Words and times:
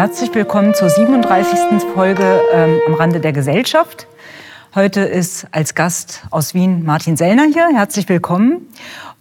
Herzlich 0.00 0.34
willkommen 0.34 0.72
zur 0.72 0.88
37. 0.88 1.82
Folge 1.92 2.40
ähm, 2.54 2.80
am 2.86 2.94
Rande 2.94 3.20
der 3.20 3.34
Gesellschaft. 3.34 4.06
Heute 4.74 5.02
ist 5.02 5.46
als 5.52 5.74
Gast 5.74 6.22
aus 6.30 6.54
Wien 6.54 6.86
Martin 6.86 7.18
Sellner 7.18 7.44
hier. 7.52 7.68
Herzlich 7.68 8.08
willkommen. 8.08 8.66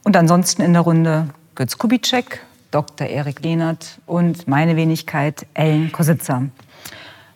Und 0.06 0.16
ansonsten 0.16 0.62
in 0.62 0.72
der 0.72 0.84
Runde 0.84 1.28
Götz 1.56 1.78
Kubitschek, 1.78 2.46
Dr. 2.72 3.08
Erik 3.08 3.42
Lehnert 3.42 4.00
und 4.06 4.48
meine 4.48 4.78
Wenigkeit 4.78 5.46
Ellen 5.54 5.92
Kositzer. 5.92 6.44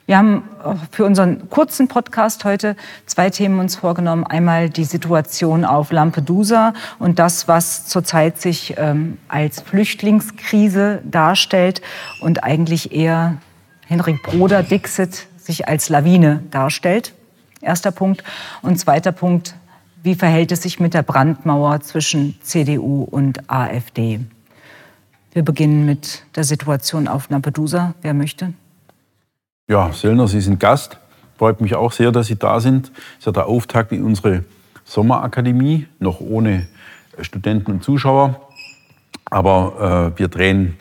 Wir 0.06 0.18
haben 0.18 0.44
für 0.92 1.06
unseren 1.06 1.50
kurzen 1.50 1.88
Podcast 1.88 2.44
heute 2.44 2.76
zwei 3.06 3.30
Themen 3.30 3.60
uns 3.60 3.78
vorgenommen. 3.78 4.26
Einmal 4.26 4.70
die 4.70 4.84
Situation 4.84 5.64
auf 5.64 5.94
Lampedusa 5.94 6.74
und 7.00 7.20
das, 7.20 7.48
was 7.48 7.88
zurzeit 7.88 8.42
sich 8.42 8.76
ähm, 8.78 9.18
als 9.30 9.62
Flüchtlingskrise 9.62 11.02
darstellt 11.06 11.82
und 12.20 12.44
eigentlich 12.44 12.92
eher 12.92 13.38
Henrik 13.88 14.22
Broder 14.24 14.62
Dixit 14.62 15.28
sich 15.38 15.70
als 15.70 15.88
Lawine 15.88 16.44
darstellt. 16.52 17.14
Erster 17.62 17.92
Punkt. 17.92 18.26
Und 18.62 18.78
zweiter 18.78 19.14
Punkt, 19.14 19.56
wie 20.04 20.16
verhält 20.16 20.52
es 20.52 20.64
sich 20.64 20.82
mit 20.82 20.94
der 20.94 21.04
Brandmauer 21.04 21.80
zwischen 21.80 22.38
CDU 22.42 23.04
und 23.04 23.50
AfD? 23.50 24.20
Wir 25.32 25.44
beginnen 25.44 25.86
mit 25.86 26.24
der 26.36 26.44
Situation 26.44 27.08
auf 27.08 27.30
Lampedusa. 27.30 27.96
Wer 28.02 28.14
möchte? 28.14 28.54
Ja, 29.70 29.94
Söllner, 29.94 30.28
Sie 30.28 30.42
sind 30.42 30.60
Gast. 30.60 30.98
Freut 31.38 31.62
mich 31.62 31.74
auch 31.76 31.94
sehr, 31.94 32.12
dass 32.12 32.28
Sie 32.28 32.36
da 32.36 32.60
sind. 32.60 32.90
Das 32.90 33.20
ist 33.20 33.26
ja 33.28 33.32
der 33.32 33.46
Auftakt 33.46 33.94
in 33.94 34.04
unsere 34.04 34.44
Sommerakademie, 34.84 35.88
noch 36.00 36.20
ohne 36.20 36.68
Studenten 37.22 37.72
und 37.72 37.82
Zuschauer. 37.82 38.42
Aber 39.32 40.12
äh, 40.14 40.20
wir 40.20 40.28
drehen 40.28 40.76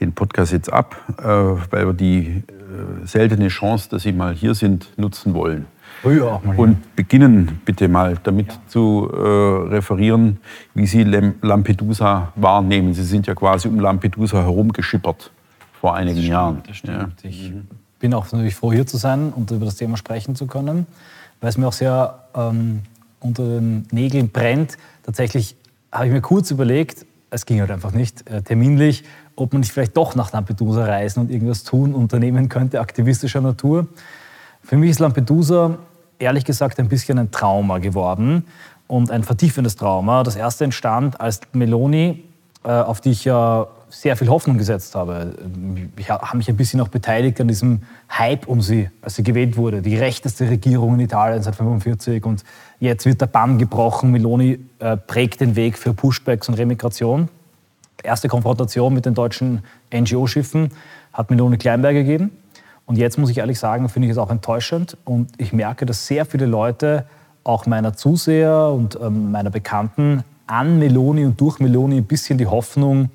den 0.00 0.12
Podcast 0.12 0.50
jetzt 0.50 0.72
ab, 0.72 0.96
äh, 1.18 1.22
weil 1.24 1.86
wir 1.86 1.92
die 1.92 2.42
äh, 2.48 3.06
seltene 3.06 3.46
Chance, 3.46 3.90
dass 3.90 4.02
Sie 4.02 4.12
mal 4.12 4.34
hier 4.34 4.54
sind, 4.54 4.98
nutzen 4.98 5.32
wollen. 5.32 5.66
Früher 6.02 6.40
mal. 6.44 6.56
Und 6.56 6.96
beginnen 6.96 7.60
bitte 7.64 7.86
mal 7.86 8.16
damit 8.24 8.48
ja. 8.48 8.58
zu 8.66 9.08
äh, 9.08 9.18
referieren, 9.68 10.40
wie 10.74 10.86
Sie 10.86 11.04
Lampedusa 11.04 12.32
wahrnehmen. 12.34 12.92
Sie 12.92 13.04
sind 13.04 13.28
ja 13.28 13.36
quasi 13.36 13.68
um 13.68 13.78
Lampedusa 13.78 14.42
herumgeschippert 14.42 15.30
vor 15.80 15.94
einigen 15.94 16.18
das 16.18 16.26
Jahren. 16.26 16.62
Das 16.66 16.76
stimmt. 16.78 17.22
Ja. 17.22 17.30
Ich 17.30 17.52
mhm 17.52 17.68
bin 18.06 18.14
auch 18.14 18.30
natürlich 18.30 18.54
froh, 18.54 18.72
hier 18.72 18.86
zu 18.86 18.98
sein 18.98 19.32
und 19.32 19.50
über 19.50 19.64
das 19.64 19.74
Thema 19.74 19.96
sprechen 19.96 20.36
zu 20.36 20.46
können, 20.46 20.86
weil 21.40 21.50
es 21.50 21.58
mir 21.58 21.66
auch 21.66 21.72
sehr 21.72 22.20
ähm, 22.36 22.82
unter 23.18 23.42
den 23.42 23.84
Nägeln 23.90 24.30
brennt. 24.30 24.78
Tatsächlich 25.02 25.56
habe 25.90 26.06
ich 26.06 26.12
mir 26.12 26.20
kurz 26.20 26.52
überlegt, 26.52 27.04
es 27.30 27.46
ging 27.46 27.58
halt 27.58 27.72
einfach 27.72 27.90
nicht 27.90 28.30
äh, 28.30 28.42
terminlich, 28.42 29.02
ob 29.34 29.52
man 29.52 29.58
nicht 29.58 29.72
vielleicht 29.72 29.96
doch 29.96 30.14
nach 30.14 30.30
Lampedusa 30.30 30.84
reisen 30.84 31.18
und 31.18 31.32
irgendwas 31.32 31.64
tun, 31.64 31.94
unternehmen 31.94 32.48
könnte, 32.48 32.78
aktivistischer 32.80 33.40
Natur. 33.40 33.88
Für 34.62 34.76
mich 34.76 34.90
ist 34.90 35.00
Lampedusa 35.00 35.76
ehrlich 36.20 36.44
gesagt 36.44 36.78
ein 36.78 36.88
bisschen 36.88 37.18
ein 37.18 37.32
Trauma 37.32 37.78
geworden 37.78 38.44
und 38.86 39.10
ein 39.10 39.24
vertiefendes 39.24 39.74
Trauma. 39.74 40.22
Das 40.22 40.36
erste 40.36 40.62
entstand, 40.62 41.20
als 41.20 41.40
Meloni, 41.54 42.22
äh, 42.62 42.68
auf 42.68 43.00
die 43.00 43.10
ich 43.10 43.24
ja 43.24 43.66
sehr 43.88 44.16
viel 44.16 44.28
Hoffnung 44.28 44.58
gesetzt 44.58 44.94
habe. 44.94 45.34
Ich 45.96 46.10
habe 46.10 46.36
mich 46.36 46.48
ein 46.48 46.56
bisschen 46.56 46.80
auch 46.80 46.88
beteiligt 46.88 47.40
an 47.40 47.48
diesem 47.48 47.82
Hype 48.10 48.46
um 48.46 48.60
sie, 48.60 48.90
als 49.00 49.14
sie 49.16 49.22
gewählt 49.22 49.56
wurde. 49.56 49.82
Die 49.82 49.96
rechteste 49.96 50.48
Regierung 50.48 50.94
in 50.94 51.00
Italien 51.00 51.42
seit 51.42 51.54
1945 51.54 52.24
und 52.24 52.44
jetzt 52.80 53.06
wird 53.06 53.20
der 53.20 53.26
Bann 53.26 53.58
gebrochen. 53.58 54.10
Meloni 54.10 54.58
äh, 54.78 54.96
prägt 54.96 55.40
den 55.40 55.56
Weg 55.56 55.78
für 55.78 55.94
Pushbacks 55.94 56.48
und 56.48 56.54
Remigration. 56.54 57.28
Erste 58.02 58.28
Konfrontation 58.28 58.92
mit 58.92 59.06
den 59.06 59.14
deutschen 59.14 59.62
NGO-Schiffen 59.94 60.70
hat 61.12 61.30
Meloni 61.30 61.56
Kleinberg 61.56 61.94
gegeben. 61.94 62.30
Und 62.84 62.98
jetzt 62.98 63.18
muss 63.18 63.30
ich 63.30 63.38
ehrlich 63.38 63.58
sagen, 63.58 63.88
finde 63.88 64.06
ich 64.06 64.12
es 64.12 64.18
auch 64.18 64.30
enttäuschend. 64.30 64.96
Und 65.04 65.30
ich 65.38 65.52
merke, 65.52 65.86
dass 65.86 66.06
sehr 66.06 66.24
viele 66.24 66.46
Leute, 66.46 67.04
auch 67.42 67.66
meiner 67.66 67.94
Zuseher 67.94 68.68
und 68.68 68.98
ähm, 69.00 69.30
meiner 69.30 69.50
Bekannten, 69.50 70.24
an 70.46 70.78
Meloni 70.78 71.24
und 71.24 71.40
durch 71.40 71.58
Meloni 71.58 71.98
ein 71.98 72.04
bisschen 72.04 72.38
die 72.38 72.46
Hoffnung 72.46 73.10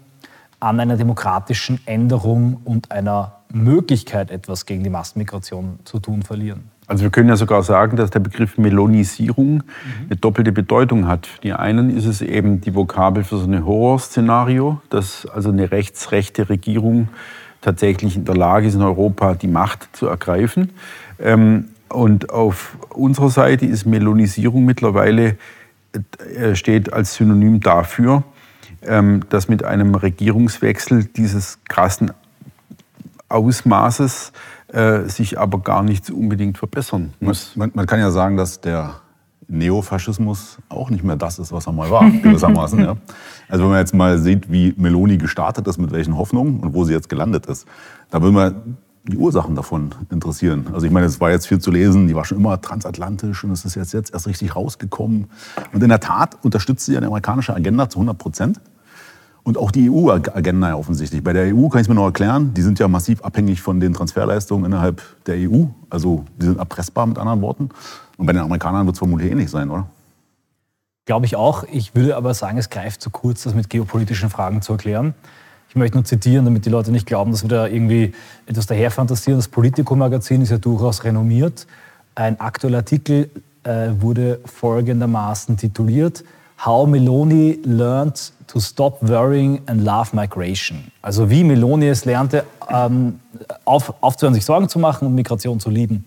an 0.62 0.80
einer 0.80 0.96
demokratischen 0.96 1.80
Änderung 1.86 2.62
und 2.64 2.92
einer 2.92 3.42
Möglichkeit, 3.52 4.32
etwas 4.32 4.66
gegen 4.66 4.84
die 4.84 4.90
Massenmigration 4.90 5.80
zu 5.84 6.00
tun, 6.00 6.22
verlieren. 6.22 6.72
Also 6.88 7.04
wir 7.04 7.10
können 7.10 7.30
ja 7.30 7.36
sogar 7.36 7.64
sagen, 7.64 7.98
dass 7.98 8.10
der 8.10 8.20
Begriff 8.20 8.58
Melonisierung 8.58 9.56
mhm. 9.56 9.64
eine 10.08 10.16
doppelte 10.18 10.52
Bedeutung 10.52 11.08
hat. 11.08 11.28
Die 11.44 11.54
einen 11.54 11.96
ist 11.96 12.06
es 12.06 12.22
eben 12.22 12.62
die 12.62 12.76
Vokabel 12.76 13.24
für 13.24 13.38
so 13.38 13.46
ein 13.46 13.66
Horrorszenario, 13.66 14.82
dass 14.90 15.26
also 15.26 15.50
eine 15.50 15.72
rechtsrechte 15.72 16.50
Regierung 16.50 17.10
tatsächlich 17.62 18.16
in 18.16 18.26
der 18.26 18.36
Lage 18.36 18.68
ist, 18.68 18.76
in 18.76 18.82
Europa 18.82 19.36
die 19.36 19.48
Macht 19.48 19.96
zu 19.96 20.08
ergreifen. 20.08 20.72
Ähm, 21.20 21.70
und 21.90 22.30
auf 22.30 22.78
unserer 22.90 23.30
Seite 23.30 23.66
ist 23.66 23.86
Melonisierung 23.86 24.66
mittlerweile 24.66 25.38
äh, 26.38 26.56
steht 26.56 26.94
als 26.94 27.16
Synonym 27.16 27.60
dafür, 27.60 28.24
dass 28.82 29.48
mit 29.48 29.64
einem 29.64 29.94
Regierungswechsel 29.94 31.06
dieses 31.06 31.60
krassen 31.70 32.12
Ausmaßes 33.30 34.32
äh, 34.74 35.04
sich 35.04 35.40
aber 35.40 35.60
gar 35.60 35.84
nichts 35.84 36.10
unbedingt 36.10 36.58
verbessern 36.58 37.14
muss. 37.20 37.56
Man, 37.56 37.72
man, 37.74 37.86
kann 37.86 38.00
ja 38.00 38.12
sagen, 38.12 38.38
dass 38.38 38.62
der 38.62 38.96
Neofaschismus 39.48 40.60
auch 40.70 40.90
nicht 40.90 41.04
mehr 41.04 41.18
das 41.18 41.40
ist, 41.40 41.52
was 41.52 41.68
er 41.68 41.74
mal 41.74 41.90
war, 41.90 42.10
gewissermaßen. 42.24 42.80
ja. 42.80 42.98
Also 43.50 43.64
wenn 43.64 43.72
man 43.72 43.80
jetzt 43.80 43.94
mal 43.94 44.18
sieht, 44.18 44.52
wie 44.52 44.74
Meloni 44.78 45.18
gestartet 45.18 45.68
ist, 45.68 45.78
mit 45.78 45.92
welchen 45.92 46.18
Hoffnungen 46.18 46.62
und 46.62 46.74
wo 46.74 46.86
sie 46.86 46.94
jetzt 46.94 47.10
gelandet 47.10 47.46
ist, 47.48 47.68
da 48.10 48.22
will 48.22 48.32
man 48.32 48.78
die 49.04 49.18
Ursachen 49.18 49.56
davon 49.56 49.96
interessieren. 50.12 50.68
Also 50.74 50.86
ich 50.86 50.92
meine, 50.92 51.08
es 51.08 51.20
war 51.20 51.32
jetzt 51.32 51.48
viel 51.48 51.60
zu 51.60 51.72
lesen, 51.72 52.08
die 52.08 52.16
war 52.16 52.24
schon 52.24 52.38
immer 52.38 52.62
transatlantisch 52.62 53.44
und 53.44 53.52
es 53.52 53.66
ist 53.66 53.76
jetzt, 53.76 53.94
jetzt 53.94 54.14
erst 54.14 54.28
richtig 54.28 54.56
rausgekommen. 54.56 55.28
Und 55.74 55.82
in 55.82 55.90
der 55.90 56.00
Tat 56.00 56.38
unterstützt 56.44 56.86
sie 56.86 56.96
eine 56.96 57.08
amerikanische 57.08 57.54
Agenda 57.56 57.90
zu 57.90 57.98
100 57.98 58.18
Prozent. 58.18 58.62
Und 59.44 59.58
auch 59.58 59.72
die 59.72 59.90
EU-Agenda 59.90 60.70
ja 60.70 60.76
offensichtlich. 60.76 61.24
Bei 61.24 61.34
der 61.34 61.56
EU 61.56 61.68
kann 61.68 61.82
ich 61.82 61.86
es 61.86 61.90
mir 61.90 61.96
noch 61.96 62.06
erklären, 62.06 62.54
die 62.54 62.62
sind 62.62 62.78
ja 62.78 62.88
massiv 62.88 63.24
abhängig 63.24 63.62
von 63.62 63.80
den 63.80 63.94
Transferleistungen 63.94 64.66
innerhalb 64.66 65.02
der 65.26 65.36
EU. 65.36 65.64
Also 65.90 66.26
die 66.38 66.46
sind 66.46 66.60
erpressbar 66.60 67.08
mit 67.08 67.18
anderen 67.18 67.42
Worten. 67.42 67.70
Und 68.18 68.28
bei 68.28 68.34
den 68.34 68.42
Amerikanern 68.44 68.86
wird 68.86 68.96
es 68.96 69.00
vermutlich 69.00 69.32
ähnlich 69.32 69.50
sein, 69.50 69.72
oder? 69.72 69.88
Glaube 71.06 71.26
ich 71.26 71.36
auch. 71.36 71.64
Ich 71.72 71.96
würde 71.96 72.16
aber 72.16 72.36
sagen, 72.36 72.60
es 72.60 72.70
greift 72.70 73.02
zu 73.02 73.10
kurz, 73.10 73.44
das 73.44 73.56
mit 73.56 73.70
geopolitischen 73.70 74.30
Fragen 74.30 74.62
zu 74.62 74.74
erklären. 74.74 75.16
Ich 75.70 75.76
möchte 75.76 75.98
nur 75.98 76.06
zitieren, 76.06 76.46
damit 76.46 76.66
die 76.66 76.70
Leute 76.70 76.92
nicht 76.92 77.08
glauben, 77.08 77.32
dass 77.32 77.44
wir 77.44 77.50
da 77.50 77.66
irgendwie 77.66 78.14
etwas 78.46 78.68
daherfantasieren. 78.68 79.40
Das 79.40 79.48
Politico-Magazin 79.48 80.42
ist 80.42 80.52
ja 80.52 80.58
durchaus 80.58 81.04
renommiert. 81.04 81.66
Ein 82.14 82.40
aktueller 82.40 82.80
Artikel 82.80 83.32
äh, 83.64 83.90
wurde 84.00 84.42
folgendermaßen 84.46 85.58
tituliert: 85.58 86.24
How 86.64 86.88
Meloni 86.88 87.60
learned 87.64 88.34
to 88.52 88.60
stop 88.60 88.98
worrying 89.02 89.62
and 89.68 89.84
love 89.86 90.14
migration. 90.14 90.92
Also 91.02 91.30
wie 91.30 91.44
Meloni 91.44 91.88
es 91.88 92.04
lernte, 92.04 92.44
ähm, 92.70 93.20
auf, 93.64 93.94
aufzuhören, 94.02 94.34
sich 94.34 94.44
Sorgen 94.44 94.68
zu 94.68 94.78
machen 94.78 95.08
und 95.08 95.16
Migration 95.16 95.60
zu 95.60 95.70
lieben. 95.70 96.06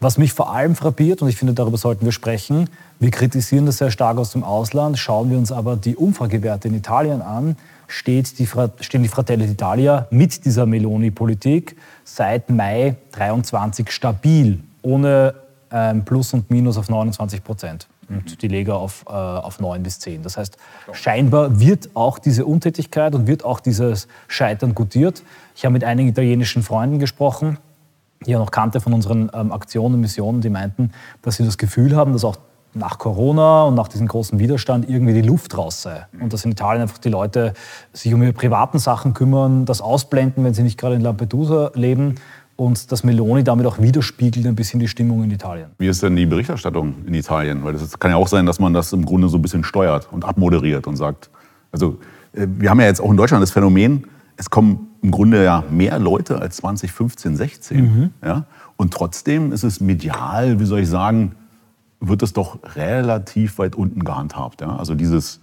Was 0.00 0.18
mich 0.18 0.32
vor 0.32 0.52
allem 0.52 0.74
frappiert, 0.74 1.22
und 1.22 1.28
ich 1.28 1.36
finde, 1.36 1.52
darüber 1.52 1.76
sollten 1.76 2.04
wir 2.04 2.12
sprechen, 2.12 2.70
wir 2.98 3.10
kritisieren 3.10 3.66
das 3.66 3.78
sehr 3.78 3.90
stark 3.90 4.18
aus 4.18 4.32
dem 4.32 4.42
Ausland, 4.42 4.98
schauen 4.98 5.30
wir 5.30 5.38
uns 5.38 5.52
aber 5.52 5.76
die 5.76 5.94
Umfragewerte 5.94 6.68
in 6.68 6.74
Italien 6.74 7.22
an, 7.22 7.56
steht 7.86 8.38
die, 8.38 8.48
stehen 8.80 9.02
die 9.02 9.08
Fratelli 9.08 9.44
d'Italia 9.44 10.06
mit 10.10 10.44
dieser 10.44 10.64
Meloni-Politik 10.64 11.76
seit 12.02 12.48
Mai 12.50 12.96
23 13.12 13.90
stabil, 13.90 14.60
ohne 14.82 15.34
ähm, 15.70 16.04
Plus 16.04 16.32
und 16.32 16.50
Minus 16.50 16.78
auf 16.78 16.88
29 16.88 17.44
Prozent 17.44 17.86
und 18.10 18.42
die 18.42 18.48
Lega 18.48 18.74
auf, 18.74 19.04
äh, 19.08 19.12
auf 19.12 19.60
9 19.60 19.82
bis 19.82 20.00
10. 20.00 20.22
Das 20.22 20.36
heißt, 20.36 20.56
scheinbar 20.92 21.60
wird 21.60 21.90
auch 21.94 22.18
diese 22.18 22.44
Untätigkeit 22.44 23.14
und 23.14 23.26
wird 23.26 23.44
auch 23.44 23.60
dieses 23.60 24.08
Scheitern 24.28 24.74
gutiert. 24.74 25.22
Ich 25.54 25.64
habe 25.64 25.72
mit 25.72 25.84
einigen 25.84 26.08
italienischen 26.08 26.62
Freunden 26.62 26.98
gesprochen, 26.98 27.58
die 28.26 28.32
ja 28.32 28.38
noch 28.38 28.50
kannte 28.50 28.80
von 28.80 28.92
unseren 28.92 29.30
ähm, 29.32 29.52
Aktionen 29.52 29.94
und 29.94 30.00
Missionen, 30.00 30.40
die 30.40 30.50
meinten, 30.50 30.92
dass 31.22 31.36
sie 31.36 31.44
das 31.44 31.56
Gefühl 31.56 31.96
haben, 31.96 32.12
dass 32.12 32.24
auch 32.24 32.36
nach 32.74 32.98
Corona 32.98 33.64
und 33.64 33.74
nach 33.74 33.88
diesem 33.88 34.06
großen 34.06 34.38
Widerstand 34.38 34.88
irgendwie 34.88 35.14
die 35.14 35.22
Luft 35.22 35.56
raus 35.56 35.82
sei. 35.82 36.06
Und 36.20 36.32
dass 36.32 36.44
in 36.44 36.52
Italien 36.52 36.82
einfach 36.82 36.98
die 36.98 37.08
Leute 37.08 37.54
sich 37.92 38.14
um 38.14 38.22
ihre 38.22 38.32
privaten 38.32 38.78
Sachen 38.78 39.12
kümmern, 39.14 39.64
das 39.64 39.80
ausblenden, 39.80 40.44
wenn 40.44 40.54
sie 40.54 40.62
nicht 40.62 40.78
gerade 40.78 40.94
in 40.94 41.00
Lampedusa 41.00 41.72
leben 41.74 42.16
und 42.60 42.92
dass 42.92 43.04
Meloni 43.04 43.42
damit 43.42 43.64
auch 43.64 43.78
widerspiegelt 43.78 44.46
ein 44.46 44.54
bisschen 44.54 44.80
die 44.80 44.88
Stimmung 44.88 45.24
in 45.24 45.30
Italien. 45.30 45.70
Wie 45.78 45.88
ist 45.88 46.02
denn 46.02 46.14
die 46.14 46.26
Berichterstattung 46.26 46.94
in 47.06 47.14
Italien? 47.14 47.64
Weil 47.64 47.74
es 47.74 47.98
kann 47.98 48.10
ja 48.10 48.18
auch 48.18 48.28
sein, 48.28 48.44
dass 48.44 48.60
man 48.60 48.74
das 48.74 48.92
im 48.92 49.06
Grunde 49.06 49.30
so 49.30 49.38
ein 49.38 49.42
bisschen 49.42 49.64
steuert 49.64 50.08
und 50.12 50.26
abmoderiert 50.26 50.86
und 50.86 50.96
sagt, 50.96 51.30
also 51.72 51.98
äh, 52.34 52.46
wir 52.46 52.68
haben 52.68 52.78
ja 52.78 52.86
jetzt 52.86 53.00
auch 53.00 53.10
in 53.10 53.16
Deutschland 53.16 53.42
das 53.42 53.50
Phänomen, 53.50 54.04
es 54.36 54.50
kommen 54.50 54.88
im 55.00 55.10
Grunde 55.10 55.42
ja 55.42 55.64
mehr 55.70 55.98
Leute 55.98 56.38
als 56.38 56.56
2015, 56.56 57.34
16. 57.34 57.80
Mhm. 57.80 58.10
Ja? 58.22 58.44
Und 58.76 58.92
trotzdem 58.92 59.52
ist 59.52 59.64
es 59.64 59.80
medial, 59.80 60.60
wie 60.60 60.66
soll 60.66 60.80
ich 60.80 60.88
sagen, 60.90 61.36
wird 61.98 62.22
es 62.22 62.34
doch 62.34 62.58
relativ 62.76 63.56
weit 63.56 63.74
unten 63.74 64.04
gehandhabt. 64.04 64.60
Ja? 64.60 64.76
Also 64.76 64.94
dieses 64.94 65.40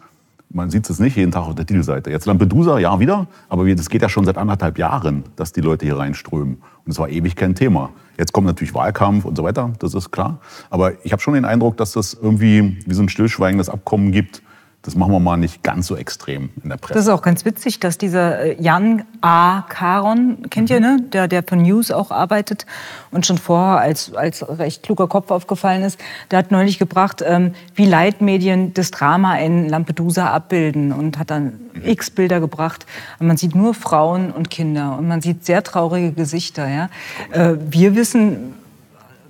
man 0.49 0.69
sieht 0.69 0.89
es 0.89 0.99
nicht 0.99 1.17
jeden 1.17 1.31
Tag 1.31 1.43
auf 1.43 1.55
der 1.55 1.65
Titelseite. 1.65 2.09
Jetzt 2.09 2.25
Lampedusa, 2.25 2.79
ja 2.79 2.99
wieder, 2.99 3.27
aber 3.49 3.73
das 3.75 3.89
geht 3.89 4.01
ja 4.01 4.09
schon 4.09 4.25
seit 4.25 4.37
anderthalb 4.37 4.77
Jahren, 4.77 5.23
dass 5.35 5.51
die 5.51 5.61
Leute 5.61 5.85
hier 5.85 5.97
reinströmen. 5.97 6.55
Und 6.85 6.91
es 6.91 6.99
war 6.99 7.09
ewig 7.09 7.35
kein 7.35 7.53
Thema. 7.53 7.89
Jetzt 8.17 8.31
kommt 8.33 8.47
natürlich 8.47 8.73
Wahlkampf 8.73 9.25
und 9.25 9.35
so 9.35 9.43
weiter, 9.43 9.73
das 9.79 9.93
ist 9.93 10.11
klar. 10.11 10.39
Aber 10.69 10.93
ich 11.05 11.11
habe 11.11 11.21
schon 11.21 11.33
den 11.33 11.45
Eindruck, 11.45 11.77
dass 11.77 11.91
das 11.91 12.13
irgendwie 12.13 12.77
wie 12.85 12.93
so 12.93 13.01
ein 13.01 13.09
stillschweigendes 13.09 13.69
Abkommen 13.69 14.11
gibt, 14.11 14.41
das 14.87 14.95
machen 14.95 15.11
wir 15.11 15.19
mal 15.19 15.35
nicht 15.35 15.63
ganz 15.63 15.87
so 15.87 15.97
extrem 15.97 16.49
in 16.63 16.69
der 16.69 16.77
Presse. 16.77 16.93
Das 16.93 17.03
ist 17.03 17.09
auch 17.09 17.21
ganz 17.21 17.43
witzig, 17.43 17.81
dass 17.81 17.97
dieser 17.97 18.39
äh, 18.39 18.55
Jan 18.57 19.03
A. 19.19 19.63
Karon, 19.67 20.49
kennt 20.49 20.69
ihr, 20.69 20.79
ne? 20.79 21.03
der, 21.11 21.27
der 21.27 21.43
für 21.43 21.57
News 21.57 21.91
auch 21.91 22.09
arbeitet 22.09 22.65
und 23.11 23.25
schon 23.25 23.37
vorher 23.37 23.81
als, 23.81 24.15
als 24.15 24.47
recht 24.47 24.83
kluger 24.83 25.09
Kopf 25.09 25.29
aufgefallen 25.29 25.83
ist, 25.83 25.99
der 26.31 26.39
hat 26.39 26.51
neulich 26.51 26.79
gebracht, 26.79 27.21
ähm, 27.21 27.51
wie 27.75 27.83
Leitmedien 27.83 28.73
das 28.75 28.89
Drama 28.91 29.37
in 29.39 29.67
Lampedusa 29.67 30.31
abbilden 30.31 30.93
und 30.93 31.19
hat 31.19 31.31
dann 31.31 31.59
mhm. 31.73 31.81
x 31.83 32.09
Bilder 32.09 32.39
gebracht. 32.39 32.85
Und 33.19 33.27
man 33.27 33.35
sieht 33.35 33.55
nur 33.55 33.73
Frauen 33.73 34.31
und 34.31 34.49
Kinder 34.49 34.97
und 34.97 35.09
man 35.09 35.19
sieht 35.19 35.45
sehr 35.45 35.63
traurige 35.63 36.13
Gesichter. 36.13 36.69
Ja? 36.69 36.89
Äh, 37.33 37.57
wir 37.59 37.93
wissen 37.97 38.53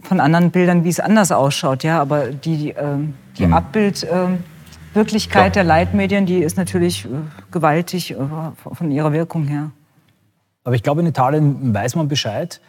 von 0.04 0.19
anderen 0.19 0.51
Bildern, 0.51 0.83
wie 0.83 0.89
es 0.89 1.00
anders 1.00 1.31
ausschaut, 1.31 1.83
ja, 1.83 2.00
aber 2.00 2.27
die, 2.27 2.69
äh, 2.69 2.83
die 3.39 3.48
mhm. 3.48 3.54
Abbild... 3.54 4.04
Äh, 4.04 4.38
Wirklichkeit 4.97 5.55
der 5.55 5.63
Leitmedien, 5.63 6.25
die 6.25 6.39
ist 6.39 6.57
natürlich 6.57 7.05
äh, 7.05 7.09
gewaltig 7.51 8.11
äh, 8.11 8.17
von 8.73 8.91
ihrer 8.91 9.13
Wirkung 9.13 9.45
her. 9.45 9.71
Aber 10.65 10.75
ich 10.75 10.83
glaube, 10.83 10.99
in 10.99 11.07
Italien 11.07 11.73
weiß 11.73 11.95
man 11.95 12.09
Bescheid. 12.09 12.59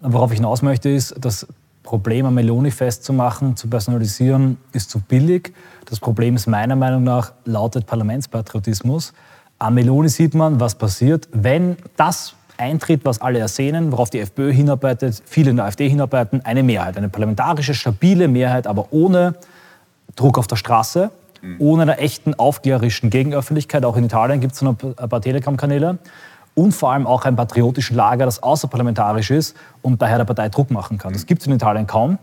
Worauf 0.00 0.30
ich 0.30 0.36
hinaus 0.36 0.60
möchte, 0.60 0.90
ist, 0.90 1.14
das 1.18 1.46
Problem 1.82 2.26
am 2.26 2.34
Meloni 2.34 2.70
festzumachen, 2.70 3.56
zu 3.56 3.68
personalisieren, 3.68 4.58
ist 4.72 4.90
zu 4.90 5.00
billig. 5.00 5.54
Das 5.86 6.00
Problem 6.00 6.36
ist 6.36 6.46
meiner 6.46 6.76
Meinung 6.76 7.04
nach 7.04 7.32
lautet 7.46 7.86
Parlamentspatriotismus. 7.86 9.14
Am 9.58 9.74
Meloni 9.74 10.10
sieht 10.10 10.34
man, 10.34 10.60
was 10.60 10.74
passiert, 10.74 11.28
wenn 11.32 11.76
das 11.96 12.34
eintritt, 12.58 13.04
was 13.04 13.20
alle 13.20 13.38
ersehnen, 13.38 13.92
worauf 13.92 14.10
die 14.10 14.20
FPÖ 14.20 14.52
hinarbeitet, 14.52 15.22
viele 15.24 15.50
in 15.50 15.56
der 15.56 15.66
AfD 15.66 15.88
hinarbeiten, 15.88 16.44
eine 16.44 16.62
Mehrheit, 16.62 16.96
eine 16.96 17.08
parlamentarische, 17.08 17.74
stabile 17.74 18.28
Mehrheit, 18.28 18.66
aber 18.66 18.88
ohne 18.90 19.36
Druck 20.14 20.38
auf 20.38 20.46
der 20.46 20.56
Straße, 20.56 21.10
ohne 21.58 21.82
einer 21.82 21.98
echten 21.98 22.34
aufklärerischen 22.34 23.10
Gegenöffentlichkeit. 23.10 23.84
Auch 23.84 23.96
in 23.96 24.04
Italien 24.04 24.40
gibt 24.40 24.54
es 24.54 24.62
ein 24.62 24.76
paar 24.76 25.20
Telegram-Kanäle. 25.20 25.98
Und 26.54 26.72
vor 26.72 26.92
allem 26.92 27.06
auch 27.06 27.24
ein 27.26 27.36
patriotischen 27.36 27.96
Lager, 27.96 28.24
das 28.24 28.42
außerparlamentarisch 28.42 29.30
ist 29.30 29.56
und 29.82 30.00
daher 30.00 30.16
der 30.16 30.24
Partei 30.24 30.48
Druck 30.48 30.70
machen 30.70 30.96
kann. 30.96 31.12
Das 31.12 31.26
gibt 31.26 31.42
es 31.42 31.46
in 31.46 31.52
Italien 31.52 31.86
kaum. 31.86 32.18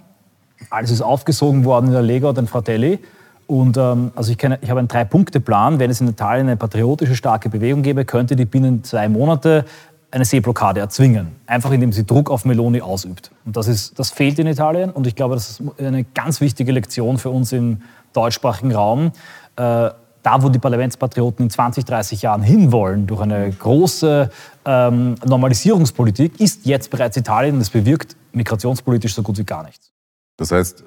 Alles 0.72 0.90
ist 0.90 1.02
aufgesogen 1.02 1.66
worden 1.66 1.88
in 1.88 1.92
der 1.94 2.02
Lega 2.02 2.30
und 2.30 2.38
den 2.38 2.48
Fratelli. 2.48 3.00
Und 3.46 3.78
ähm, 3.78 4.12
also 4.16 4.31
ich, 4.31 4.38
kenne, 4.38 4.58
ich 4.62 4.70
habe 4.70 4.80
einen 4.80 4.88
Drei-Punkte-Plan. 4.88 5.78
Wenn 5.78 5.92
es 5.92 6.02
in 6.02 6.08
Italien 6.08 6.48
eine 6.48 6.58
patriotische, 6.58 7.16
starke 7.16 7.50
Bewegung 7.50 7.84
gäbe, 7.84 8.06
könnte 8.06 8.36
die 8.36 8.46
binnen 8.46 8.84
zwei 8.84 9.08
Monate 9.10 9.66
eine 10.10 10.25
Seeblockade 10.25 10.80
erzwingen. 10.80 11.36
Einfach 11.46 11.72
indem 11.72 11.92
sie 11.92 12.06
Druck 12.06 12.30
auf 12.30 12.46
Meloni 12.46 12.81
ausübt. 12.81 13.31
Und 13.46 13.58
das, 13.58 13.68
ist, 13.68 13.98
das 14.00 14.12
fehlt 14.12 14.40
in 14.40 14.48
Italien. 14.48 14.92
Und 14.92 15.08
ich 15.08 15.16
glaube, 15.16 15.36
das 15.36 15.50
ist 15.50 15.62
eine 15.80 16.04
ganz 16.04 16.40
wichtige 16.40 16.72
Lektion 16.72 17.18
für 17.18 17.30
uns 17.30 17.52
im 17.52 17.81
deutschsprachigen 18.13 18.74
Raum, 18.74 19.12
äh, 19.56 19.89
da 20.24 20.42
wo 20.42 20.50
die 20.50 20.60
Parlamentspatrioten 20.60 21.45
in 21.45 21.50
20, 21.50 21.86
30 21.86 22.21
Jahren 22.21 22.42
hinwollen, 22.42 23.07
durch 23.07 23.21
eine 23.21 23.51
große 23.51 24.30
ähm, 24.65 25.15
Normalisierungspolitik, 25.25 26.39
ist 26.39 26.65
jetzt 26.65 26.89
bereits 26.89 27.18
Italien 27.18 27.56
und 27.56 27.62
es 27.62 27.69
bewirkt 27.69 28.15
migrationspolitisch 28.31 29.13
so 29.13 29.21
gut 29.21 29.38
wie 29.38 29.44
gar 29.44 29.63
nichts. 29.63 29.92
Das 30.38 30.51
heißt, 30.51 30.86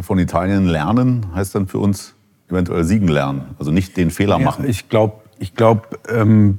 von 0.00 0.18
Italien 0.18 0.66
lernen 0.66 1.26
heißt 1.34 1.54
dann 1.54 1.66
für 1.66 1.78
uns 1.78 2.14
eventuell 2.48 2.84
siegen 2.84 3.08
lernen, 3.08 3.54
also 3.58 3.70
nicht 3.70 3.96
den 3.96 4.10
Fehler 4.10 4.38
ja, 4.38 4.44
machen. 4.44 4.68
Ich 4.68 4.88
glaube, 4.88 5.14
ich 5.38 5.54
glaub, 5.54 5.98
ähm, 6.08 6.58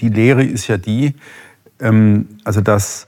die 0.00 0.08
Lehre 0.08 0.42
ist 0.42 0.68
ja 0.68 0.78
die, 0.78 1.14
ähm, 1.80 2.28
also 2.44 2.60
dass 2.60 3.06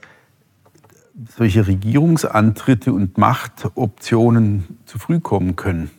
solche 1.37 1.67
Regierungsantritte 1.67 2.93
und 2.93 3.17
Machtoptionen 3.17 4.79
zu 4.85 4.99
früh 4.99 5.19
kommen 5.19 5.55
können. 5.55 5.89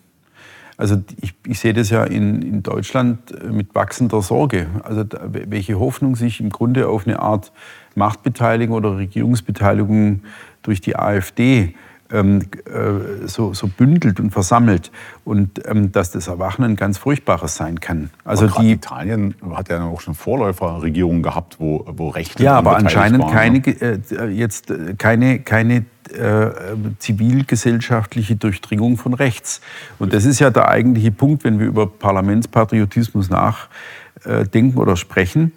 Also 0.81 0.97
ich, 1.21 1.35
ich 1.47 1.61
sehe 1.61 1.75
das 1.75 1.91
ja 1.91 2.05
in, 2.05 2.41
in 2.41 2.63
Deutschland 2.63 3.33
äh, 3.33 3.53
mit 3.53 3.75
wachsender 3.75 4.23
Sorge. 4.23 4.67
Also 4.83 5.05
da, 5.05 5.21
welche 5.29 5.79
Hoffnung 5.79 6.17
sich 6.17 6.41
im 6.41 6.49
Grunde 6.49 6.89
auf 6.89 7.07
eine 7.07 7.21
Art 7.21 7.53
Machtbeteiligung 7.97 8.75
oder 8.75 8.97
Regierungsbeteiligung 8.97 10.23
durch 10.63 10.81
die 10.81 10.97
AfD 10.97 11.75
ähm, 12.13 12.43
äh, 12.67 13.27
so, 13.27 13.55
so, 13.55 13.69
bündelt 13.69 14.21
und 14.21 14.31
versammelt 14.31 14.91
und 15.25 15.67
ähm, 15.67 15.93
dass 15.93 16.11
das 16.11 16.29
Erwachen 16.29 16.65
ein 16.65 16.77
ganz 16.77 16.99
furchtbares 16.99 17.57
sein 17.57 17.81
kann. 17.81 18.11
Also 18.25 18.47
die 18.47 18.73
Italien 18.73 19.35
hat 19.55 19.69
ja 19.69 19.83
auch 19.85 20.01
schon 20.01 20.15
Vorläuferregierungen 20.15 21.23
gehabt, 21.23 21.57
wo, 21.59 21.85
wo 21.87 22.09
Rechte 22.09 22.43
ja, 22.43 22.57
aber 22.57 22.77
anscheinend 22.77 23.23
waren, 23.23 23.33
keine 23.33 23.59
ne? 23.61 24.03
äh, 24.11 24.27
jetzt 24.29 24.71
äh, 24.71 24.95
keine 24.97 25.41
keine 25.41 25.85
äh, 26.13 26.51
zivilgesellschaftliche 26.99 28.37
Durchdringung 28.37 28.97
von 28.97 29.15
rechts. 29.15 29.61
Und 29.99 30.13
das 30.13 30.25
ist 30.25 30.41
ja 30.41 30.51
der 30.51 30.69
eigentliche 30.69 31.13
Punkt, 31.13 31.45
wenn 31.45 31.59
wir 31.61 31.67
über 31.67 31.87
Parlamentspatriotismus 31.87 33.31
nachdenken 33.31 34.79
oder 34.79 34.97
sprechen, 34.97 35.53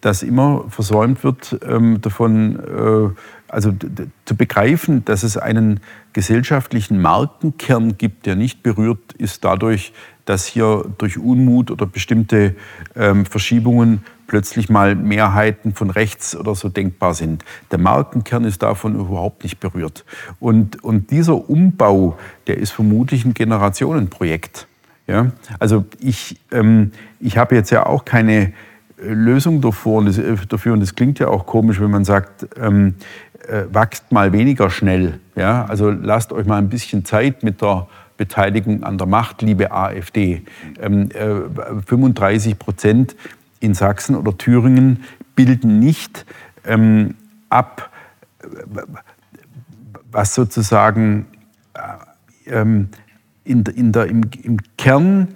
dass 0.00 0.22
immer 0.22 0.64
versäumt 0.68 1.24
wird, 1.24 1.58
ähm, 1.66 2.00
davon 2.00 2.56
äh, 2.56 3.10
also 3.50 3.74
zu 4.24 4.36
begreifen, 4.36 5.04
dass 5.04 5.22
es 5.22 5.36
einen 5.36 5.80
gesellschaftlichen 6.12 7.00
Markenkern 7.00 7.98
gibt, 7.98 8.26
der 8.26 8.36
nicht 8.36 8.62
berührt 8.62 9.12
ist 9.14 9.44
dadurch, 9.44 9.92
dass 10.24 10.46
hier 10.46 10.84
durch 10.98 11.18
Unmut 11.18 11.70
oder 11.70 11.86
bestimmte 11.86 12.54
ähm, 12.94 13.26
Verschiebungen 13.26 14.04
plötzlich 14.28 14.68
mal 14.68 14.94
Mehrheiten 14.94 15.74
von 15.74 15.90
rechts 15.90 16.36
oder 16.36 16.54
so 16.54 16.68
denkbar 16.68 17.14
sind. 17.14 17.44
Der 17.72 17.78
Markenkern 17.78 18.44
ist 18.44 18.62
davon 18.62 18.94
überhaupt 18.94 19.42
nicht 19.42 19.58
berührt. 19.58 20.04
Und, 20.38 20.84
und 20.84 21.10
dieser 21.10 21.50
Umbau, 21.50 22.16
der 22.46 22.58
ist 22.58 22.70
vermutlich 22.70 23.24
ein 23.24 23.34
Generationenprojekt. 23.34 24.68
Ja? 25.08 25.32
Also 25.58 25.84
ich, 25.98 26.38
ähm, 26.52 26.92
ich 27.18 27.38
habe 27.38 27.56
jetzt 27.56 27.70
ja 27.70 27.86
auch 27.86 28.04
keine 28.04 28.52
Lösung 29.02 29.62
und, 29.62 30.06
das, 30.06 30.20
dafür, 30.48 30.72
und 30.72 30.80
das 30.80 30.94
klingt 30.94 31.18
ja 31.18 31.28
auch 31.28 31.46
komisch, 31.46 31.80
wenn 31.80 31.90
man 31.90 32.04
sagt, 32.04 32.46
ähm, 32.56 32.94
äh, 33.48 33.64
wächst 33.72 34.12
mal 34.12 34.32
weniger 34.32 34.70
schnell. 34.70 35.20
Ja? 35.36 35.64
Also 35.64 35.90
lasst 35.90 36.32
euch 36.32 36.46
mal 36.46 36.58
ein 36.58 36.68
bisschen 36.68 37.04
Zeit 37.04 37.42
mit 37.42 37.62
der 37.62 37.88
Beteiligung 38.16 38.82
an 38.82 38.98
der 38.98 39.06
Macht, 39.06 39.42
liebe 39.42 39.72
AfD. 39.72 40.42
Ähm, 40.80 41.08
äh, 41.12 41.82
35 41.86 42.58
Prozent 42.58 43.16
in 43.60 43.74
Sachsen 43.74 44.14
oder 44.14 44.36
Thüringen 44.36 45.04
bilden 45.34 45.78
nicht 45.78 46.26
ähm, 46.66 47.14
ab, 47.48 47.90
was 50.12 50.34
sozusagen 50.34 51.26
äh, 51.74 51.80
ähm, 52.52 52.88
in, 53.44 53.64
in 53.64 53.92
der, 53.92 54.06
im, 54.06 54.22
im 54.42 54.58
Kern, 54.76 55.28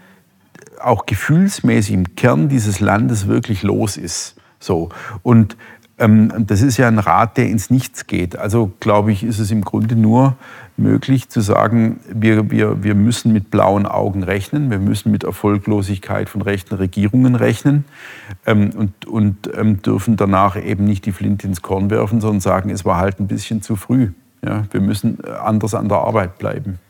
auch 0.86 1.06
gefühlsmäßig 1.06 1.94
im 1.94 2.16
Kern 2.16 2.48
dieses 2.48 2.80
Landes 2.80 3.26
wirklich 3.26 3.62
los 3.62 3.96
ist. 3.96 4.36
So. 4.58 4.90
Und 5.22 5.56
ähm, 5.98 6.32
das 6.46 6.62
ist 6.62 6.76
ja 6.76 6.88
ein 6.88 6.98
Rat, 6.98 7.36
der 7.36 7.48
ins 7.48 7.70
Nichts 7.70 8.06
geht. 8.06 8.36
Also 8.36 8.72
glaube 8.80 9.12
ich, 9.12 9.22
ist 9.22 9.38
es 9.38 9.50
im 9.50 9.62
Grunde 9.62 9.94
nur 9.94 10.36
möglich 10.76 11.28
zu 11.28 11.40
sagen, 11.40 12.00
wir, 12.12 12.50
wir, 12.50 12.82
wir 12.82 12.94
müssen 12.96 13.32
mit 13.32 13.50
blauen 13.50 13.86
Augen 13.86 14.24
rechnen, 14.24 14.70
wir 14.70 14.80
müssen 14.80 15.12
mit 15.12 15.22
Erfolglosigkeit 15.22 16.28
von 16.28 16.42
rechten 16.42 16.74
Regierungen 16.74 17.36
rechnen 17.36 17.84
ähm, 18.44 18.70
und, 18.76 19.06
und 19.06 19.50
ähm, 19.56 19.82
dürfen 19.82 20.16
danach 20.16 20.56
eben 20.56 20.84
nicht 20.84 21.06
die 21.06 21.12
Flinte 21.12 21.46
ins 21.46 21.62
Korn 21.62 21.90
werfen, 21.90 22.20
sondern 22.20 22.40
sagen, 22.40 22.70
es 22.70 22.84
war 22.84 22.96
halt 22.96 23.20
ein 23.20 23.28
bisschen 23.28 23.62
zu 23.62 23.76
früh. 23.76 24.10
Ja, 24.44 24.64
wir 24.72 24.80
müssen 24.80 25.18
äh, 25.24 25.30
anders 25.30 25.74
an 25.74 25.88
der 25.88 25.98
Arbeit 25.98 26.38
bleiben. 26.38 26.80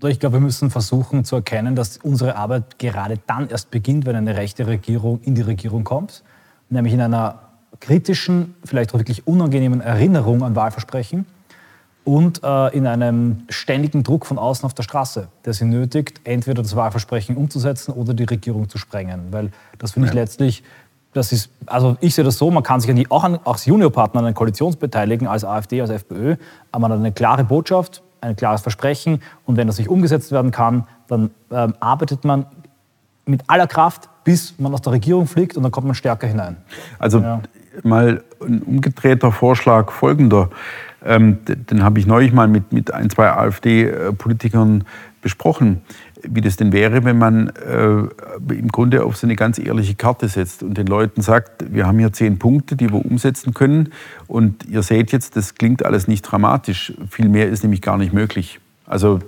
Oder 0.00 0.10
ich 0.10 0.20
glaube, 0.20 0.34
wir 0.34 0.40
müssen 0.40 0.70
versuchen 0.70 1.24
zu 1.24 1.36
erkennen, 1.36 1.74
dass 1.74 1.98
unsere 1.98 2.36
Arbeit 2.36 2.78
gerade 2.78 3.18
dann 3.26 3.48
erst 3.48 3.70
beginnt, 3.70 4.06
wenn 4.06 4.14
eine 4.14 4.36
rechte 4.36 4.66
Regierung 4.66 5.20
in 5.22 5.34
die 5.34 5.42
Regierung 5.42 5.84
kommt, 5.84 6.22
nämlich 6.70 6.94
in 6.94 7.00
einer 7.00 7.40
kritischen, 7.80 8.54
vielleicht 8.64 8.94
auch 8.94 8.98
wirklich 8.98 9.26
unangenehmen 9.26 9.80
Erinnerung 9.80 10.42
an 10.42 10.54
Wahlversprechen 10.54 11.26
und 12.04 12.42
äh, 12.42 12.76
in 12.76 12.86
einem 12.86 13.42
ständigen 13.48 14.02
Druck 14.02 14.24
von 14.24 14.38
außen 14.38 14.64
auf 14.64 14.74
der 14.74 14.82
Straße, 14.82 15.28
der 15.44 15.52
sie 15.52 15.64
nötigt, 15.64 16.20
entweder 16.24 16.62
das 16.62 16.74
Wahlversprechen 16.76 17.36
umzusetzen 17.36 17.92
oder 17.92 18.14
die 18.14 18.24
Regierung 18.24 18.68
zu 18.68 18.78
sprengen. 18.78 19.26
Weil 19.30 19.50
das 19.78 19.92
finde 19.92 20.08
ich 20.08 20.14
ja. 20.14 20.20
letztlich, 20.20 20.62
das 21.12 21.32
ist, 21.32 21.50
also 21.66 21.96
ich 22.00 22.14
sehe 22.14 22.24
das 22.24 22.38
so, 22.38 22.50
man 22.50 22.62
kann 22.62 22.80
sich 22.80 22.90
an 22.90 23.04
auch, 23.10 23.24
an, 23.24 23.38
auch 23.44 23.54
als 23.54 23.66
Juniorpartner 23.66 24.20
an 24.20 24.26
einer 24.26 24.34
Koalition 24.34 24.74
beteiligen, 24.78 25.26
als 25.26 25.44
AfD, 25.44 25.80
als 25.80 25.90
FPÖ, 25.90 26.36
aber 26.72 26.82
man 26.82 26.92
hat 26.92 26.98
eine 27.00 27.12
klare 27.12 27.44
Botschaft, 27.44 28.02
ein 28.20 28.36
klares 28.36 28.62
Versprechen 28.62 29.22
und 29.44 29.56
wenn 29.56 29.66
das 29.66 29.78
nicht 29.78 29.88
umgesetzt 29.88 30.32
werden 30.32 30.50
kann, 30.50 30.86
dann 31.06 31.30
ähm, 31.50 31.74
arbeitet 31.80 32.24
man 32.24 32.46
mit 33.26 33.42
aller 33.46 33.66
Kraft, 33.66 34.08
bis 34.24 34.58
man 34.58 34.72
aus 34.72 34.82
der 34.82 34.92
Regierung 34.92 35.26
fliegt 35.26 35.56
und 35.56 35.62
dann 35.62 35.72
kommt 35.72 35.86
man 35.86 35.94
stärker 35.94 36.26
hinein. 36.26 36.56
Also 36.98 37.20
ja 37.20 37.40
mal 37.84 38.22
ein 38.40 38.62
umgedrehter 38.62 39.32
Vorschlag 39.32 39.90
folgender. 39.90 40.50
Ähm, 41.04 41.38
den 41.46 41.84
habe 41.84 42.00
ich 42.00 42.06
neulich 42.06 42.32
mal 42.32 42.48
mit, 42.48 42.72
mit 42.72 42.92
ein, 42.92 43.08
zwei 43.10 43.30
AfD-Politikern 43.30 44.84
besprochen, 45.22 45.82
wie 46.22 46.40
das 46.40 46.56
denn 46.56 46.72
wäre, 46.72 47.04
wenn 47.04 47.18
man 47.18 47.48
äh, 47.48 48.52
im 48.54 48.68
Grunde 48.68 49.04
auf 49.04 49.16
so 49.16 49.26
eine 49.26 49.36
ganz 49.36 49.58
ehrliche 49.58 49.94
Karte 49.94 50.28
setzt 50.28 50.62
und 50.62 50.76
den 50.76 50.86
Leuten 50.86 51.22
sagt, 51.22 51.72
wir 51.72 51.86
haben 51.86 51.98
hier 51.98 52.12
zehn 52.12 52.38
Punkte, 52.38 52.76
die 52.76 52.90
wir 52.90 53.04
umsetzen 53.04 53.54
können 53.54 53.90
und 54.26 54.66
ihr 54.66 54.82
seht 54.82 55.12
jetzt, 55.12 55.36
das 55.36 55.54
klingt 55.54 55.84
alles 55.84 56.08
nicht 56.08 56.22
dramatisch, 56.22 56.92
viel 57.10 57.28
mehr 57.28 57.48
ist 57.48 57.62
nämlich 57.62 57.82
gar 57.82 57.98
nicht 57.98 58.12
möglich. 58.12 58.60
Also 58.88 59.20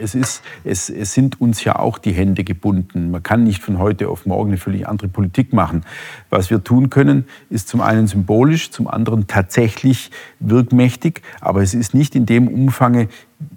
es, 0.00 0.14
ist, 0.14 0.42
es, 0.64 0.88
es 0.88 1.12
sind 1.12 1.40
uns 1.40 1.62
ja 1.62 1.76
auch 1.78 1.98
die 1.98 2.12
Hände 2.12 2.42
gebunden. 2.42 3.10
Man 3.10 3.22
kann 3.22 3.44
nicht 3.44 3.62
von 3.62 3.78
heute 3.78 4.08
auf 4.08 4.24
morgen 4.24 4.50
eine 4.50 4.56
völlig 4.56 4.88
andere 4.88 5.08
Politik 5.08 5.52
machen. 5.52 5.84
Was 6.30 6.48
wir 6.50 6.64
tun 6.64 6.88
können, 6.88 7.26
ist 7.50 7.68
zum 7.68 7.82
einen 7.82 8.06
symbolisch, 8.06 8.70
zum 8.70 8.88
anderen 8.88 9.26
tatsächlich 9.26 10.10
wirkmächtig, 10.40 11.20
aber 11.40 11.62
es 11.62 11.74
ist 11.74 11.92
nicht 11.92 12.14
in 12.14 12.24
dem 12.24 12.48
Umfang, 12.48 13.08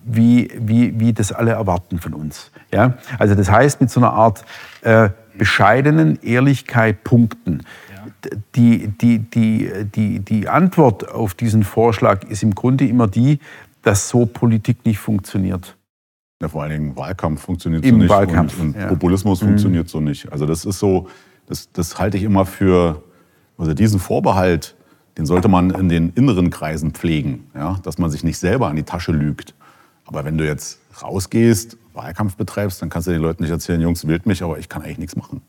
wie, 0.03 0.51
wie, 0.59 0.99
wie 0.99 1.13
das 1.13 1.31
alle 1.31 1.51
erwarten 1.51 1.99
von 1.99 2.13
uns. 2.13 2.51
Ja? 2.73 2.97
Also 3.17 3.33
das 3.33 3.49
heißt, 3.49 3.79
mit 3.79 3.89
so 3.89 4.01
einer 4.01 4.11
Art 4.11 4.43
äh, 4.81 5.09
bescheidenen 5.37 6.21
Ehrlichkeit 6.21 7.03
punkten. 7.03 7.63
Die, 8.55 8.87
die, 8.87 9.19
die, 9.19 9.69
die, 9.95 10.19
die 10.19 10.49
Antwort 10.49 11.09
auf 11.09 11.35
diesen 11.35 11.63
Vorschlag 11.63 12.23
ist 12.23 12.41
im 12.43 12.55
Grunde 12.55 12.85
immer 12.85 13.07
die, 13.07 13.39
dass 13.87 14.09
so 14.09 14.25
Politik 14.25 14.85
nicht 14.85 14.99
funktioniert. 14.99 15.77
Ja, 16.41 16.49
vor 16.49 16.61
allen 16.63 16.71
Dingen 16.71 16.97
Wahlkampf 16.97 17.41
funktioniert 17.41 17.85
Im 17.85 17.91
so 17.91 17.97
nicht 17.99 18.09
Wahlkampf, 18.09 18.59
und, 18.59 18.75
und 18.75 18.81
ja. 18.81 18.87
Populismus 18.87 19.41
mhm. 19.41 19.47
funktioniert 19.47 19.87
so 19.87 20.01
nicht. 20.01 20.29
Also 20.29 20.45
das 20.45 20.65
ist 20.65 20.77
so, 20.77 21.07
das, 21.47 21.71
das 21.71 21.97
halte 21.97 22.17
ich 22.17 22.23
immer 22.23 22.45
für, 22.45 23.01
also 23.57 23.73
diesen 23.73 23.99
Vorbehalt, 23.99 24.75
den 25.17 25.25
sollte 25.25 25.47
man 25.47 25.69
in 25.71 25.87
den 25.87 26.11
inneren 26.15 26.49
Kreisen 26.49 26.91
pflegen, 26.91 27.47
ja? 27.55 27.79
dass 27.81 27.97
man 27.97 28.11
sich 28.11 28.25
nicht 28.25 28.37
selber 28.37 28.67
an 28.67 28.75
die 28.75 28.83
Tasche 28.83 29.13
lügt. 29.13 29.55
Aber 30.05 30.25
wenn 30.25 30.37
du 30.37 30.45
jetzt 30.45 30.79
rausgehst, 31.01 31.77
Wahlkampf 31.93 32.35
betreibst, 32.35 32.81
dann 32.81 32.89
kannst 32.89 33.07
du 33.07 33.11
den 33.11 33.21
Leuten 33.21 33.41
nicht 33.41 33.51
erzählen, 33.51 33.79
Jungs, 33.79 34.05
wählt 34.05 34.25
mich, 34.25 34.43
aber 34.43 34.59
ich 34.59 34.67
kann 34.67 34.81
eigentlich 34.81 34.99
nichts 34.99 35.15
machen. 35.15 35.41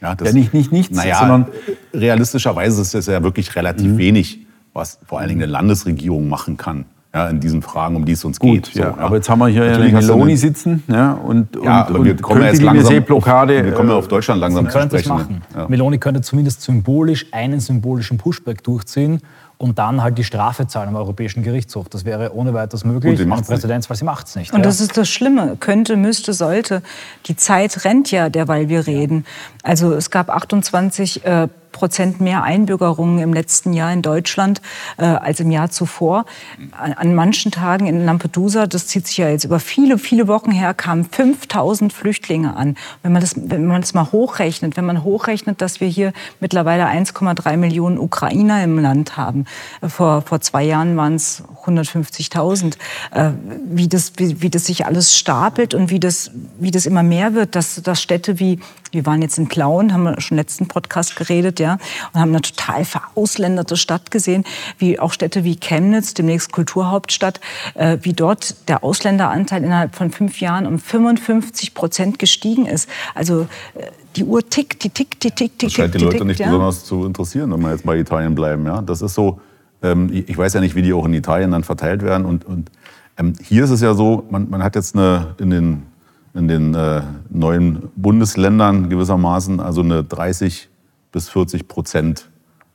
Ja, 0.00 0.14
das, 0.14 0.28
ja 0.28 0.34
nicht, 0.34 0.54
nicht 0.54 0.72
nichts, 0.72 0.96
naja, 0.96 1.18
sondern 1.18 1.46
realistischerweise 1.92 2.80
ist 2.80 2.94
es 2.94 3.06
ja 3.06 3.22
wirklich 3.22 3.54
relativ 3.54 3.92
mhm. 3.92 3.98
wenig, 3.98 4.46
was 4.72 4.98
vor 5.06 5.20
allen 5.20 5.28
Dingen 5.28 5.42
eine 5.42 5.52
Landesregierung 5.52 6.28
machen 6.28 6.56
kann 6.56 6.86
ja, 7.14 7.28
in 7.28 7.40
diesen 7.40 7.60
Fragen, 7.60 7.96
um 7.96 8.04
die 8.04 8.12
es 8.12 8.24
uns 8.24 8.38
Gut, 8.38 8.64
geht. 8.64 8.66
So, 8.74 8.80
ja. 8.80 8.96
Aber 8.96 9.16
jetzt 9.16 9.28
haben 9.28 9.38
wir 9.40 9.48
hier 9.48 9.66
Natürlich 9.66 9.92
ja 9.92 10.00
Meloni 10.00 10.36
sitzen 10.36 10.82
ja, 10.88 11.12
und, 11.12 11.48
ja, 11.62 11.84
und, 11.84 12.04
wir 12.04 12.16
kommen 12.16 12.42
jetzt 12.42 12.62
langsam, 12.62 12.86
Seeblockade. 12.86 13.64
Wir 13.64 13.72
kommen 13.72 13.90
ja 13.90 13.96
auf 13.96 14.08
Deutschland 14.08 14.40
langsam 14.40 14.68
zu 14.70 14.80
sprechen. 14.80 15.08
Machen. 15.08 15.42
Ja. 15.54 15.68
Meloni 15.68 15.98
könnte 15.98 16.22
zumindest 16.22 16.62
symbolisch 16.62 17.26
einen 17.32 17.60
symbolischen 17.60 18.16
Pushback 18.16 18.62
durchziehen 18.62 19.20
und 19.58 19.78
dann 19.78 20.02
halt 20.02 20.18
die 20.18 20.24
Strafe 20.24 20.66
zahlen 20.66 20.88
am 20.88 20.96
Europäischen 20.96 21.42
Gerichtshof. 21.42 21.88
Das 21.88 22.04
wäre 22.04 22.34
ohne 22.34 22.54
weiteres 22.54 22.84
möglich. 22.84 23.20
Und 23.20 23.36
sie 23.36 23.42
Präzedenzfall, 23.42 23.96
sie 23.96 24.04
macht 24.04 24.26
es 24.26 24.34
nicht. 24.34 24.52
Und 24.52 24.60
ja. 24.60 24.64
das 24.64 24.80
ist 24.80 24.96
das 24.96 25.08
Schlimme. 25.08 25.56
Könnte, 25.60 25.96
müsste, 25.96 26.32
sollte. 26.32 26.82
Die 27.26 27.36
Zeit 27.36 27.84
rennt 27.84 28.10
ja, 28.10 28.28
derweil 28.28 28.68
wir 28.68 28.86
reden. 28.86 29.24
Also 29.62 29.92
es 29.92 30.10
gab 30.10 30.30
28 30.30 31.24
äh, 31.24 31.48
Prozent 31.72 32.20
mehr 32.20 32.42
Einbürgerungen 32.42 33.18
im 33.18 33.32
letzten 33.32 33.72
Jahr 33.72 33.92
in 33.92 34.02
Deutschland 34.02 34.60
äh, 34.98 35.04
als 35.04 35.40
im 35.40 35.50
Jahr 35.50 35.70
zuvor. 35.70 36.24
An, 36.72 36.92
an, 36.92 37.14
manchen 37.14 37.50
Tagen 37.50 37.86
in 37.86 38.04
Lampedusa, 38.04 38.66
das 38.66 38.86
zieht 38.86 39.06
sich 39.06 39.18
ja 39.18 39.28
jetzt 39.28 39.44
über 39.44 39.60
viele, 39.60 39.98
viele 39.98 40.28
Wochen 40.28 40.50
her, 40.50 40.74
kamen 40.74 41.04
5000 41.04 41.92
Flüchtlinge 41.92 42.56
an. 42.56 42.76
Wenn 43.02 43.12
man, 43.12 43.20
das, 43.20 43.34
wenn 43.36 43.66
man 43.66 43.80
das 43.80 43.94
mal 43.94 44.12
hochrechnet, 44.12 44.76
wenn 44.76 44.84
man 44.84 45.02
hochrechnet, 45.02 45.60
dass 45.60 45.80
wir 45.80 45.88
hier 45.88 46.12
mittlerweile 46.40 46.86
1,3 46.86 47.56
Millionen 47.56 47.98
Ukrainer 47.98 48.62
im 48.62 48.78
Land 48.78 49.16
haben, 49.16 49.46
äh, 49.80 49.88
vor, 49.88 50.22
vor 50.22 50.40
zwei 50.40 50.64
Jahren 50.64 50.96
waren 50.96 51.14
es 51.14 51.42
150.000, 51.64 52.76
äh, 53.12 53.30
wie, 53.64 53.88
das, 53.88 54.12
wie, 54.16 54.42
wie 54.42 54.50
das 54.50 54.66
sich 54.66 54.86
alles 54.86 55.16
stapelt 55.16 55.74
und 55.74 55.90
wie 55.90 56.00
das, 56.00 56.30
wie 56.58 56.70
das 56.70 56.86
immer 56.86 57.02
mehr 57.02 57.34
wird, 57.34 57.54
dass, 57.54 57.82
dass 57.82 58.02
Städte 58.02 58.38
wie, 58.38 58.60
wir 58.92 59.06
waren 59.06 59.22
jetzt 59.22 59.38
in 59.38 59.48
Plauen, 59.48 59.92
haben 59.92 60.04
wir 60.04 60.20
schon 60.20 60.36
im 60.36 60.40
letzten 60.42 60.68
Podcast 60.68 61.16
geredet, 61.16 61.58
ja, 61.58 61.78
und 62.12 62.20
haben 62.20 62.30
eine 62.30 62.42
total 62.42 62.84
verausländerte 62.84 63.76
Stadt 63.76 64.10
gesehen, 64.10 64.44
wie 64.78 65.00
auch 65.00 65.12
Städte 65.12 65.44
wie 65.44 65.56
Chemnitz, 65.56 66.14
demnächst 66.14 66.52
Kulturhauptstadt, 66.52 67.40
äh, 67.74 67.98
wie 68.02 68.12
dort 68.12 68.68
der 68.68 68.84
Ausländeranteil 68.84 69.64
innerhalb 69.64 69.94
von 69.94 70.10
fünf 70.10 70.40
Jahren 70.40 70.66
um 70.66 70.78
55 70.78 71.74
Prozent 71.74 72.18
gestiegen 72.18 72.66
ist. 72.66 72.88
Also 73.14 73.48
äh, 73.74 73.86
die 74.16 74.24
Uhr 74.24 74.48
tickt, 74.48 74.84
die 74.84 74.90
tickt, 74.90 75.24
die 75.24 75.30
tickt, 75.30 75.40
die 75.40 75.48
tickt. 75.48 75.62
Das 75.62 75.72
scheint 75.72 75.94
die, 75.94 75.98
die 75.98 76.04
Leute 76.04 76.16
tickt, 76.18 76.26
nicht 76.26 76.40
ja. 76.40 76.46
besonders 76.46 76.84
zu 76.84 77.06
interessieren, 77.06 77.50
wenn 77.52 77.60
wir 77.60 77.70
jetzt 77.70 77.84
bei 77.84 77.98
Italien 77.98 78.34
bleiben. 78.34 78.66
Ja? 78.66 78.82
Das 78.82 79.00
ist 79.00 79.14
so, 79.14 79.40
ähm, 79.82 80.10
ich 80.12 80.36
weiß 80.36 80.52
ja 80.54 80.60
nicht, 80.60 80.74
wie 80.74 80.82
die 80.82 80.92
auch 80.92 81.06
in 81.06 81.14
Italien 81.14 81.50
dann 81.50 81.64
verteilt 81.64 82.02
werden. 82.02 82.26
Und, 82.26 82.44
und 82.44 82.70
ähm, 83.18 83.34
hier 83.42 83.64
ist 83.64 83.70
es 83.70 83.80
ja 83.80 83.94
so, 83.94 84.24
man, 84.30 84.50
man 84.50 84.62
hat 84.62 84.74
jetzt 84.74 84.94
eine, 84.94 85.34
in 85.38 85.50
den, 85.50 85.82
in 86.34 86.48
den 86.48 86.74
äh, 86.74 87.02
neuen 87.30 87.90
Bundesländern 87.96 88.88
gewissermaßen 88.88 89.60
also 89.60 89.82
eine 89.82 90.02
30 90.02 90.68
bis 91.12 91.28
40 91.28 91.68
Prozent 91.68 92.30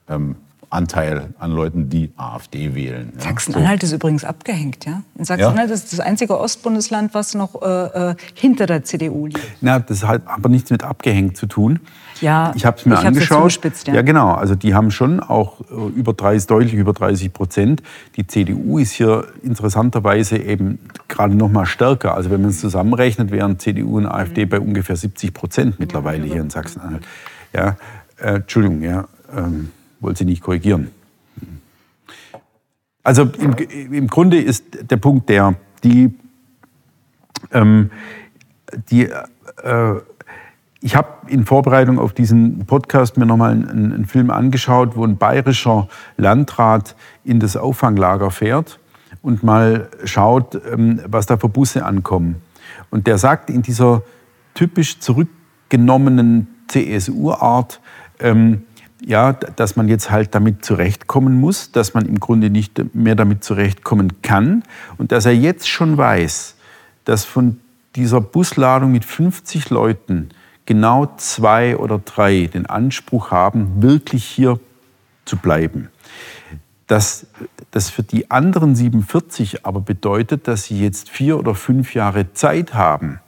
ähm, 0.07 0.35
Anteil 0.69 1.33
an 1.39 1.51
Leuten, 1.51 1.89
die 1.89 2.11
AfD 2.17 2.75
wählen. 2.75 3.13
Ja. 3.15 3.23
Sachsen-Anhalt 3.23 3.81
so. 3.81 3.87
ist 3.87 3.93
übrigens 3.93 4.25
abgehängt. 4.25 4.85
Ja? 4.85 5.01
In 5.17 5.23
Sachsen-Anhalt 5.23 5.69
ja? 5.69 5.75
ist 5.75 5.93
das 5.93 5.99
einzige 5.99 6.37
Ostbundesland, 6.37 7.13
was 7.13 7.35
noch 7.35 7.61
äh, 7.61 8.11
äh 8.11 8.15
hinter 8.33 8.65
der 8.65 8.83
CDU 8.83 9.27
liegt. 9.27 9.39
Na, 9.61 9.79
das 9.79 10.03
hat 10.03 10.23
aber 10.25 10.49
nichts 10.49 10.69
mit 10.69 10.83
abgehängt 10.83 11.37
zu 11.37 11.45
tun. 11.45 11.79
Ja, 12.21 12.53
ich 12.55 12.65
habe 12.65 12.77
es 12.77 12.86
mir 12.86 12.97
angeschaut. 12.97 13.59
Ja. 13.86 13.95
ja, 13.95 14.01
genau. 14.01 14.33
Also 14.33 14.55
die 14.55 14.74
haben 14.74 14.91
schon 14.91 15.19
auch 15.19 15.62
äh, 15.62 15.88
über 15.95 16.13
30, 16.13 16.47
deutlich 16.47 16.74
über 16.74 16.93
30 16.93 17.33
Prozent. 17.33 17.83
Die 18.15 18.25
CDU 18.25 18.79
ist 18.79 18.91
hier 18.91 19.27
interessanterweise 19.43 20.38
eben 20.38 20.79
gerade 21.07 21.36
noch 21.36 21.50
mal 21.50 21.65
stärker. 21.65 22.15
Also 22.15 22.29
wenn 22.29 22.41
man 22.41 22.51
es 22.51 22.59
zusammenrechnet, 22.59 23.31
wären 23.31 23.59
CDU 23.59 23.97
und 23.97 24.05
AfD 24.05 24.45
mhm. 24.45 24.50
bei 24.50 24.59
ungefähr 24.59 24.95
70 24.95 25.33
Prozent 25.33 25.79
mittlerweile 25.79 26.25
ja, 26.25 26.33
hier 26.33 26.41
in 26.41 26.50
Sachsen-Anhalt. 26.50 27.05
Ja, 27.53 27.77
äh, 28.17 28.36
Entschuldigung, 28.36 28.81
ja. 28.81 29.07
Ähm, 29.36 29.71
wollte 30.00 30.19
Sie 30.19 30.25
nicht 30.25 30.41
korrigieren. 30.41 30.91
Also 33.07 33.24
im, 33.24 33.55
im 33.93 34.07
Grunde 34.07 34.38
ist 34.38 34.65
der 34.91 34.97
Punkt 34.97 35.29
der, 35.29 35.55
die, 35.81 36.13
ähm, 37.53 37.89
die 38.89 39.03
äh, 39.03 39.95
ich 40.81 40.96
habe 40.96 41.10
in 41.27 41.46
Vorbereitung 41.46 42.00
auf 42.00 42.13
diesen 42.13 42.65
Podcast 42.65 43.17
mir 43.17 43.25
nochmal 43.25 43.51
einen, 43.51 43.93
einen 43.93 44.05
Film 44.05 44.29
angeschaut, 44.29 44.96
wo 44.96 45.03
ein 45.03 45.17
bayerischer 45.17 45.88
Landrat 46.17 46.96
in 47.24 47.39
das 47.39 47.57
Auffanglager 47.57 48.29
fährt 48.31 48.79
und 49.22 49.43
mal 49.43 49.89
schaut, 50.03 50.60
ähm, 50.72 51.01
was 51.07 51.25
da 51.25 51.38
für 51.38 51.50
Busse 51.50 51.86
ankommen. 51.86 52.36
Und 52.89 53.07
der 53.07 53.17
sagt 53.17 53.50
in 53.50 53.62
dieser 53.62 54.03
typisch 54.53 55.00
zurückgenommenen 55.00 56.48
CSU-Art, 56.67 57.81
ähm, 58.19 58.63
ja, 59.05 59.34
dass 59.34 59.75
man 59.75 59.88
jetzt 59.88 60.10
halt 60.10 60.34
damit 60.34 60.65
zurechtkommen 60.65 61.39
muss, 61.39 61.72
dass 61.72 61.93
man 61.93 62.05
im 62.05 62.19
Grunde 62.19 62.50
nicht 62.50 62.96
mehr 62.96 63.15
damit 63.15 63.43
zurechtkommen 63.43 64.22
kann 64.22 64.63
und 64.98 65.12
dass 65.12 65.25
er 65.25 65.36
jetzt 65.36 65.69
schon 65.69 65.98
weiß, 65.98 66.55
dass 67.05 67.24
von 67.24 67.60
dieser 67.96 68.22
Busladung 68.22 68.91
mit 68.91 69.05
50 69.05 69.69
Leuten 69.69 70.29
genau 70.67 71.12
zwei 71.17 71.75
oder 71.77 71.97
drei 71.97 72.45
den 72.45 72.67
Anspruch 72.67 73.31
haben, 73.31 73.81
wirklich 73.81 74.24
hier 74.24 74.59
zu 75.25 75.38
bleiben. 75.38 75.89
Dass 76.86 77.25
das 77.71 77.89
für 77.89 78.03
die 78.03 78.29
anderen 78.29 78.75
47 78.75 79.65
aber 79.65 79.81
bedeutet, 79.81 80.47
dass 80.47 80.65
sie 80.65 80.79
jetzt 80.79 81.09
vier 81.09 81.39
oder 81.39 81.55
fünf 81.55 81.95
Jahre 81.95 82.33
Zeit 82.33 82.75
haben, 82.75 83.19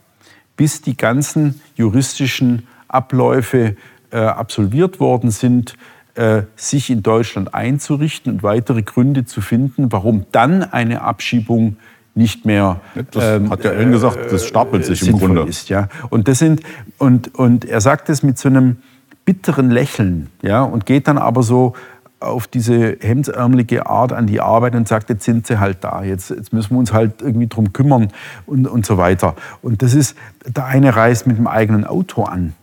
bis 0.56 0.82
die 0.82 0.96
ganzen 0.96 1.60
juristischen 1.74 2.68
Abläufe 2.88 3.76
äh, 4.10 4.18
absolviert 4.18 5.00
worden 5.00 5.30
sind, 5.30 5.74
äh, 6.14 6.42
sich 6.56 6.90
in 6.90 7.02
Deutschland 7.02 7.54
einzurichten 7.54 8.32
und 8.32 8.42
weitere 8.42 8.82
Gründe 8.82 9.24
zu 9.24 9.40
finden, 9.40 9.92
warum 9.92 10.26
dann 10.32 10.62
eine 10.62 11.02
Abschiebung 11.02 11.76
nicht 12.14 12.44
mehr. 12.44 12.80
Das 13.12 13.24
ähm, 13.24 13.50
hat 13.50 13.64
ja 13.64 13.70
Ellen 13.70 13.92
gesagt, 13.92 14.32
das 14.32 14.46
stapelt 14.46 14.84
sich 14.84 15.06
im 15.06 15.18
Grunde. 15.18 15.42
Ist, 15.42 15.68
ja. 15.68 15.88
Und, 16.10 16.28
das 16.28 16.38
sind, 16.38 16.62
und, 16.98 17.34
und 17.34 17.64
er 17.64 17.80
sagt 17.80 18.08
es 18.08 18.22
mit 18.22 18.38
so 18.38 18.48
einem 18.48 18.78
bitteren 19.24 19.70
Lächeln 19.70 20.28
ja, 20.42 20.62
und 20.62 20.86
geht 20.86 21.06
dann 21.06 21.18
aber 21.18 21.42
so 21.42 21.74
auf 22.20 22.46
diese 22.46 22.98
hemdsärmelige 23.00 23.86
Art 23.86 24.12
an 24.12 24.26
die 24.26 24.40
Arbeit 24.40 24.74
und 24.74 24.86
sagt, 24.86 25.08
jetzt 25.08 25.24
sind 25.24 25.46
sie 25.46 25.58
halt 25.58 25.78
da, 25.82 26.02
jetzt, 26.02 26.30
jetzt 26.30 26.52
müssen 26.52 26.72
wir 26.72 26.78
uns 26.78 26.92
halt 26.92 27.22
irgendwie 27.22 27.46
drum 27.46 27.72
kümmern 27.72 28.08
und, 28.46 28.66
und 28.66 28.84
so 28.84 28.98
weiter. 28.98 29.36
Und 29.62 29.82
das 29.82 29.94
ist, 29.94 30.16
der 30.44 30.66
eine 30.66 30.94
reist 30.94 31.26
mit 31.26 31.38
dem 31.38 31.46
eigenen 31.46 31.86
Auto 31.86 32.24
an. 32.24 32.54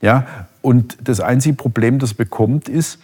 Ja? 0.00 0.26
Und 0.60 0.98
das 1.04 1.20
einzige 1.20 1.54
Problem, 1.54 2.00
das 2.00 2.14
bekommt, 2.14 2.68
ist, 2.68 2.98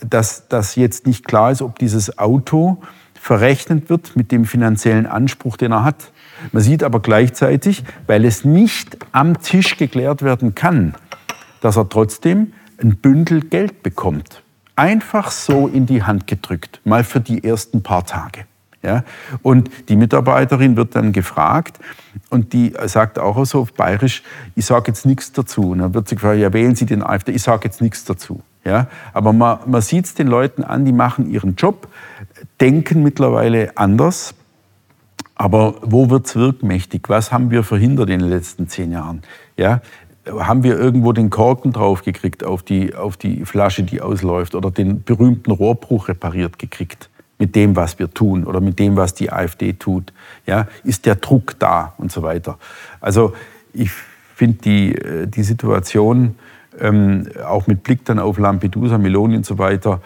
dass 0.00 0.48
das 0.48 0.74
jetzt 0.74 1.06
nicht 1.06 1.26
klar 1.26 1.52
ist, 1.52 1.62
ob 1.62 1.78
dieses 1.78 2.18
Auto 2.18 2.82
verrechnet 3.26 3.90
wird 3.90 4.14
mit 4.14 4.30
dem 4.30 4.44
finanziellen 4.44 5.04
Anspruch, 5.04 5.56
den 5.56 5.72
er 5.72 5.82
hat. 5.82 6.12
Man 6.52 6.62
sieht 6.62 6.84
aber 6.84 7.00
gleichzeitig, 7.00 7.82
weil 8.06 8.24
es 8.24 8.44
nicht 8.44 8.96
am 9.10 9.42
Tisch 9.42 9.76
geklärt 9.76 10.22
werden 10.22 10.54
kann, 10.54 10.94
dass 11.60 11.76
er 11.76 11.88
trotzdem 11.88 12.52
ein 12.80 12.98
Bündel 12.98 13.40
Geld 13.40 13.82
bekommt. 13.82 14.44
Einfach 14.76 15.32
so 15.32 15.66
in 15.66 15.86
die 15.86 16.04
Hand 16.04 16.28
gedrückt, 16.28 16.80
mal 16.84 17.02
für 17.02 17.20
die 17.20 17.42
ersten 17.42 17.82
paar 17.82 18.06
Tage. 18.06 18.44
Ja? 18.84 19.02
Und 19.42 19.70
die 19.88 19.96
Mitarbeiterin 19.96 20.76
wird 20.76 20.94
dann 20.94 21.10
gefragt 21.10 21.80
und 22.30 22.52
die 22.52 22.74
sagt 22.84 23.18
auch 23.18 23.44
so 23.44 23.62
auf 23.62 23.72
Bayerisch, 23.72 24.22
ich 24.54 24.66
sage 24.66 24.84
jetzt 24.86 25.04
nichts 25.04 25.32
dazu. 25.32 25.70
Und 25.70 25.80
dann 25.80 25.94
wird 25.94 26.06
sie 26.06 26.14
gefragt, 26.14 26.38
ja, 26.38 26.52
wählen 26.52 26.76
Sie 26.76 26.86
den 26.86 27.02
AfD? 27.02 27.32
Ich 27.32 27.42
sage 27.42 27.62
jetzt 27.64 27.80
nichts 27.80 28.04
dazu. 28.04 28.40
Ja? 28.64 28.86
Aber 29.12 29.32
man, 29.32 29.58
man 29.66 29.80
sieht 29.80 30.04
es 30.04 30.14
den 30.14 30.28
Leuten 30.28 30.62
an, 30.62 30.84
die 30.84 30.92
machen 30.92 31.28
ihren 31.28 31.56
Job, 31.56 31.88
denken 32.60 33.02
mittlerweile 33.02 33.76
anders. 33.76 34.34
Aber 35.34 35.76
wo 35.82 36.08
wird 36.08 36.26
es 36.26 36.36
wirkmächtig? 36.36 37.08
Was 37.08 37.30
haben 37.30 37.50
wir 37.50 37.62
verhindert 37.62 38.08
in 38.08 38.20
den 38.20 38.28
letzten 38.28 38.68
zehn 38.68 38.90
Jahren? 38.90 39.22
Ja? 39.56 39.82
Haben 40.26 40.62
wir 40.62 40.78
irgendwo 40.78 41.12
den 41.12 41.30
Korken 41.30 41.72
draufgekriegt 41.72 42.42
auf 42.42 42.62
die, 42.62 42.94
auf 42.94 43.16
die 43.16 43.44
Flasche, 43.44 43.82
die 43.82 44.00
ausläuft, 44.00 44.54
oder 44.54 44.70
den 44.70 45.02
berühmten 45.02 45.50
Rohrbruch 45.50 46.08
repariert 46.08 46.58
gekriegt? 46.58 47.10
mit 47.38 47.54
dem, 47.54 47.76
was 47.76 47.98
wir 47.98 48.12
tun 48.12 48.44
oder 48.44 48.60
mit 48.60 48.78
dem, 48.78 48.96
was 48.96 49.14
die 49.14 49.30
AfD 49.30 49.74
tut? 49.74 50.12
Ja, 50.46 50.68
ist 50.84 51.06
der 51.06 51.16
Druck 51.16 51.58
da 51.58 51.94
und 51.98 52.10
so 52.10 52.22
weiter? 52.22 52.58
Also 53.00 53.34
ich 53.72 53.90
finde 54.34 54.58
die, 54.58 54.94
äh, 54.94 55.26
die 55.26 55.42
Situation 55.42 56.36
ähm, 56.80 57.28
auch 57.46 57.66
mit 57.66 57.82
Blick 57.82 58.04
dann 58.04 58.18
auf 58.18 58.38
Lampedusa, 58.38 58.98
Meloni 58.98 59.36
und 59.36 59.46
so 59.46 59.58
weiter 59.58 60.00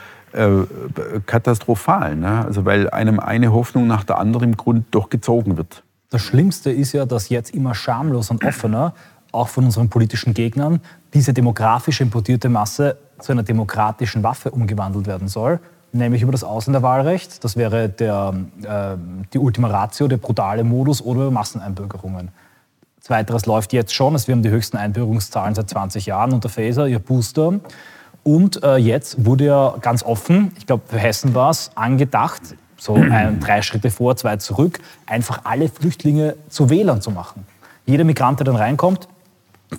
katastrophal. 1.27 2.17
Ne? 2.17 2.45
Also 2.45 2.65
weil 2.65 2.91
einem 2.91 3.21
eine 3.21 3.53
Hoffnung 3.53 3.87
nach 3.87 4.05
der 4.05 4.19
anderen 4.19 4.51
im 4.51 4.57
Grund 4.57 4.87
doch 4.91 5.11
gezogen 5.11 5.57
wird. 5.57 5.83
Das 6.11 6.23
Schlimmste 6.23 6.71
ist 6.71 6.93
ja, 6.93 7.07
dass 7.07 7.29
jetzt 7.29 7.55
immer 7.55 7.75
schamlos 7.75 8.31
und 8.31 8.45
offener, 8.45 8.95
auch 9.33 9.49
von 9.49 9.65
unseren 9.65 9.89
politischen 9.89 10.35
Gegnern, 10.35 10.81
diese 11.15 11.33
demografisch 11.33 12.01
importierte 12.01 12.49
Masse 12.49 12.97
zu 13.21 13.33
einer 13.33 13.45
demokratischen 13.45 14.23
Waffe 14.23 14.51
umgewandelt 14.51 15.07
werden 15.07 15.29
soll 15.29 15.61
nämlich 15.93 16.23
über 16.23 16.33
das 16.33 16.45
Ausländerwahlrecht. 16.45 17.43
Das 17.45 17.57
wäre 17.57 17.89
der, 17.89 18.35
äh, 18.63 18.97
die 19.33 19.39
Ultima 19.39 19.69
Ratio, 19.69 20.09
der 20.09 20.19
brutale 20.19 20.65
Modus 20.65 21.03
oder 21.03 21.23
über 21.23 21.31
Masseneinbürgerungen. 21.31 22.31
Zweiteres 23.01 23.47
läuft 23.47 23.73
jetzt 23.73 23.95
schon. 23.95 24.15
Wir 24.15 24.35
haben 24.35 24.43
die 24.43 24.51
höchsten 24.51 24.77
Einbürgerungszahlen 24.77 25.55
seit 25.55 25.71
20 25.71 26.07
Jahren 26.07 26.33
unter 26.33 26.49
Faeser, 26.49 26.87
ihr 26.87 26.99
Booster. 26.99 27.55
Und 28.23 28.63
äh, 28.63 28.77
jetzt 28.77 29.25
wurde 29.25 29.47
ja 29.47 29.75
ganz 29.81 30.03
offen, 30.03 30.53
ich 30.59 30.67
glaube 30.67 30.83
für 30.87 30.99
Hessen 30.99 31.35
war 31.35 31.51
es, 31.51 31.71
angedacht, 31.75 32.55
so 32.77 32.95
ein, 32.95 33.41
drei 33.41 33.63
Schritte 33.63 33.91
vor, 33.91 34.17
zwei 34.17 34.37
zurück, 34.37 34.81
einfach 35.07 35.43
alle 35.45 35.69
Flüchtlinge 35.69 36.37
zu 36.49 36.71
Wählern 36.71 37.03
zu 37.03 37.11
machen. 37.11 37.47
Jeder 37.87 38.05
Migrant, 38.05 38.41
der 38.41 38.47
dann 38.47 38.57
reinkommt, 38.57 39.09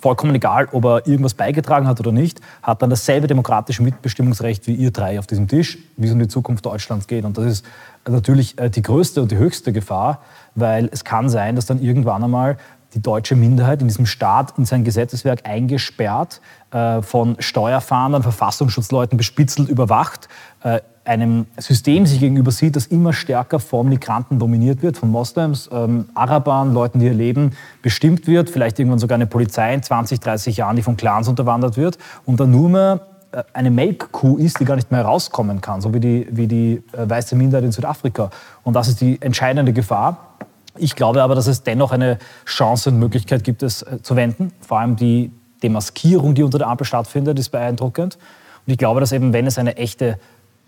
vollkommen 0.00 0.34
egal, 0.34 0.68
ob 0.72 0.84
er 0.84 1.06
irgendwas 1.06 1.34
beigetragen 1.34 1.86
hat 1.86 2.00
oder 2.00 2.12
nicht, 2.12 2.40
hat 2.62 2.80
dann 2.82 2.90
dasselbe 2.90 3.26
demokratische 3.26 3.82
Mitbestimmungsrecht 3.82 4.66
wie 4.66 4.74
ihr 4.74 4.90
drei 4.90 5.18
auf 5.18 5.26
diesem 5.26 5.48
Tisch, 5.48 5.78
wie 5.96 6.06
es 6.06 6.12
um 6.12 6.18
die 6.18 6.28
Zukunft 6.28 6.64
Deutschlands 6.64 7.06
geht. 7.06 7.24
Und 7.24 7.36
das 7.36 7.44
ist 7.44 7.66
natürlich 8.08 8.58
äh, 8.58 8.70
die 8.70 8.82
größte 8.82 9.20
und 9.20 9.30
die 9.30 9.36
höchste 9.36 9.72
Gefahr, 9.72 10.20
weil 10.54 10.88
es 10.92 11.04
kann 11.04 11.28
sein, 11.28 11.56
dass 11.56 11.66
dann 11.66 11.82
irgendwann 11.82 12.24
einmal 12.24 12.56
die 12.94 13.02
deutsche 13.02 13.36
Minderheit 13.36 13.80
in 13.80 13.88
diesem 13.88 14.06
Staat 14.06 14.58
in 14.58 14.64
sein 14.64 14.84
Gesetzeswerk 14.84 15.46
eingesperrt, 15.46 16.40
äh, 16.70 17.02
von 17.02 17.36
Steuerfahndern, 17.38 18.22
Verfassungsschutzleuten 18.22 19.16
bespitzelt, 19.16 19.68
überwacht, 19.68 20.28
äh, 20.62 20.80
einem 21.04 21.46
System 21.56 22.06
sich 22.06 22.20
gegenüber 22.20 22.52
sieht, 22.52 22.76
das 22.76 22.86
immer 22.86 23.12
stärker 23.12 23.58
von 23.58 23.88
Migranten 23.88 24.38
dominiert 24.38 24.82
wird, 24.82 24.96
von 24.96 25.10
Moslems, 25.10 25.68
ähm, 25.72 26.08
Arabern, 26.14 26.72
Leuten, 26.72 27.00
die 27.00 27.06
ihr 27.06 27.14
Leben 27.14 27.52
bestimmt 27.82 28.26
wird, 28.26 28.50
vielleicht 28.50 28.78
irgendwann 28.78 29.00
sogar 29.00 29.16
eine 29.16 29.26
Polizei 29.26 29.74
in 29.74 29.82
20, 29.82 30.20
30 30.20 30.56
Jahren, 30.58 30.76
die 30.76 30.82
von 30.82 30.96
Clans 30.96 31.26
unterwandert 31.26 31.76
wird 31.76 31.98
und 32.24 32.38
dann 32.38 32.52
nur 32.52 32.68
mehr 32.68 33.00
äh, 33.32 33.42
eine 33.52 33.70
Melkkuh 33.70 34.36
ist, 34.38 34.60
die 34.60 34.64
gar 34.64 34.76
nicht 34.76 34.92
mehr 34.92 35.02
rauskommen 35.02 35.60
kann, 35.60 35.80
so 35.80 35.92
wie 35.92 36.00
die, 36.00 36.28
wie 36.30 36.46
die 36.46 36.82
äh, 36.92 37.08
weiße 37.08 37.34
Minderheit 37.34 37.64
in 37.64 37.72
Südafrika. 37.72 38.30
Und 38.62 38.74
das 38.74 38.88
ist 38.88 39.00
die 39.00 39.20
entscheidende 39.20 39.72
Gefahr. 39.72 40.36
Ich 40.78 40.96
glaube 40.96 41.22
aber, 41.22 41.34
dass 41.34 41.46
es 41.46 41.62
dennoch 41.62 41.92
eine 41.92 42.18
Chance 42.46 42.90
und 42.90 42.98
Möglichkeit 42.98 43.44
gibt, 43.44 43.62
es 43.62 43.82
äh, 43.82 44.02
zu 44.02 44.16
wenden. 44.16 44.52
Vor 44.60 44.78
allem 44.78 44.96
die 44.96 45.30
Demaskierung, 45.62 46.34
die 46.34 46.42
unter 46.42 46.58
der 46.58 46.68
Ampel 46.68 46.84
stattfindet, 46.84 47.38
ist 47.38 47.50
beeindruckend. 47.50 48.16
Und 48.66 48.72
ich 48.72 48.78
glaube, 48.78 49.00
dass 49.00 49.12
eben, 49.12 49.32
wenn 49.32 49.46
es 49.46 49.58
eine 49.58 49.76
echte 49.76 50.18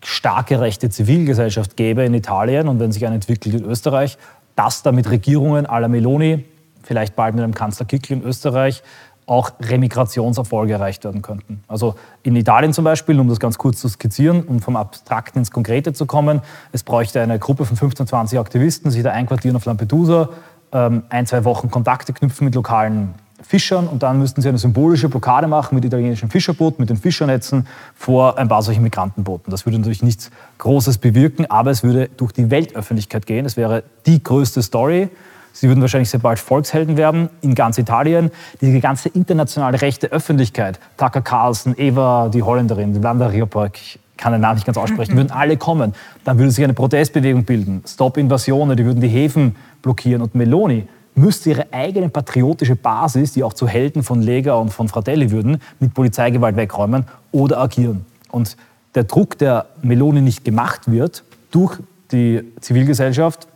starke 0.02 0.60
rechte 0.60 0.90
Zivilgesellschaft 0.90 1.76
gäbe 1.76 2.04
in 2.04 2.12
Italien 2.12 2.68
und 2.68 2.78
wenn 2.78 2.92
sich 2.92 3.06
eine 3.06 3.14
entwickelt 3.14 3.54
in 3.54 3.64
Österreich, 3.64 4.18
dass 4.54 4.82
da 4.82 4.92
mit 4.92 5.10
Regierungen 5.10 5.66
à 5.66 5.80
la 5.80 5.88
Meloni, 5.88 6.44
vielleicht 6.82 7.16
bald 7.16 7.34
mit 7.34 7.42
einem 7.42 7.54
Kanzler 7.54 7.86
Kickl 7.86 8.12
in 8.12 8.22
Österreich, 8.22 8.82
auch 9.26 9.52
Remigrationserfolge 9.60 10.74
erreicht 10.74 11.04
werden 11.04 11.22
könnten. 11.22 11.62
Also 11.68 11.94
in 12.22 12.36
Italien 12.36 12.72
zum 12.72 12.84
Beispiel, 12.84 13.18
um 13.18 13.28
das 13.28 13.40
ganz 13.40 13.58
kurz 13.58 13.80
zu 13.80 13.88
skizzieren 13.88 14.42
und 14.42 14.60
vom 14.60 14.76
Abstrakten 14.76 15.38
ins 15.38 15.50
Konkrete 15.50 15.92
zu 15.92 16.06
kommen, 16.06 16.42
es 16.72 16.82
bräuchte 16.82 17.20
eine 17.20 17.38
Gruppe 17.38 17.64
von 17.64 17.76
15, 17.76 18.06
20 18.06 18.38
Aktivisten, 18.38 18.90
sich 18.90 19.02
da 19.02 19.10
einquartieren 19.10 19.56
auf 19.56 19.64
Lampedusa, 19.64 20.28
ähm, 20.72 21.04
ein, 21.08 21.26
zwei 21.26 21.44
Wochen 21.44 21.70
Kontakte 21.70 22.12
knüpfen 22.12 22.44
mit 22.44 22.54
lokalen 22.54 23.14
Fischern 23.44 23.88
und 23.88 24.02
dann 24.02 24.18
müssten 24.18 24.40
sie 24.40 24.48
eine 24.48 24.58
symbolische 24.58 25.08
Blockade 25.08 25.46
machen 25.46 25.74
mit 25.74 25.84
italienischen 25.84 26.30
Fischerbooten, 26.30 26.82
mit 26.82 26.90
den 26.90 26.96
Fischernetzen 26.96 27.66
vor 27.94 28.38
ein 28.38 28.48
paar 28.48 28.62
solchen 28.62 28.82
Migrantenbooten. 28.82 29.50
Das 29.50 29.66
würde 29.66 29.78
natürlich 29.78 30.02
nichts 30.02 30.30
Großes 30.58 30.98
bewirken, 30.98 31.46
aber 31.50 31.70
es 31.70 31.82
würde 31.82 32.08
durch 32.16 32.32
die 32.32 32.50
Weltöffentlichkeit 32.50 33.26
gehen. 33.26 33.44
Es 33.44 33.56
wäre 33.56 33.84
die 34.06 34.22
größte 34.22 34.62
Story. 34.62 35.10
Sie 35.54 35.68
würden 35.68 35.80
wahrscheinlich 35.80 36.10
sehr 36.10 36.18
bald 36.18 36.40
Volkshelden 36.40 36.96
werden 36.96 37.30
in 37.40 37.54
ganz 37.54 37.78
Italien. 37.78 38.32
Die 38.60 38.80
ganze 38.80 39.08
internationale 39.08 39.80
rechte 39.80 40.08
Öffentlichkeit, 40.08 40.80
Tucker 40.98 41.22
Carlson, 41.22 41.74
Eva, 41.78 42.28
die 42.28 42.42
Holländerin, 42.42 43.02
Wanda 43.04 43.28
Riopak, 43.28 43.76
ich 43.76 44.00
kann 44.16 44.32
den 44.32 44.40
Namen 44.40 44.56
nicht 44.56 44.66
ganz 44.66 44.76
aussprechen, 44.76 45.16
würden 45.16 45.30
alle 45.30 45.56
kommen. 45.56 45.94
Dann 46.24 46.38
würde 46.38 46.50
sich 46.50 46.64
eine 46.64 46.74
Protestbewegung 46.74 47.44
bilden. 47.44 47.84
Stop 47.86 48.16
Invasionen, 48.16 48.76
die 48.76 48.84
würden 48.84 49.00
die 49.00 49.08
Häfen 49.08 49.54
blockieren. 49.80 50.22
Und 50.22 50.34
Meloni 50.34 50.88
müsste 51.14 51.50
ihre 51.50 51.72
eigene 51.72 52.08
patriotische 52.08 52.74
Basis, 52.74 53.32
die 53.32 53.44
auch 53.44 53.52
zu 53.52 53.68
Helden 53.68 54.02
von 54.02 54.22
Lega 54.22 54.54
und 54.54 54.70
von 54.70 54.88
Fratelli 54.88 55.30
würden, 55.30 55.60
mit 55.78 55.94
Polizeigewalt 55.94 56.56
wegräumen 56.56 57.04
oder 57.30 57.60
agieren. 57.60 58.04
Und 58.32 58.56
der 58.96 59.04
Druck, 59.04 59.38
der 59.38 59.66
Meloni 59.82 60.20
nicht 60.20 60.44
gemacht 60.44 60.90
wird 60.90 61.22
durch 61.52 61.78
die 62.10 62.42
Zivilgesellschaft, 62.60 63.46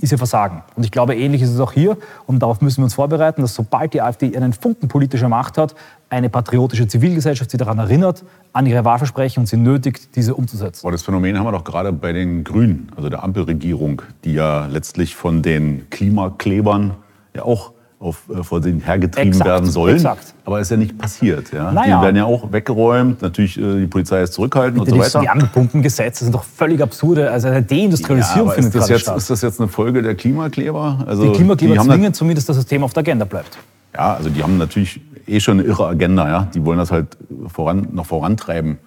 ist 0.00 0.12
ihr 0.12 0.18
Versagen. 0.18 0.62
Und 0.74 0.84
ich 0.84 0.90
glaube, 0.90 1.14
ähnlich 1.14 1.42
ist 1.42 1.50
es 1.50 1.60
auch 1.60 1.72
hier. 1.72 1.96
Und 2.26 2.40
darauf 2.40 2.60
müssen 2.60 2.78
wir 2.78 2.84
uns 2.84 2.94
vorbereiten, 2.94 3.42
dass 3.42 3.54
sobald 3.54 3.94
die 3.94 4.00
AfD 4.00 4.34
einen 4.36 4.52
Funken 4.52 4.88
politischer 4.88 5.28
Macht 5.28 5.58
hat, 5.58 5.74
eine 6.08 6.28
patriotische 6.28 6.86
Zivilgesellschaft 6.86 7.50
sie 7.50 7.56
daran 7.56 7.78
erinnert, 7.78 8.24
an 8.52 8.66
ihre 8.66 8.84
Wahlversprechen 8.84 9.40
und 9.40 9.46
sie 9.46 9.56
nötigt, 9.56 10.16
diese 10.16 10.34
umzusetzen. 10.34 10.86
Aber 10.86 10.92
das 10.92 11.02
Phänomen 11.02 11.38
haben 11.38 11.46
wir 11.46 11.52
doch 11.52 11.64
gerade 11.64 11.92
bei 11.92 12.12
den 12.12 12.44
Grünen, 12.44 12.90
also 12.96 13.08
der 13.08 13.22
Ampelregierung, 13.22 14.02
die 14.24 14.34
ja 14.34 14.66
letztlich 14.66 15.14
von 15.14 15.42
den 15.42 15.88
Klimaklebern 15.90 16.94
ja 17.34 17.42
auch 17.44 17.72
auf, 18.02 18.22
äh, 18.28 18.42
vor 18.42 18.60
den 18.60 18.80
hergetrieben 18.80 19.28
exakt, 19.28 19.48
werden 19.48 19.70
sollen. 19.70 19.96
Exakt. 19.96 20.34
Aber 20.44 20.60
ist 20.60 20.70
ja 20.70 20.76
nicht 20.76 20.98
passiert. 20.98 21.52
Ja? 21.52 21.70
Naja. 21.70 21.98
Die 21.98 22.04
werden 22.04 22.16
ja 22.16 22.24
auch 22.24 22.52
weggeräumt. 22.52 23.22
Natürlich, 23.22 23.58
äh, 23.58 23.80
die 23.80 23.86
Polizei 23.86 24.22
ist 24.22 24.32
zurückhaltend 24.34 24.80
und 24.80 24.90
so 24.90 24.98
weiter. 24.98 25.20
Die 25.20 25.26
Wärmepumpengesetze 25.26 26.24
sind 26.24 26.34
doch 26.34 26.44
völlig 26.44 26.82
absurde. 26.82 27.30
Also 27.30 27.48
eine 27.48 27.62
Deindustrialisierung 27.62 28.48
ja, 28.48 28.54
findet 28.54 28.74
ist 28.74 28.80
das 28.80 28.88
jetzt, 28.88 29.00
statt. 29.02 29.16
Ist 29.16 29.30
das 29.30 29.42
jetzt 29.42 29.60
eine 29.60 29.68
Folge 29.68 30.02
der 30.02 30.16
Klimakleber? 30.16 31.04
Also, 31.06 31.30
die 31.30 31.32
Klimakleber 31.32 31.74
die 31.74 31.80
zwingen 31.80 32.12
zumindest, 32.12 32.48
dass 32.48 32.56
das 32.56 32.66
Thema 32.66 32.86
auf 32.86 32.92
der 32.92 33.02
Agenda 33.02 33.24
bleibt. 33.24 33.56
Ja, 33.94 34.14
also 34.14 34.30
die 34.30 34.42
haben 34.42 34.58
natürlich 34.58 35.00
eh 35.26 35.38
schon 35.38 35.60
eine 35.60 35.68
irre 35.68 35.86
Agenda. 35.86 36.28
Ja? 36.28 36.48
Die 36.52 36.64
wollen 36.64 36.78
das 36.78 36.90
halt 36.90 37.16
voran, 37.46 37.88
noch 37.92 38.06
vorantreiben. 38.06 38.78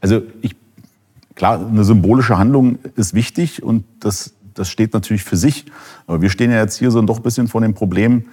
Also 0.00 0.22
ich, 0.40 0.56
klar, 1.34 1.60
eine 1.66 1.84
symbolische 1.84 2.38
Handlung 2.38 2.78
ist 2.96 3.12
wichtig 3.12 3.62
und 3.62 3.84
das, 4.00 4.32
das 4.54 4.70
steht 4.70 4.94
natürlich 4.94 5.22
für 5.22 5.36
sich. 5.36 5.66
Aber 6.06 6.22
wir 6.22 6.30
stehen 6.30 6.50
ja 6.50 6.58
jetzt 6.58 6.78
hier 6.78 6.90
so 6.90 7.02
doch 7.02 7.18
ein 7.18 7.22
bisschen 7.22 7.48
vor 7.48 7.60
dem 7.60 7.74
Problem, 7.74 8.24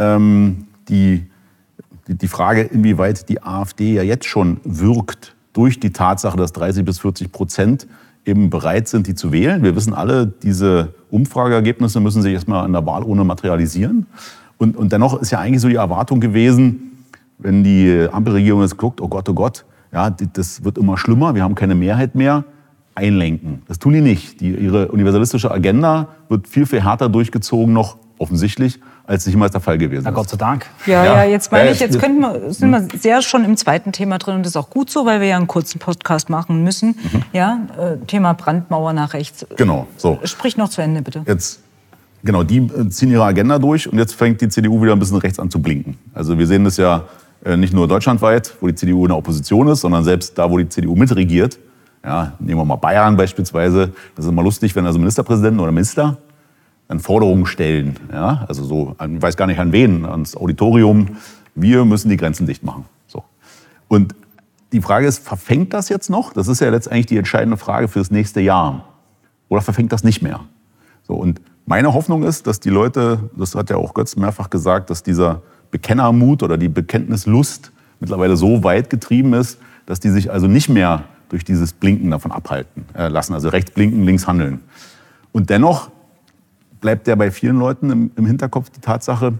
ähm, 0.00 0.66
die, 0.88 1.26
die, 2.08 2.28
Frage, 2.28 2.62
inwieweit 2.62 3.28
die 3.28 3.42
AfD 3.42 3.94
ja 3.94 4.02
jetzt 4.02 4.26
schon 4.26 4.58
wirkt 4.64 5.36
durch 5.52 5.78
die 5.78 5.90
Tatsache, 5.90 6.36
dass 6.36 6.52
30 6.52 6.84
bis 6.84 6.98
40 6.98 7.30
Prozent 7.30 7.86
eben 8.24 8.50
bereit 8.50 8.88
sind, 8.88 9.06
die 9.06 9.14
zu 9.14 9.32
wählen. 9.32 9.62
Wir 9.62 9.76
wissen 9.76 9.94
alle, 9.94 10.26
diese 10.26 10.94
Umfrageergebnisse 11.10 12.00
müssen 12.00 12.22
sich 12.22 12.32
erstmal 12.32 12.64
an 12.64 12.72
der 12.72 12.84
Wahlurne 12.86 13.24
materialisieren. 13.24 14.06
Und, 14.58 14.76
und 14.76 14.92
dennoch 14.92 15.20
ist 15.20 15.30
ja 15.30 15.38
eigentlich 15.38 15.60
so 15.60 15.68
die 15.68 15.76
Erwartung 15.76 16.20
gewesen, 16.20 17.04
wenn 17.38 17.64
die 17.64 18.06
Ampelregierung 18.10 18.62
jetzt 18.62 18.76
guckt, 18.76 19.00
oh 19.00 19.08
Gott, 19.08 19.28
oh 19.28 19.34
Gott, 19.34 19.64
ja, 19.92 20.10
das 20.10 20.62
wird 20.64 20.78
immer 20.78 20.98
schlimmer, 20.98 21.34
wir 21.34 21.42
haben 21.42 21.54
keine 21.54 21.74
Mehrheit 21.74 22.14
mehr, 22.14 22.44
einlenken. 22.94 23.62
Das 23.66 23.78
tun 23.78 23.94
die 23.94 24.00
nicht. 24.00 24.40
Die, 24.40 24.50
ihre 24.50 24.88
universalistische 24.88 25.50
Agenda 25.50 26.08
wird 26.28 26.46
viel, 26.46 26.66
viel 26.66 26.84
härter 26.84 27.08
durchgezogen 27.08 27.72
noch, 27.72 27.96
offensichtlich, 28.18 28.78
als 29.10 29.26
jemals 29.26 29.50
der 29.52 29.60
Fall 29.60 29.76
gewesen 29.76 30.00
ist. 30.00 30.04
Na 30.04 30.12
Gott 30.12 30.28
sei 30.28 30.36
Dank. 30.36 30.66
Ja, 30.86 31.04
ja, 31.04 31.16
ja 31.16 31.24
jetzt 31.24 31.50
meine 31.50 31.70
ich, 31.72 31.80
jetzt 31.80 31.98
könnten 31.98 32.20
wir, 32.20 32.52
sind 32.52 32.70
wir 32.70 32.86
sehr 32.96 33.22
schon 33.22 33.44
im 33.44 33.56
zweiten 33.56 33.90
Thema 33.90 34.18
drin 34.18 34.36
und 34.36 34.46
das 34.46 34.52
ist 34.52 34.56
auch 34.56 34.70
gut 34.70 34.88
so, 34.88 35.04
weil 35.04 35.20
wir 35.20 35.26
ja 35.26 35.36
einen 35.36 35.48
kurzen 35.48 35.80
Podcast 35.80 36.30
machen 36.30 36.62
müssen. 36.62 36.90
Mhm. 36.90 37.22
Ja, 37.32 37.58
äh, 37.76 37.96
Thema 38.06 38.34
Brandmauer 38.34 38.92
nach 38.92 39.12
rechts. 39.12 39.44
Genau, 39.56 39.88
so. 39.96 40.20
Sprich 40.24 40.56
noch 40.56 40.68
zu 40.68 40.80
Ende, 40.80 41.02
bitte. 41.02 41.24
Jetzt, 41.26 41.60
genau, 42.22 42.44
die 42.44 42.58
äh, 42.58 42.88
ziehen 42.88 43.10
ihre 43.10 43.24
Agenda 43.24 43.58
durch 43.58 43.90
und 43.90 43.98
jetzt 43.98 44.14
fängt 44.14 44.40
die 44.40 44.48
CDU 44.48 44.80
wieder 44.80 44.92
ein 44.92 45.00
bisschen 45.00 45.18
rechts 45.18 45.40
an 45.40 45.50
zu 45.50 45.60
blinken. 45.60 45.98
Also 46.14 46.38
wir 46.38 46.46
sehen 46.46 46.62
das 46.62 46.76
ja 46.76 47.02
äh, 47.44 47.56
nicht 47.56 47.74
nur 47.74 47.88
deutschlandweit, 47.88 48.54
wo 48.60 48.68
die 48.68 48.76
CDU 48.76 49.06
in 49.06 49.08
der 49.08 49.18
Opposition 49.18 49.66
ist, 49.68 49.80
sondern 49.80 50.04
selbst 50.04 50.38
da, 50.38 50.48
wo 50.48 50.56
die 50.56 50.68
CDU 50.68 50.94
mitregiert, 50.94 51.58
Ja, 52.04 52.34
nehmen 52.38 52.60
wir 52.60 52.64
mal 52.64 52.76
Bayern 52.76 53.16
beispielsweise. 53.16 53.90
Das 54.14 54.24
ist 54.24 54.30
immer 54.30 54.44
lustig, 54.44 54.76
wenn 54.76 54.86
also 54.86 55.00
Ministerpräsidenten 55.00 55.58
oder 55.58 55.72
Minister 55.72 56.16
dann 56.90 56.98
Forderungen 56.98 57.46
stellen. 57.46 57.94
Ja, 58.12 58.44
also 58.48 58.64
so, 58.64 58.96
ich 59.00 59.22
weiß 59.22 59.36
gar 59.36 59.46
nicht 59.46 59.60
an 59.60 59.70
wen, 59.70 60.04
ans 60.04 60.36
Auditorium. 60.36 61.18
Wir 61.54 61.84
müssen 61.84 62.08
die 62.08 62.16
Grenzen 62.16 62.48
dicht 62.48 62.64
machen. 62.64 62.84
So. 63.06 63.22
Und 63.86 64.16
die 64.72 64.80
Frage 64.80 65.06
ist, 65.06 65.24
verfängt 65.24 65.72
das 65.72 65.88
jetzt 65.88 66.10
noch? 66.10 66.32
Das 66.32 66.48
ist 66.48 66.60
ja 66.60 66.68
letztendlich 66.68 67.06
die 67.06 67.16
entscheidende 67.16 67.56
Frage 67.56 67.86
fürs 67.86 68.10
nächste 68.10 68.40
Jahr. 68.40 68.86
Oder 69.48 69.62
verfängt 69.62 69.92
das 69.92 70.02
nicht 70.02 70.20
mehr? 70.20 70.40
So, 71.06 71.14
und 71.14 71.40
meine 71.64 71.94
Hoffnung 71.94 72.24
ist, 72.24 72.48
dass 72.48 72.58
die 72.58 72.70
Leute, 72.70 73.30
das 73.36 73.54
hat 73.54 73.70
ja 73.70 73.76
auch 73.76 73.94
Götz 73.94 74.16
mehrfach 74.16 74.50
gesagt, 74.50 74.90
dass 74.90 75.04
dieser 75.04 75.42
Bekennermut 75.70 76.42
oder 76.42 76.58
die 76.58 76.68
Bekenntnislust 76.68 77.70
mittlerweile 78.00 78.36
so 78.36 78.64
weit 78.64 78.90
getrieben 78.90 79.32
ist, 79.34 79.60
dass 79.86 80.00
die 80.00 80.10
sich 80.10 80.32
also 80.32 80.48
nicht 80.48 80.68
mehr 80.68 81.04
durch 81.28 81.44
dieses 81.44 81.72
Blinken 81.72 82.10
davon 82.10 82.32
abhalten 82.32 82.84
äh, 82.96 83.06
lassen. 83.06 83.32
Also 83.34 83.48
rechts 83.48 83.70
blinken, 83.70 84.04
links 84.04 84.26
handeln. 84.26 84.60
Und 85.30 85.50
dennoch 85.50 85.92
bleibt 86.80 87.06
ja 87.08 87.14
bei 87.14 87.30
vielen 87.30 87.58
Leuten 87.58 87.90
im, 87.90 88.10
im 88.16 88.26
Hinterkopf 88.26 88.70
die 88.70 88.80
Tatsache, 88.80 89.34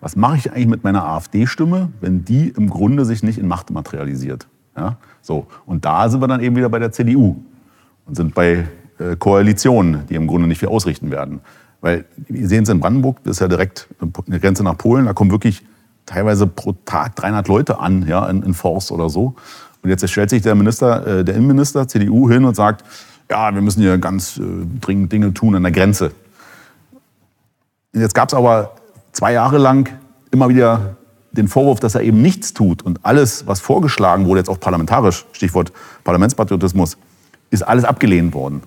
was 0.00 0.16
mache 0.16 0.36
ich 0.36 0.52
eigentlich 0.52 0.66
mit 0.66 0.84
meiner 0.84 1.04
AfD-Stimme, 1.04 1.90
wenn 2.00 2.24
die 2.24 2.48
im 2.48 2.70
Grunde 2.70 3.04
sich 3.04 3.22
nicht 3.22 3.38
in 3.38 3.46
Macht 3.46 3.70
materialisiert? 3.70 4.46
Ja? 4.76 4.96
So. 5.20 5.46
Und 5.66 5.84
da 5.84 6.08
sind 6.08 6.20
wir 6.20 6.28
dann 6.28 6.40
eben 6.40 6.56
wieder 6.56 6.68
bei 6.68 6.78
der 6.78 6.90
CDU 6.90 7.36
und 8.06 8.16
sind 8.16 8.34
bei 8.34 8.66
äh, 8.98 9.16
Koalitionen, 9.18 10.06
die 10.08 10.14
im 10.14 10.26
Grunde 10.26 10.48
nicht 10.48 10.58
viel 10.58 10.68
ausrichten 10.68 11.10
werden. 11.10 11.40
Weil 11.80 12.04
wir 12.28 12.46
sehen 12.48 12.64
es 12.64 12.68
in 12.68 12.80
Brandenburg, 12.80 13.22
das 13.24 13.36
ist 13.36 13.40
ja 13.40 13.48
direkt 13.48 13.88
eine 14.00 14.40
Grenze 14.40 14.62
nach 14.62 14.76
Polen, 14.76 15.06
da 15.06 15.12
kommen 15.12 15.30
wirklich 15.30 15.64
teilweise 16.06 16.46
pro 16.46 16.72
Tag 16.84 17.16
300 17.16 17.48
Leute 17.48 17.78
an, 17.78 18.06
ja, 18.06 18.28
in, 18.28 18.42
in 18.42 18.54
Forst 18.54 18.90
oder 18.92 19.08
so. 19.08 19.34
Und 19.82 19.88
jetzt 19.88 20.06
stellt 20.08 20.30
sich 20.30 20.42
der 20.42 20.54
Minister, 20.54 21.06
äh, 21.06 21.24
der 21.24 21.36
Innenminister, 21.36 21.88
CDU, 21.88 22.28
hin 22.28 22.44
und 22.44 22.54
sagt, 22.54 22.84
ja, 23.30 23.54
wir 23.54 23.62
müssen 23.62 23.80
hier 23.80 23.96
ganz 23.98 24.38
äh, 24.38 24.42
dringend 24.80 25.12
Dinge 25.12 25.32
tun 25.32 25.54
an 25.54 25.62
der 25.62 25.72
Grenze. 25.72 26.12
Jetzt 27.92 28.14
gab 28.14 28.28
es 28.28 28.34
aber 28.34 28.72
zwei 29.12 29.32
Jahre 29.32 29.58
lang 29.58 29.88
immer 30.30 30.48
wieder 30.48 30.96
den 31.32 31.48
Vorwurf, 31.48 31.80
dass 31.80 31.94
er 31.94 32.02
eben 32.02 32.22
nichts 32.22 32.54
tut 32.54 32.82
und 32.82 33.04
alles, 33.04 33.46
was 33.46 33.60
vorgeschlagen 33.60 34.26
wurde, 34.26 34.40
jetzt 34.40 34.48
auch 34.48 34.60
parlamentarisch, 34.60 35.26
Stichwort 35.32 35.72
Parlamentspatriotismus, 36.04 36.96
ist 37.50 37.62
alles 37.62 37.84
abgelehnt 37.84 38.34
worden. 38.34 38.62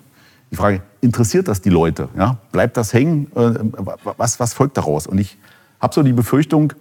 Die 0.52 0.56
Frage, 0.56 0.82
interessiert 1.02 1.48
das 1.48 1.62
die 1.62 1.70
Leute? 1.70 2.10
Ja? 2.18 2.38
Bleibt 2.52 2.78
das 2.78 2.94
hängen? 2.94 3.28
Äh, 3.36 3.54
was, 4.18 4.40
was 4.40 4.54
folgt 4.54 4.78
daraus? 4.78 5.08
Und 5.08 5.18
ich 5.18 5.38
habe 5.80 5.94
so 5.94 6.04
die 6.04 6.14
Befürchtung, 6.14 6.74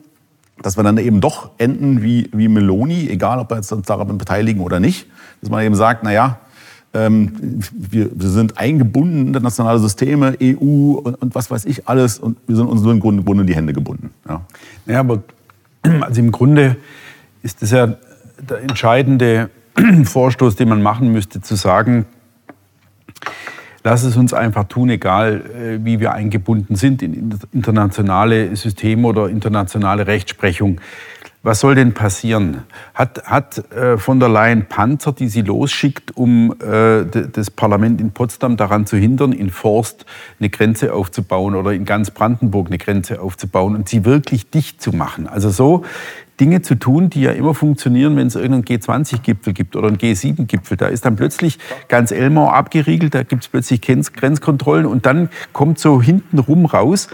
dass 0.61 0.77
wir 0.77 0.83
dann 0.85 0.99
eben 0.99 1.21
doch 1.21 1.51
enden 1.59 2.03
wie, 2.03 2.29
wie 2.33 2.49
Meloni, 2.49 3.09
egal 3.09 3.39
ob 3.39 3.51
wir 3.51 3.57
uns 3.57 3.69
daran 3.87 4.19
beteiligen 4.19 4.63
oder 4.63 4.79
nicht, 4.79 5.07
dass 5.41 5.51
man 5.51 5.65
eben 5.65 5.75
sagt, 5.75 6.03
naja, 6.03 6.39
ähm, 6.95 7.61
wir, 7.73 8.11
wir 8.13 8.29
sind 8.29 8.59
eingebunden 8.59 9.21
in 9.21 9.27
internationale 9.29 9.79
Systeme, 9.79 10.37
EU 10.43 10.95
und, 10.95 11.15
und, 11.15 11.35
was 11.35 11.51
weiß 11.51 11.65
ich 11.65 11.89
alles 11.89 12.19
und 12.19 12.37
wir 12.47 12.57
sind 12.57 12.67
uns 12.67 12.83
nur 12.83 12.93
im 12.93 13.01
Grunde, 13.01 13.23
Grunde 13.23 13.45
die 13.45 13.55
Hände 13.55 13.73
gebunden. 13.73 14.11
Ja. 14.29 14.43
ja, 14.87 15.01
aber 15.01 15.23
also 16.01 16.21
im 16.21 16.33
Grunde 16.33 16.77
ist 17.43 17.63
das 17.63 17.71
ja 17.71 17.95
der 18.39 18.61
entscheidende 18.63 19.51
Vorstoß, 20.05 20.57
den 20.57 20.69
man 20.69 20.83
machen 20.83 21.13
müsste, 21.13 21.41
zu 21.41 21.55
sagen, 21.55 22.07
lass 23.85 24.03
es 24.03 24.17
uns 24.17 24.35
einfach 24.35 24.65
tun, 24.65 24.91
egal 24.91 25.43
äh, 25.57 25.85
wie 25.85 26.01
wir 26.01 26.13
eingebunden 26.13 26.77
sind 26.77 27.03
in 27.03 27.39
internationale 27.53 28.55
Systeme 28.55 29.07
oder 29.09 29.29
internationale 29.29 30.07
Rechtsprechung. 30.07 30.81
Was 31.45 31.59
soll 31.59 31.75
denn 31.75 31.93
passieren? 31.93 32.63
Hat, 32.95 33.25
hat 33.25 33.73
äh, 33.73 33.99
von 33.99 34.21
der 34.21 34.29
Leyen 34.29 34.67
Panzer, 34.67 35.13
die 35.13 35.27
sie 35.27 35.43
losschickt, 35.43 36.17
um 36.17 36.55
äh, 36.61 37.05
das 37.05 37.51
Parlament 37.51 38.01
in 38.01 38.13
Potsdam 38.13 38.57
daran 38.57 38.87
zu 38.87 38.97
hindern, 38.97 39.33
in 39.33 39.51
Forst 39.51 40.07
eine 40.39 40.51
Grenze 40.51 40.95
aufzubauen 40.95 41.57
oder 41.57 41.73
in 41.73 41.85
ganz 41.85 42.13
Brandenburg 42.13 42.69
eine 42.69 42.79
Grenze 42.79 43.21
aufzubauen 43.21 43.75
und 43.75 43.89
sie 43.89 44.05
wirklich 44.05 44.51
dicht 44.51 44.81
zu 44.81 44.93
machen? 44.93 45.27
Also 45.27 45.51
so 45.51 45.85
Dinge 46.39 46.63
zu 46.63 46.77
tun, 46.77 47.11
die 47.11 47.23
ja 47.23 47.33
immer 47.33 47.55
funktionieren, 47.55 48.17
wenn 48.17 48.29
es 48.29 48.37
irgendeinen 48.37 48.79
G20-Gipfel 48.81 49.53
gibt 49.53 49.75
oder 49.75 49.89
einen 49.89 49.99
G7-Gipfel. 49.99 50.77
Da 50.77 50.87
ist 50.87 51.05
dann 51.05 51.17
plötzlich 51.17 51.59
ganz 51.89 52.13
Elmau 52.13 52.51
abgeriegelt, 52.51 53.17
da 53.17 53.25
gibt 53.25 53.43
es 53.43 53.49
plötzlich 53.49 53.81
Grenzkontrollen 53.81 54.87
und 54.87 55.07
dann 55.07 55.29
kommt 55.53 55.81
so 55.81 56.01
hinten 56.01 56.39
rum 56.39 56.67
raus, 56.67 57.09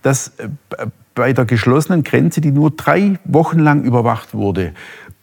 dass 0.00 0.32
äh, 0.38 0.86
bei 1.14 1.32
der 1.32 1.44
geschlossenen 1.44 2.02
Grenze, 2.02 2.40
die 2.40 2.50
nur 2.50 2.70
drei 2.70 3.18
Wochen 3.24 3.58
lang 3.58 3.84
überwacht 3.84 4.34
wurde, 4.34 4.72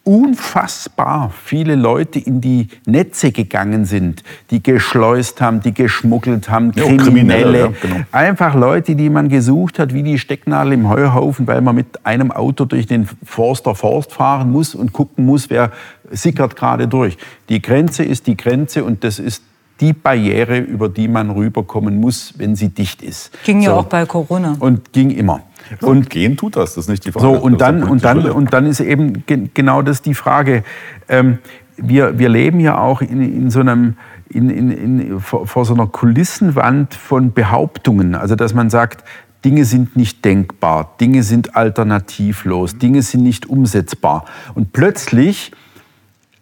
unfassbar 0.03 1.31
viele 1.43 1.75
Leute 1.75 2.17
in 2.17 2.41
die 2.41 2.69
Netze 2.85 3.31
gegangen 3.31 3.85
sind, 3.85 4.23
die 4.49 4.63
geschleust 4.63 5.41
haben, 5.41 5.61
die 5.61 5.73
geschmuggelt 5.73 6.49
haben, 6.49 6.71
ja, 6.75 6.85
Kriminelle. 6.95 7.59
Ja, 7.59 7.67
genau. 7.67 7.95
Einfach 8.11 8.55
Leute, 8.55 8.95
die 8.95 9.11
man 9.11 9.29
gesucht 9.29 9.77
hat, 9.77 9.93
wie 9.93 10.01
die 10.01 10.17
Stecknadel 10.17 10.73
im 10.73 10.89
Heuhaufen, 10.89 11.45
weil 11.45 11.61
man 11.61 11.75
mit 11.75 12.03
einem 12.03 12.31
Auto 12.31 12.65
durch 12.65 12.87
den 12.87 13.07
Forster 13.23 13.75
Forst 13.75 14.11
fahren 14.11 14.51
muss 14.51 14.73
und 14.73 14.91
gucken 14.91 15.25
muss, 15.25 15.51
wer 15.51 15.71
sickert 16.09 16.55
gerade 16.55 16.87
durch. 16.87 17.17
Die 17.49 17.61
Grenze 17.61 18.03
ist 18.03 18.25
die 18.25 18.35
Grenze 18.35 18.83
und 18.83 19.03
das 19.03 19.19
ist 19.19 19.43
die 19.81 19.93
Barriere, 19.93 20.59
über 20.59 20.89
die 20.89 21.07
man 21.07 21.31
rüberkommen 21.31 21.99
muss, 21.99 22.33
wenn 22.37 22.55
sie 22.55 22.69
dicht 22.69 23.01
ist. 23.01 23.31
Ging 23.43 23.61
ja 23.61 23.73
auch 23.73 23.85
bei 23.85 24.05
Corona. 24.05 24.55
Und 24.59 24.93
ging 24.93 25.09
immer. 25.09 25.41
Und 25.79 26.09
gehen 26.09 26.37
tut 26.37 26.55
das, 26.55 26.75
das 26.75 26.85
ist 26.85 26.89
nicht 26.89 27.05
die 27.05 27.11
Frage. 27.11 27.25
So, 27.25 27.33
und 27.33 27.61
dann, 27.61 27.83
und, 27.83 28.03
dann, 28.03 28.29
und 28.29 28.53
dann 28.53 28.65
ist 28.65 28.79
eben 28.79 29.23
genau 29.25 29.81
das 29.81 30.01
die 30.01 30.13
Frage. 30.13 30.63
Ähm, 31.07 31.39
wir, 31.77 32.19
wir 32.19 32.29
leben 32.29 32.59
ja 32.59 32.77
auch 32.77 33.01
in, 33.01 33.21
in 33.21 33.49
so 33.49 33.59
einem, 33.59 33.95
in, 34.29 34.49
in, 34.49 34.71
in, 34.71 35.19
vor, 35.19 35.47
vor 35.47 35.65
so 35.65 35.73
einer 35.73 35.87
Kulissenwand 35.87 36.93
von 36.93 37.33
Behauptungen. 37.33 38.15
Also, 38.15 38.35
dass 38.35 38.53
man 38.53 38.69
sagt, 38.69 39.03
Dinge 39.43 39.65
sind 39.65 39.95
nicht 39.95 40.23
denkbar, 40.23 40.95
Dinge 40.99 41.23
sind 41.23 41.55
alternativlos, 41.55 42.77
Dinge 42.77 43.01
sind 43.01 43.23
nicht 43.23 43.49
umsetzbar. 43.49 44.25
Und 44.53 44.71
plötzlich, 44.71 45.51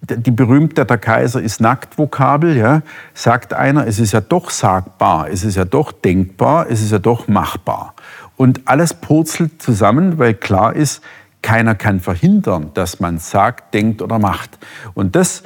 die 0.01 0.31
berühmte 0.31 0.85
Der 0.85 0.97
Kaiser 0.97 1.41
ist 1.41 1.61
nackt 1.61 1.97
Vokabel, 1.97 2.57
ja, 2.57 2.81
sagt 3.13 3.53
einer, 3.53 3.87
es 3.87 3.99
ist 3.99 4.11
ja 4.11 4.21
doch 4.21 4.49
sagbar, 4.49 5.29
es 5.29 5.43
ist 5.43 5.55
ja 5.55 5.65
doch 5.65 5.93
denkbar, 5.93 6.67
es 6.69 6.81
ist 6.81 6.91
ja 6.91 6.99
doch 6.99 7.27
machbar. 7.27 7.95
Und 8.39 8.69
alles 8.69 8.93
purzelt 8.93 9.61
zusammen, 9.61 10.17
weil 10.17 10.33
klar 10.33 10.73
ist, 10.73 11.03
keiner 11.41 11.75
kann 11.75 11.99
verhindern, 11.99 12.71
dass 12.73 13.01
man 13.01 13.17
sagt, 13.17 13.73
denkt 13.73 14.01
oder 14.01 14.17
macht. 14.17 14.57
Und 14.93 15.17
das, 15.17 15.43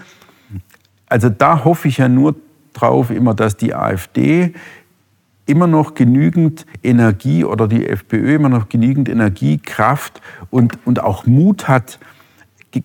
also 1.07 1.29
da 1.29 1.63
hoffe 1.65 1.87
ich 1.87 1.97
ja 1.97 2.07
nur 2.07 2.35
drauf 2.71 3.09
immer, 3.09 3.33
dass 3.33 3.57
die 3.57 3.73
AfD 3.73 4.53
immer 5.47 5.65
noch 5.65 5.95
genügend 5.95 6.67
Energie 6.83 7.43
oder 7.43 7.67
die 7.67 7.89
FPÖ 7.89 8.35
immer 8.35 8.49
noch 8.49 8.69
genügend 8.69 9.09
Energie, 9.09 9.57
Kraft 9.57 10.21
und, 10.51 10.77
und 10.85 10.99
auch 10.99 11.25
Mut 11.25 11.67
hat, 11.67 11.97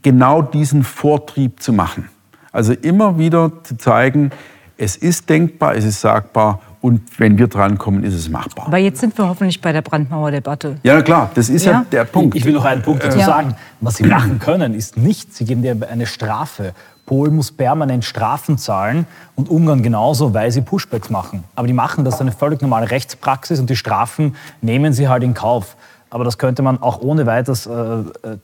genau 0.00 0.40
diesen 0.40 0.84
Vortrieb 0.84 1.62
zu 1.62 1.74
machen. 1.74 2.08
Also 2.50 2.72
immer 2.72 3.18
wieder 3.18 3.62
zu 3.62 3.76
zeigen, 3.76 4.30
es 4.78 4.96
ist 4.96 5.28
denkbar, 5.28 5.74
es 5.76 5.84
ist 5.84 6.00
sagbar 6.00 6.62
und 6.80 7.00
wenn 7.18 7.38
wir 7.38 7.48
drankommen, 7.48 8.04
ist 8.04 8.14
es 8.14 8.28
machbar. 8.28 8.66
Aber 8.68 8.78
jetzt 8.78 9.00
sind 9.00 9.16
wir 9.18 9.28
hoffentlich 9.28 9.60
bei 9.60 9.72
der 9.72 9.82
Brandmauerdebatte. 9.82 10.76
Ja, 10.82 11.02
klar, 11.02 11.30
das 11.34 11.48
ist 11.48 11.64
ja, 11.64 11.72
ja 11.72 11.86
der 11.90 12.04
Punkt. 12.04 12.36
Ich 12.36 12.44
will 12.44 12.52
noch 12.52 12.64
einen 12.64 12.82
Punkt 12.82 13.04
dazu 13.04 13.18
ja. 13.18 13.26
sagen. 13.26 13.54
Was 13.80 13.96
Sie 13.96 14.04
machen 14.04 14.38
können, 14.38 14.74
ist 14.74 14.96
nicht, 14.96 15.34
Sie 15.34 15.44
geben 15.44 15.62
dir 15.62 15.76
eine 15.90 16.06
Strafe. 16.06 16.74
Polen 17.08 17.34
muss 17.34 17.50
permanent 17.50 18.04
Strafen 18.04 18.58
zahlen 18.58 19.06
und 19.34 19.48
Ungarn 19.48 19.82
genauso, 19.82 20.34
weil 20.34 20.52
sie 20.52 20.60
Pushbacks 20.60 21.08
machen. 21.08 21.42
Aber 21.54 21.66
die 21.66 21.72
machen 21.72 22.04
das 22.04 22.20
eine 22.20 22.32
völlig 22.32 22.60
normale 22.60 22.90
Rechtspraxis 22.90 23.58
und 23.60 23.70
die 23.70 23.76
Strafen 23.76 24.36
nehmen 24.60 24.92
sie 24.92 25.08
halt 25.08 25.22
in 25.22 25.32
Kauf. 25.32 25.74
Aber 26.10 26.24
das 26.24 26.38
könnte 26.38 26.62
man 26.62 26.80
auch 26.80 27.00
ohne 27.00 27.26
weiteres 27.26 27.66
äh, 27.66 27.70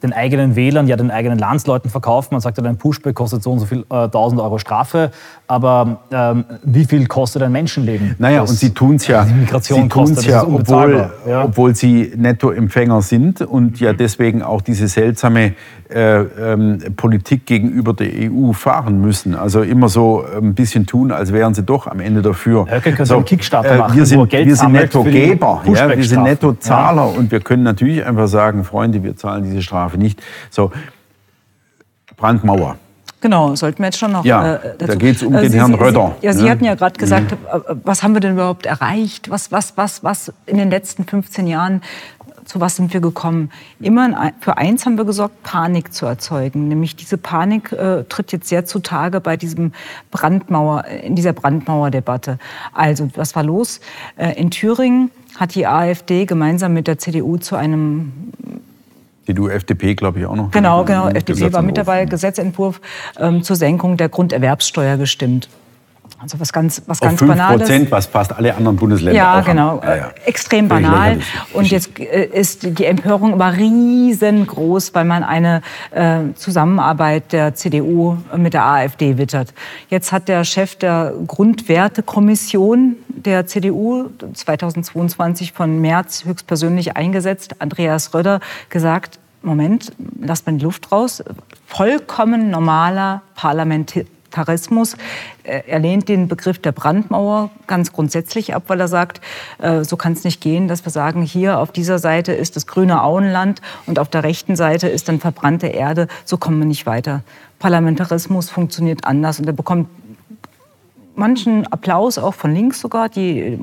den 0.03 0.13
eigenen 0.13 0.57
Wählern, 0.57 0.87
ja 0.87 0.97
den 0.97 1.11
eigenen 1.11 1.39
Landsleuten 1.39 1.91
verkaufen. 1.91 2.35
Man 2.35 2.41
sagt 2.41 2.59
ja, 2.59 2.65
ein 2.65 2.77
Pushback 2.77 3.15
kostet 3.15 3.43
so 3.43 3.53
und 3.53 3.61
so 3.61 3.67
viel 3.67 3.85
äh, 3.91 4.05
1000 4.05 4.41
Euro 4.41 4.59
Strafe. 4.59 5.11
Aber 5.47 5.99
ähm, 6.11 6.45
wie 6.63 6.85
viel 6.85 7.07
kostet 7.07 7.43
ein 7.43 7.53
Menschenleben? 7.53 8.15
Naja, 8.19 8.41
das, 8.41 8.51
und 8.51 8.57
sie 8.57 8.71
tun 8.71 8.97
es 8.97 9.07
ja, 9.07 9.25
die 9.25 9.35
Migration 9.35 9.83
sie 9.83 9.89
kostet, 9.89 10.25
ja, 10.27 10.43
obwohl, 10.43 11.11
ja. 11.27 11.45
obwohl 11.45 11.75
sie 11.75 12.13
Nettoempfänger 12.17 13.03
sind 13.03 13.41
und 13.43 13.81
ja 13.81 13.93
deswegen 13.93 14.43
auch 14.43 14.63
diese 14.63 14.89
seltsame 14.89 15.55
äh, 15.91 16.23
ähm, 16.23 16.79
Politik 16.97 17.47
gegenüber 17.47 17.93
der 17.93 18.09
EU 18.09 18.53
fahren 18.53 19.01
müssen. 19.01 19.35
Also 19.35 19.63
immer 19.63 19.89
so 19.89 20.25
ein 20.37 20.55
bisschen 20.55 20.87
tun, 20.87 21.13
als 21.13 21.33
wären 21.33 21.55
sie 21.55 21.63
doch 21.63 21.87
am 21.87 22.01
Ende 22.01 22.21
dafür. 22.21 22.67
Höcke 22.69 23.05
so, 23.05 23.17
einen 23.17 23.25
Kickstarter 23.25 23.75
äh, 23.75 23.79
machen, 23.79 23.97
wir 23.97 24.07
sind, 24.07 24.33
wir 24.33 24.57
sind 24.57 24.73
Nettogeber, 24.73 25.63
ja, 25.73 25.97
wir 25.97 26.05
sind 26.05 26.23
Nettozahler 26.23 27.11
ja. 27.13 27.19
und 27.19 27.31
wir 27.31 27.41
können 27.41 27.54
natürlich 27.63 28.05
einfach 28.05 28.29
sagen, 28.29 28.65
Freunde, 28.65 29.03
wir 29.03 29.17
zahlen 29.17 29.45
diese 29.45 29.63
Strafe 29.63 29.99
nicht. 29.99 30.23
So, 30.51 30.73
Brandmauer. 32.17 32.77
Genau, 33.21 33.55
sollten 33.55 33.79
wir 33.79 33.87
jetzt 33.87 33.99
schon 33.99 34.13
noch. 34.13 34.23
Ja, 34.27 34.57
äh, 34.57 34.77
da 34.77 34.95
geht 34.97 35.17
es 35.17 35.23
um 35.23 35.35
äh, 35.35 35.41
den 35.41 35.53
Sie, 35.53 35.59
Herrn 35.59 35.73
Röder. 35.73 36.15
Sie, 36.21 36.27
ja, 36.27 36.35
Sie 36.35 36.45
ne? 36.45 36.51
hatten 36.51 36.65
ja 36.65 36.75
gerade 36.75 36.99
gesagt, 36.99 37.33
mhm. 37.33 37.39
Äh, 37.51 37.77
was 37.83 38.03
haben 38.03 38.13
wir 38.13 38.21
denn 38.21 38.35
überhaupt 38.35 38.67
erreicht? 38.67 39.31
Was, 39.31 39.51
was, 39.51 39.79
was, 39.79 40.05
was 40.05 40.31
in 40.45 40.59
den 40.59 40.69
letzten 40.69 41.05
15 41.05 41.47
Jahren 41.47 41.81
zu 42.45 42.61
was 42.61 42.77
sind 42.77 42.93
wir 42.93 43.01
gekommen? 43.01 43.51
Immer 43.81 44.33
für 44.41 44.59
eins 44.59 44.85
haben 44.85 44.99
wir 44.99 45.07
gesorgt, 45.07 45.43
Panik 45.43 45.95
zu 45.95 46.05
erzeugen. 46.05 46.69
Nämlich 46.69 46.97
diese 46.97 47.17
Panik 47.17 47.73
äh, 47.73 48.05
tritt 48.05 48.33
jetzt 48.33 48.49
sehr 48.49 48.67
zutage 48.67 49.21
bei 49.21 49.39
diesem 49.39 49.73
Brandmauer, 50.11 50.85
in 50.85 51.15
dieser 51.15 51.33
Brandmauerdebatte. 51.33 52.39
Also, 52.75 53.09
was 53.15 53.35
war 53.35 53.43
los? 53.43 53.81
Äh, 54.17 54.39
in 54.39 54.51
Thüringen 54.51 55.11
hat 55.37 55.55
die 55.55 55.67
AfD 55.67 56.27
gemeinsam 56.27 56.73
mit 56.75 56.87
der 56.87 56.99
CDU 56.99 57.37
zu 57.37 57.57
einem 57.57 58.13
CDU, 59.27 59.49
FDP, 59.49 59.95
glaube 59.95 60.21
ich, 60.21 60.27
auch 60.27 60.37
noch. 60.37 60.51
Genau, 60.51 60.85
genau. 60.85 61.09
FDP 61.09 61.53
war 61.53 61.63
mit 61.63 61.77
dabei, 61.77 62.05
Gesetzentwurf 62.05 62.81
ähm, 63.19 63.43
zur 63.43 63.57
Senkung 63.57 63.97
der 63.97 64.09
Grunderwerbssteuer 64.09 64.97
gestimmt. 64.97 65.49
Also 66.25 66.41
was 66.41 66.55
ganz, 66.55 66.81
was 66.87 67.01
ganz 67.01 67.13
Auf 67.13 67.19
5 67.19 67.33
Banales. 67.33 67.61
Prozent, 67.61 67.91
was 67.91 68.07
fast 68.07 68.35
alle 68.35 68.55
anderen 68.55 68.79
Bundesländer 68.79 69.15
Ja, 69.15 69.41
auch 69.41 69.45
genau. 69.45 69.83
Ja, 69.85 69.97
ja. 69.97 70.11
Extrem 70.25 70.69
banal. 70.69 71.19
Und 71.53 71.71
jetzt 71.71 71.99
äh, 72.01 72.25
ist 72.33 72.63
die 72.63 72.87
Empörung 72.87 73.35
aber 73.35 73.55
riesengroß, 73.55 74.95
weil 74.95 75.05
man 75.05 75.23
eine 75.23 75.61
äh, 75.91 76.21
Zusammenarbeit 76.35 77.35
der 77.35 77.55
CDU 77.55 78.17
mit 78.39 78.55
der 78.55 78.65
AfD 78.65 79.19
wittert. 79.19 79.53
Jetzt 79.91 80.13
hat 80.13 80.29
der 80.29 80.45
Chef 80.45 80.77
der 80.77 81.13
Grundwertekommission 81.27 82.97
der 83.09 83.47
CDU 83.47 84.09
2022 84.33 85.53
von 85.53 85.79
März 85.79 86.25
höchstpersönlich 86.25 86.97
eingesetzt, 86.97 87.57
Andreas 87.59 88.15
Röder, 88.15 88.41
gesagt, 88.71 89.19
Moment, 89.43 89.93
lasst 90.23 90.47
mal 90.47 90.57
die 90.57 90.65
Luft 90.65 90.91
raus. 90.91 91.23
Vollkommen 91.67 92.49
normaler 92.49 93.21
Parlamentarismus. 93.35 94.14
Äh, 95.45 95.63
Er 95.67 95.79
lehnt 95.79 96.09
den 96.09 96.29
Begriff 96.29 96.59
der 96.59 96.73
Brandmauer 96.73 97.51
ganz 97.67 97.93
grundsätzlich 97.93 98.55
ab, 98.55 98.65
weil 98.67 98.81
er 98.81 98.89
sagt, 98.89 99.21
äh, 99.59 99.85
so 99.85 99.97
kann 99.97 100.13
es 100.13 100.25
nicht 100.25 100.41
gehen, 100.41 100.69
dass 100.69 100.85
wir 100.85 100.91
sagen, 100.91 101.23
hier 101.23 101.59
auf 101.59 101.73
dieser 101.73 101.99
Seite 101.99 102.33
ist 102.33 102.57
das 102.57 102.67
grüne 102.67 103.03
Auenland 103.03 103.63
und 103.87 103.99
auf 103.99 104.09
der 104.09 104.25
rechten 104.25 104.57
Seite 104.57 104.89
ist 104.89 105.09
dann 105.09 105.21
verbrannte 105.21 105.69
Erde. 105.69 106.09
So 106.25 106.37
kommen 106.37 106.59
wir 106.59 106.67
nicht 106.67 106.87
weiter. 106.87 107.23
Parlamentarismus 107.59 108.51
funktioniert 108.51 109.05
anders 109.05 109.39
und 109.39 109.47
er 109.47 109.53
bekommt 109.53 109.89
manchen 111.17 111.67
Applaus, 111.73 112.19
auch 112.19 112.35
von 112.35 112.55
links 112.55 112.81
sogar. 112.81 113.09
Die 113.09 113.41
äh, 113.41 113.59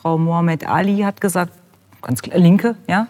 Frau 0.00 0.18
Mohamed 0.18 0.66
Ali 0.66 0.98
hat 0.98 1.20
gesagt, 1.20 1.52
ganz 2.02 2.22
klar, 2.22 2.38
Linke, 2.38 2.76
ja, 2.88 3.08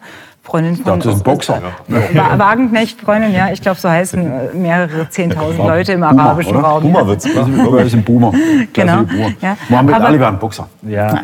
Freundin 0.51 0.77
von... 0.77 0.85
dachte, 0.85 0.99
das 1.09 1.15
ist 1.17 1.21
ein 1.21 1.25
Boxer. 1.25 1.63
Wa- 1.89 2.39
Wagenknecht, 2.39 3.01
Freundin, 3.01 3.33
ja, 3.33 3.51
ich 3.53 3.63
glaube, 3.63 3.79
so 3.79 3.89
heißen 3.89 4.21
äh, 4.53 4.55
mehrere 4.57 5.09
Zehntausend 5.11 5.59
Leute 5.59 5.93
im 5.93 6.01
Boomer, 6.01 6.23
arabischen 6.23 6.57
oder? 6.57 6.67
Raum. 6.67 6.83
Boomer 6.83 7.07
wird's. 7.07 7.27
Oder 7.35 7.83
ist 7.83 7.95
ein 7.95 8.03
Boomer. 8.05 8.33
Genau. 8.73 9.03
Boomer. 9.03 9.31
Ja. 9.41 9.57
Mohammed 9.69 9.95
Aber- 9.95 10.07
Ali 10.07 10.21
war 10.21 10.29
ein 10.29 10.39
Boxer. 10.39 10.69
Ja. 10.83 11.21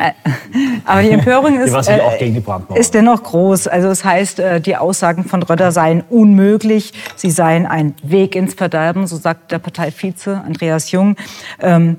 Aber 0.85 1.03
die 1.03 1.11
Empörung 1.11 1.59
ist, 1.61 1.75
die 2.21 2.41
Brandmauer. 2.41 2.79
ist 2.79 2.95
dennoch 2.95 3.23
groß. 3.23 3.67
Also 3.69 3.89
es 3.89 4.05
heißt, 4.05 4.39
äh, 4.41 4.61
die 4.61 4.77
Aussagen 4.77 5.25
von 5.25 5.43
Röder 5.43 5.73
seien 5.73 6.03
unmöglich, 6.09 6.93
sie 7.17 7.31
seien 7.31 7.67
ein 7.67 7.95
Weg 8.03 8.37
ins 8.37 8.55
Verderben, 8.55 9.07
so 9.07 9.17
sagt 9.17 9.53
der 9.53 9.59
Parteivize 9.59 10.43
Andreas 10.47 10.91
Jung. 10.93 11.17
Ähm, 11.61 11.99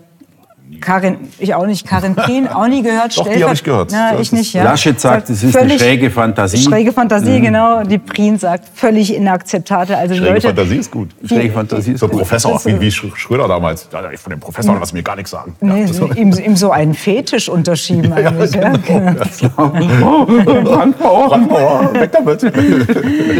Karin, 0.81 1.17
ich 1.39 1.55
auch 1.55 1.65
nicht, 1.65 1.87
Karin 1.87 2.13
Prien, 2.15 2.47
auch 2.53 2.67
nie 2.67 2.83
gehört. 2.83 3.17
Doch, 3.17 3.23
die 3.23 3.31
Stellver- 3.31 3.47
hab 3.47 3.53
ich 3.53 3.63
gehört. 3.63 3.91
Ja, 3.91 4.11
Das 4.11 4.21
ich 4.21 4.31
nicht, 4.31 4.53
ja. 4.53 4.63
Laschet 4.63 4.99
sagt, 4.99 5.29
es 5.29 5.41
ist 5.43 5.55
eine 5.57 5.77
schräge 5.79 6.11
Fantasie. 6.11 6.57
Schräge 6.57 6.91
Fantasie, 6.91 7.39
genau. 7.41 7.83
Die 7.83 7.97
Prien 7.97 8.37
sagt, 8.37 8.65
völlig 8.75 9.13
inakzeptabel. 9.15 9.95
Also 9.95 10.13
die 10.13 10.19
Schräge 10.19 10.33
Leute, 10.33 10.47
Fantasie 10.47 10.75
ist 10.77 10.91
gut. 10.91 11.09
Schräge 11.27 11.53
Fantasie 11.53 11.91
ist 11.93 11.99
So 12.01 12.07
gut. 12.07 12.19
Professor, 12.19 12.59
wie, 12.65 12.79
wie 12.81 12.89
Sch- 12.89 13.15
Schröder 13.15 13.47
damals. 13.47 13.87
Ja, 13.91 14.01
von 14.17 14.29
dem 14.31 14.39
Professor 14.39 14.77
lass 14.79 14.93
mir 14.93 15.03
gar 15.03 15.15
nichts 15.15 15.31
sagen. 15.31 15.55
Ja, 15.61 15.67
Nee, 15.67 15.85
das- 15.85 15.99
ihm, 16.17 16.31
ihm 16.33 16.55
so 16.55 16.71
einen 16.71 16.93
Fetisch 16.93 17.49
unterschieben 17.49 18.11
eigentlich. 18.13 18.53
Ja, 18.53 18.73
genau. 18.77 20.25
Brandmauer, 20.25 21.93
weg 21.93 22.11
damit. 22.11 22.43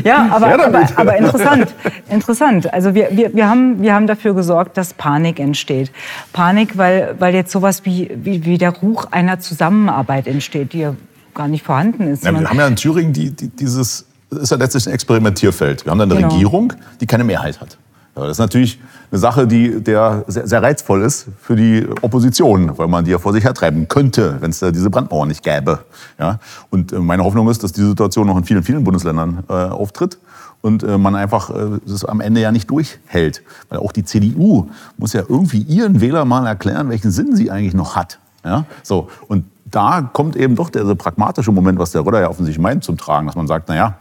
Ja, 0.05 0.27
aber, 0.31 0.47
aber, 0.65 0.81
aber 0.95 1.17
interessant. 1.17 1.67
interessant. 2.09 2.73
Also 2.73 2.93
wir, 2.95 3.09
wir, 3.11 3.33
wir, 3.33 3.49
haben, 3.49 3.81
wir 3.81 3.93
haben 3.93 4.07
dafür 4.07 4.33
gesorgt, 4.33 4.77
dass 4.77 4.93
Panik 4.93 5.39
entsteht. 5.39 5.91
Panik, 6.33 6.77
weil, 6.77 7.15
weil 7.19 7.33
jetzt 7.33 7.51
sowas 7.51 7.85
wie, 7.85 8.09
wie, 8.15 8.45
wie 8.45 8.57
der 8.57 8.71
Ruch 8.71 9.05
einer 9.11 9.39
Zusammenarbeit 9.39 10.27
entsteht, 10.27 10.73
die 10.73 10.79
ja 10.79 10.95
gar 11.33 11.47
nicht 11.47 11.63
vorhanden 11.63 12.07
ist. 12.07 12.23
Ja, 12.23 12.37
wir 12.37 12.49
haben 12.49 12.57
ja 12.57 12.67
in 12.67 12.75
Thüringen 12.75 13.13
die, 13.13 13.31
die, 13.31 13.49
dieses, 13.49 14.05
das 14.29 14.39
ist 14.43 14.49
ja 14.51 14.57
letztlich 14.57 14.87
ein 14.87 14.93
Experimentierfeld. 14.93 15.85
Wir 15.85 15.91
haben 15.91 15.99
dann 15.99 16.11
eine 16.11 16.19
Genau. 16.21 16.33
Regierung, 16.33 16.73
die 16.99 17.05
keine 17.05 17.23
Mehrheit 17.23 17.61
hat. 17.61 17.77
Ja, 18.17 18.23
das 18.23 18.31
ist 18.31 18.39
natürlich 18.39 18.79
eine 19.11 19.19
Sache, 19.19 19.45
die 19.45 19.79
der 19.81 20.23
sehr, 20.27 20.47
sehr 20.47 20.63
reizvoll 20.63 21.03
ist 21.03 21.27
für 21.39 21.55
die 21.55 21.87
Opposition, 22.01 22.75
weil 22.77 22.87
man 22.87 23.05
die 23.05 23.11
ja 23.11 23.19
vor 23.19 23.31
sich 23.31 23.43
hertreiben 23.43 23.87
könnte, 23.87 24.37
wenn 24.39 24.49
es 24.49 24.59
da 24.59 24.71
diese 24.71 24.89
Brandmauer 24.89 25.27
nicht 25.27 25.43
gäbe. 25.43 25.79
Ja? 26.17 26.39
Und 26.71 26.93
äh, 26.93 26.99
meine 26.99 27.23
Hoffnung 27.23 27.47
ist, 27.49 27.63
dass 27.63 27.73
die 27.73 27.83
Situation 27.83 28.25
noch 28.25 28.37
in 28.37 28.43
vielen, 28.43 28.63
vielen 28.63 28.83
Bundesländern 28.83 29.43
äh, 29.47 29.53
auftritt 29.53 30.17
und 30.61 30.81
äh, 30.81 30.97
man 30.97 31.15
einfach 31.15 31.51
äh, 31.51 31.79
das 31.85 32.05
am 32.05 32.19
Ende 32.19 32.41
ja 32.41 32.51
nicht 32.51 32.71
durchhält. 32.71 33.43
Weil 33.69 33.79
auch 33.79 33.91
die 33.91 34.03
CDU 34.03 34.67
muss 34.97 35.13
ja 35.13 35.21
irgendwie 35.27 35.61
ihren 35.61 36.01
Wählern 36.01 36.27
mal 36.27 36.47
erklären, 36.47 36.89
welchen 36.89 37.11
Sinn 37.11 37.35
sie 37.35 37.51
eigentlich 37.51 37.75
noch 37.75 37.95
hat. 37.95 38.17
Ja? 38.43 38.65
So, 38.81 39.09
und 39.27 39.45
da 39.65 40.01
kommt 40.01 40.35
eben 40.35 40.55
doch 40.55 40.71
der 40.71 40.87
so 40.87 40.95
pragmatische 40.95 41.51
Moment, 41.51 41.77
was 41.77 41.91
der 41.91 42.03
Röder 42.03 42.21
ja 42.21 42.29
offensichtlich 42.29 42.61
meint, 42.61 42.83
zum 42.83 42.97
Tragen, 42.97 43.27
dass 43.27 43.35
man 43.35 43.45
sagt, 43.45 43.69
naja, 43.69 43.95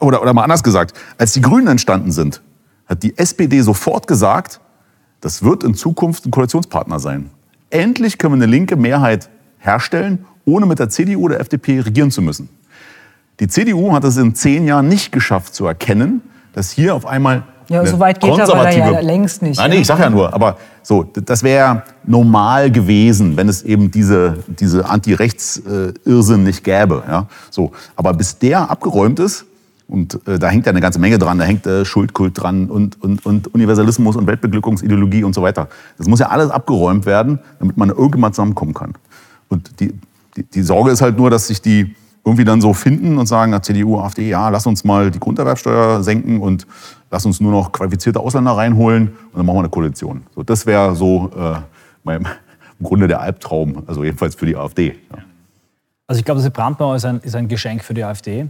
oder, 0.00 0.20
oder 0.20 0.34
mal 0.34 0.42
anders 0.42 0.64
gesagt, 0.64 0.94
als 1.18 1.32
die 1.32 1.40
Grünen 1.40 1.68
entstanden 1.68 2.10
sind, 2.10 2.42
hat 2.86 3.02
die 3.02 3.16
SPD 3.16 3.60
sofort 3.60 4.06
gesagt, 4.06 4.60
das 5.20 5.42
wird 5.42 5.64
in 5.64 5.74
Zukunft 5.74 6.26
ein 6.26 6.30
Koalitionspartner 6.30 6.98
sein. 6.98 7.30
Endlich 7.70 8.18
können 8.18 8.34
wir 8.34 8.42
eine 8.42 8.50
linke 8.50 8.76
Mehrheit 8.76 9.30
herstellen, 9.58 10.26
ohne 10.44 10.66
mit 10.66 10.78
der 10.78 10.88
CDU 10.88 11.22
oder 11.22 11.40
FDP 11.40 11.80
regieren 11.80 12.10
zu 12.10 12.20
müssen. 12.20 12.48
Die 13.40 13.48
CDU 13.48 13.92
hat 13.92 14.04
es 14.04 14.16
in 14.16 14.34
zehn 14.34 14.66
Jahren 14.66 14.88
nicht 14.88 15.12
geschafft 15.12 15.54
zu 15.54 15.66
erkennen, 15.66 16.22
dass 16.52 16.70
hier 16.70 16.94
auf 16.94 17.06
einmal 17.06 17.44
Ja, 17.68 17.86
so 17.86 17.98
weit 17.98 18.20
geht 18.20 18.36
er 18.36 18.48
aber 18.48 18.70
ja 18.70 19.00
längst 19.00 19.40
nicht, 19.40 19.58
Nein, 19.58 19.70
nee, 19.70 19.76
ich 19.78 19.86
sage 19.86 20.02
ja 20.02 20.10
nur, 20.10 20.34
aber 20.34 20.58
so, 20.82 21.04
das 21.04 21.42
wäre 21.42 21.84
normal 22.04 22.70
gewesen, 22.70 23.36
wenn 23.36 23.48
es 23.48 23.62
eben 23.62 23.90
diese, 23.90 24.38
diese 24.48 24.88
Anti-Rechts-Irrsinn 24.88 26.42
nicht 26.42 26.64
gäbe. 26.64 27.02
Ja? 27.08 27.28
So, 27.50 27.72
aber 27.96 28.12
bis 28.12 28.38
der 28.38 28.68
abgeräumt 28.68 29.20
ist, 29.20 29.46
und 29.92 30.26
äh, 30.26 30.38
da 30.38 30.48
hängt 30.48 30.64
ja 30.64 30.70
eine 30.70 30.80
ganze 30.80 30.98
Menge 30.98 31.18
dran, 31.18 31.38
da 31.38 31.44
hängt 31.44 31.66
äh, 31.66 31.84
Schuldkult 31.84 32.40
dran 32.40 32.70
und, 32.70 33.00
und, 33.02 33.26
und 33.26 33.54
Universalismus 33.54 34.16
und 34.16 34.26
Weltbeglückungsideologie 34.26 35.22
und 35.22 35.34
so 35.34 35.42
weiter. 35.42 35.68
Das 35.98 36.08
muss 36.08 36.18
ja 36.18 36.28
alles 36.28 36.50
abgeräumt 36.50 37.04
werden, 37.04 37.40
damit 37.58 37.76
man 37.76 37.90
irgendwann 37.90 38.32
zusammenkommen 38.32 38.72
kann. 38.72 38.94
Und 39.48 39.80
die, 39.80 39.92
die, 40.34 40.44
die 40.44 40.62
Sorge 40.62 40.90
ist 40.90 41.02
halt 41.02 41.18
nur, 41.18 41.28
dass 41.28 41.48
sich 41.48 41.60
die 41.60 41.94
irgendwie 42.24 42.44
dann 42.44 42.62
so 42.62 42.72
finden 42.72 43.18
und 43.18 43.26
sagen, 43.26 43.54
CDU, 43.62 43.98
AfD, 43.98 44.30
ja, 44.30 44.48
lass 44.48 44.66
uns 44.66 44.82
mal 44.82 45.10
die 45.10 45.20
Grunderwerbsteuer 45.20 46.02
senken 46.02 46.40
und 46.40 46.66
lass 47.10 47.26
uns 47.26 47.40
nur 47.40 47.52
noch 47.52 47.70
qualifizierte 47.70 48.18
Ausländer 48.18 48.52
reinholen 48.52 49.08
und 49.08 49.36
dann 49.36 49.44
machen 49.44 49.56
wir 49.56 49.60
eine 49.60 49.68
Koalition. 49.68 50.22
So, 50.34 50.42
das 50.42 50.64
wäre 50.64 50.96
so 50.96 51.30
äh, 51.36 51.56
mein, 52.02 52.22
im 52.80 52.86
Grunde 52.86 53.08
der 53.08 53.20
Albtraum, 53.20 53.82
also 53.86 54.04
jedenfalls 54.04 54.36
für 54.36 54.46
die 54.46 54.56
AfD. 54.56 54.96
Ja. 55.10 55.18
Also 56.06 56.18
ich 56.18 56.24
glaube, 56.24 56.38
diese 56.38 56.50
Brandmauer 56.50 56.96
ist 56.96 57.04
ein, 57.04 57.20
ist 57.20 57.36
ein 57.36 57.48
Geschenk 57.48 57.84
für 57.84 57.94
die 57.94 58.04
AfD. 58.04 58.48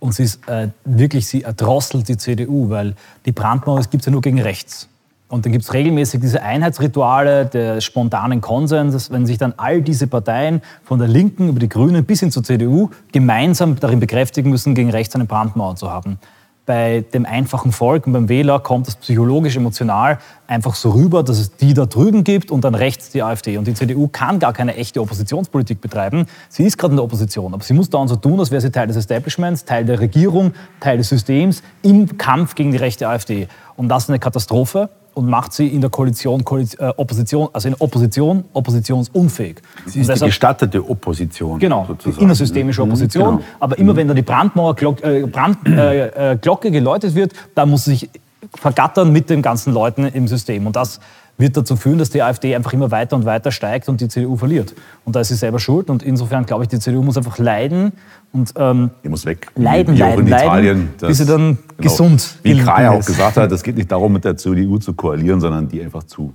Und 0.00 0.14
sie 0.14 0.24
ist 0.24 0.48
äh, 0.48 0.68
wirklich, 0.84 1.28
sie 1.28 1.42
erdrosselt 1.42 2.08
die 2.08 2.16
CDU, 2.16 2.70
weil 2.70 2.94
die 3.26 3.32
Brandmauer 3.32 3.82
gibt 3.82 4.02
es 4.02 4.06
ja 4.06 4.12
nur 4.12 4.22
gegen 4.22 4.40
rechts. 4.40 4.88
Und 5.28 5.44
dann 5.44 5.52
gibt 5.52 5.64
es 5.64 5.72
regelmäßig 5.72 6.20
diese 6.20 6.42
Einheitsrituale 6.42 7.46
des 7.46 7.84
spontanen 7.84 8.40
Konsens, 8.40 9.12
wenn 9.12 9.26
sich 9.26 9.38
dann 9.38 9.54
all 9.56 9.80
diese 9.80 10.08
Parteien 10.08 10.60
von 10.82 10.98
der 10.98 11.06
Linken 11.06 11.48
über 11.48 11.60
die 11.60 11.68
Grünen 11.68 12.04
bis 12.04 12.18
hin 12.18 12.32
zur 12.32 12.42
CDU 12.42 12.90
gemeinsam 13.12 13.78
darin 13.78 14.00
bekräftigen 14.00 14.50
müssen, 14.50 14.74
gegen 14.74 14.90
rechts 14.90 15.14
eine 15.14 15.26
Brandmauer 15.26 15.76
zu 15.76 15.88
haben. 15.88 16.18
Bei 16.66 17.04
dem 17.12 17.26
einfachen 17.26 17.72
Volk 17.72 18.06
und 18.06 18.12
beim 18.12 18.28
Wähler 18.28 18.60
kommt 18.60 18.86
das 18.86 18.96
psychologisch, 18.96 19.56
emotional 19.56 20.18
einfach 20.46 20.74
so 20.74 20.90
rüber, 20.90 21.22
dass 21.22 21.38
es 21.38 21.56
die 21.56 21.74
da 21.74 21.86
drüben 21.86 22.22
gibt 22.22 22.50
und 22.50 22.64
dann 22.64 22.74
rechts 22.74 23.10
die 23.10 23.22
AfD. 23.22 23.56
Und 23.56 23.66
die 23.66 23.74
CDU 23.74 24.08
kann 24.08 24.38
gar 24.38 24.52
keine 24.52 24.76
echte 24.76 25.00
Oppositionspolitik 25.00 25.80
betreiben. 25.80 26.26
Sie 26.48 26.64
ist 26.64 26.76
gerade 26.76 26.92
in 26.92 26.96
der 26.96 27.04
Opposition, 27.04 27.54
aber 27.54 27.62
sie 27.62 27.72
muss 27.72 27.88
dauernd 27.88 28.10
so 28.10 28.16
tun, 28.16 28.38
als 28.38 28.50
wäre 28.50 28.60
sie 28.60 28.70
Teil 28.70 28.86
des 28.86 28.96
Establishments, 28.96 29.64
Teil 29.64 29.84
der 29.84 30.00
Regierung, 30.00 30.52
Teil 30.80 30.98
des 30.98 31.08
Systems 31.08 31.62
im 31.82 32.18
Kampf 32.18 32.54
gegen 32.54 32.72
die 32.72 32.78
rechte 32.78 33.08
AfD. 33.08 33.48
Und 33.76 33.88
das 33.88 34.04
ist 34.04 34.10
eine 34.10 34.18
Katastrophe 34.18 34.90
und 35.14 35.28
macht 35.28 35.52
sie 35.52 35.66
in 35.68 35.80
der 35.80 35.90
Koalition, 35.90 36.44
Koalition 36.44 36.88
äh, 36.88 36.92
Opposition, 36.96 37.48
also 37.52 37.68
in 37.68 37.74
Opposition, 37.78 38.44
oppositionsunfähig. 38.52 39.56
Sie 39.86 40.00
ist 40.00 40.08
die 40.08 40.12
deshalb- 40.12 40.28
gestattete 40.30 40.88
Opposition. 40.88 41.58
Genau, 41.58 41.84
sozusagen. 41.86 42.16
die 42.16 42.22
innersystemische 42.24 42.82
Mhm, 42.82 42.88
Opposition. 42.90 43.36
genau. 43.36 43.44
Aber 43.58 43.78
immer 43.78 43.94
wenn 43.96 44.08
da 44.08 44.14
die 44.14 44.22
Brandmauerglocke 44.22 45.20
äh, 45.22 45.26
Brand, 45.26 45.58
äh, 45.66 46.32
äh, 46.32 46.38
geläutet 46.70 47.14
wird, 47.14 47.32
da 47.54 47.66
muss 47.66 47.84
sie 47.84 47.92
sich 47.92 48.10
vergattern 48.54 49.12
mit 49.12 49.30
den 49.30 49.42
ganzen 49.42 49.72
Leuten 49.72 50.04
im 50.06 50.26
System. 50.28 50.66
Und 50.66 50.76
das 50.76 51.00
wird 51.38 51.56
dazu 51.56 51.76
führen, 51.76 51.98
dass 51.98 52.10
die 52.10 52.22
AfD 52.22 52.54
einfach 52.54 52.72
immer 52.74 52.90
weiter 52.90 53.16
und 53.16 53.24
weiter 53.24 53.50
steigt 53.50 53.88
und 53.88 54.00
die 54.00 54.08
CDU 54.08 54.36
verliert. 54.36 54.74
Und 55.04 55.16
da 55.16 55.20
ist 55.20 55.28
sie 55.28 55.34
selber 55.36 55.58
schuld. 55.58 55.88
Und 55.88 56.02
insofern 56.02 56.44
glaube 56.44 56.64
ich, 56.64 56.68
die 56.68 56.78
CDU 56.78 57.02
muss 57.02 57.16
einfach 57.16 57.38
leiden 57.38 57.92
und 58.32 58.52
ähm, 58.56 58.90
Die 59.04 59.08
muss 59.08 59.24
weg. 59.26 59.48
Leiden, 59.56 59.96
Wie 59.96 60.02
auch 60.02 60.08
leiden, 60.08 60.24
in 60.26 60.30
leiden, 60.30 60.46
Italien. 60.46 60.88
bis 61.00 61.18
sie 61.18 61.26
dann 61.26 61.58
genau. 61.58 61.58
gesund 61.78 62.38
Wie 62.42 62.58
Kraja 62.58 62.90
auch 62.92 63.04
gesagt 63.04 63.36
hat, 63.36 63.50
es 63.50 63.62
geht 63.62 63.76
nicht 63.76 63.90
darum, 63.90 64.12
mit 64.12 64.24
der 64.24 64.36
CDU 64.36 64.78
zu 64.78 64.92
koalieren, 64.94 65.40
sondern 65.40 65.68
die 65.68 65.82
einfach 65.82 66.04
zu, 66.04 66.32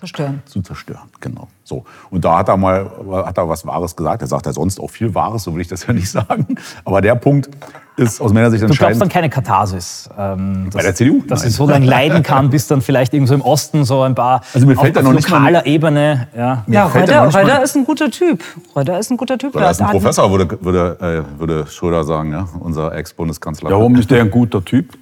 zerstören. 0.00 0.42
zu 0.46 0.60
zerstören. 0.62 1.08
Genau. 1.20 1.46
So. 1.64 1.84
Und 2.10 2.24
da 2.24 2.38
hat 2.38 2.48
er 2.48 2.56
mal 2.56 2.90
hat 3.24 3.38
er 3.38 3.48
was 3.48 3.64
Wahres 3.66 3.94
gesagt. 3.94 4.22
Er 4.22 4.28
sagt 4.28 4.46
ja 4.46 4.52
sonst 4.52 4.80
auch 4.80 4.90
viel 4.90 5.14
Wahres, 5.14 5.44
so 5.44 5.54
will 5.54 5.60
ich 5.60 5.68
das 5.68 5.86
ja 5.86 5.92
nicht 5.92 6.10
sagen. 6.10 6.46
Aber 6.84 7.00
der 7.00 7.14
Punkt 7.14 7.48
ist 7.96 8.20
aus 8.20 8.32
meiner 8.32 8.50
Sicht 8.50 8.62
Du 8.62 8.66
glaubst 8.66 8.80
entscheidend. 8.80 9.02
dann 9.02 9.08
keine 9.10 9.28
Katharsis? 9.28 10.08
Ähm, 10.18 10.64
dass, 10.66 10.74
Bei 10.74 10.82
der 10.82 10.94
CDU? 10.94 11.22
Dass 11.28 11.40
sie 11.40 11.46
Nein. 11.48 11.52
so 11.52 11.68
lange 11.68 11.86
leiden 11.86 12.22
kann, 12.22 12.48
bis 12.50 12.66
dann 12.66 12.80
vielleicht 12.80 13.12
irgendwo 13.12 13.34
im 13.34 13.42
Osten 13.42 13.84
so 13.84 14.00
ein 14.02 14.14
paar 14.14 14.40
Also 14.54 14.66
mir 14.66 14.74
fällt 14.74 14.96
auf, 14.96 15.02
da 15.02 15.02
noch 15.02 15.10
auf 15.10 15.16
nicht 15.16 15.28
mal- 15.28 15.36
lokaler 15.38 15.66
Ebene. 15.66 16.28
Ja. 16.34 16.64
Ja, 16.66 16.90
manchmal- 16.94 17.44
Röder 17.44 17.62
ist 17.62 17.76
ein 17.76 17.84
guter 17.84 18.10
Typ. 18.10 18.42
Röder 18.74 18.98
ist 18.98 19.10
ein 19.10 19.16
guter 19.18 19.36
Typ. 19.36 19.54
Oder 19.54 19.70
ist 19.70 19.82
ein 19.82 19.90
Professor, 19.90 20.30
würde, 20.30 20.58
würde, 20.64 21.24
äh, 21.36 21.38
würde 21.40 21.66
Schröder 21.66 22.04
sagen, 22.04 22.32
ja? 22.32 22.48
unser 22.60 22.94
Ex-Bundeskanzler. 22.94 23.68
Ja, 23.70 23.76
warum 23.76 23.94
ist 23.96 24.10
der 24.10 24.22
ein 24.22 24.30
guter 24.30 24.64
Typ? 24.64 24.96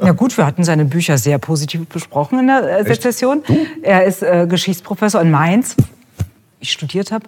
Ja 0.00 0.12
gut, 0.12 0.36
wir 0.38 0.46
hatten 0.46 0.62
seine 0.62 0.84
Bücher 0.84 1.18
sehr 1.18 1.38
positiv 1.38 1.88
besprochen 1.88 2.38
in 2.38 2.46
der 2.46 2.86
äh, 2.86 2.94
Session. 2.94 3.42
Er 3.82 4.04
ist 4.04 4.22
äh, 4.22 4.35
Geschichtsprofessor 4.44 5.22
in 5.22 5.30
Mainz. 5.30 5.76
Ich 6.60 6.72
studiert 6.72 7.12
habe. 7.12 7.26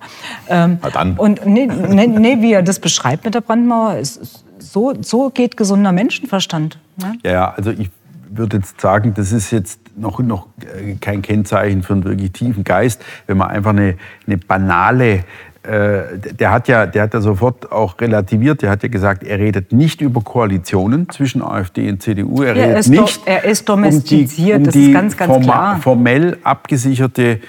Ähm, 0.49 0.79
Na 0.83 0.91
dann. 0.91 1.17
Und 1.17 1.47
nee, 1.47 1.67
nee, 1.67 2.07
nee, 2.07 2.37
wie 2.41 2.53
er 2.53 2.63
das 2.63 2.81
beschreibt 2.81 3.25
mit 3.25 3.35
der 3.35 3.41
Brandmauer, 3.41 3.97
ist, 3.97 4.45
so, 4.59 4.95
so 5.01 5.31
geht 5.31 5.57
gesunder 5.57 5.93
Menschenverstand. 5.93 6.79
Ne? 6.97 7.19
Ja, 7.25 7.53
also 7.57 7.71
ich 7.71 7.91
würde 8.31 8.59
jetzt 8.59 8.81
sagen, 8.81 9.15
das 9.15 9.33
ist 9.33 9.51
jetzt 9.51 9.81
noch, 9.97 10.21
noch 10.21 10.47
äh, 10.61 10.95
kein 10.95 11.23
Kennzeichen 11.23 11.83
für 11.83 11.95
einen 11.95 12.05
wirklich 12.05 12.33
tiefen 12.33 12.65
Geist, 12.65 13.03
wenn 13.27 13.37
man 13.37 13.49
einfach 13.49 13.71
eine, 13.71 13.97
eine 14.27 14.39
banale, 14.39 15.15
äh, 15.15 15.23
der 15.69 16.51
hat 16.51 16.67
ja, 16.69 16.87
der 16.87 17.03
hat 17.03 17.13
ja 17.15 17.21
sofort 17.21 17.71
auch 17.71 18.01
relativiert, 18.01 18.63
der 18.63 18.71
hat 18.71 18.83
ja 18.83 18.89
gesagt, 18.89 19.23
er 19.23 19.39
redet 19.39 19.73
nicht 19.73 20.01
über 20.01 20.23
Koalitionen 20.23 21.09
zwischen 21.11 21.43
AfD 21.43 21.91
und 21.91 22.01
CDU, 22.03 22.43
er 22.43 22.57
Ja, 22.57 22.63
er 22.63 22.69
redet 22.71 22.79
ist 22.81 22.89
do- 22.97 23.01
nicht 23.03 23.21
er 23.27 23.45
ist 23.45 23.61
um 23.69 23.77
domestiziert, 23.83 24.59
um 24.59 24.65
das 24.65 24.73
die 24.73 24.87
ist 24.87 24.93
ganz, 24.95 25.17
ganz 25.17 25.45
klar. 25.45 25.79
formell 25.81 26.39
abgesicherte 26.43 27.41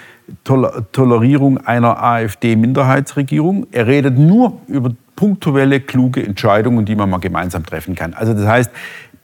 Tol 0.44 0.70
Tolerierung 0.92 1.58
einer 1.58 2.04
AfD-Minderheitsregierung. 2.04 3.66
Er 3.72 3.88
redet 3.88 4.18
nur 4.18 4.60
über 4.68 4.92
punktuelle, 5.16 5.80
kluge 5.80 6.26
Entscheidungen, 6.26 6.86
die 6.86 6.96
man 6.96 7.10
mal 7.10 7.18
gemeinsam 7.20 7.66
treffen 7.66 7.96
kann. 7.96 8.14
Also 8.14 8.34
das 8.34 8.46
heißt, 8.46 8.72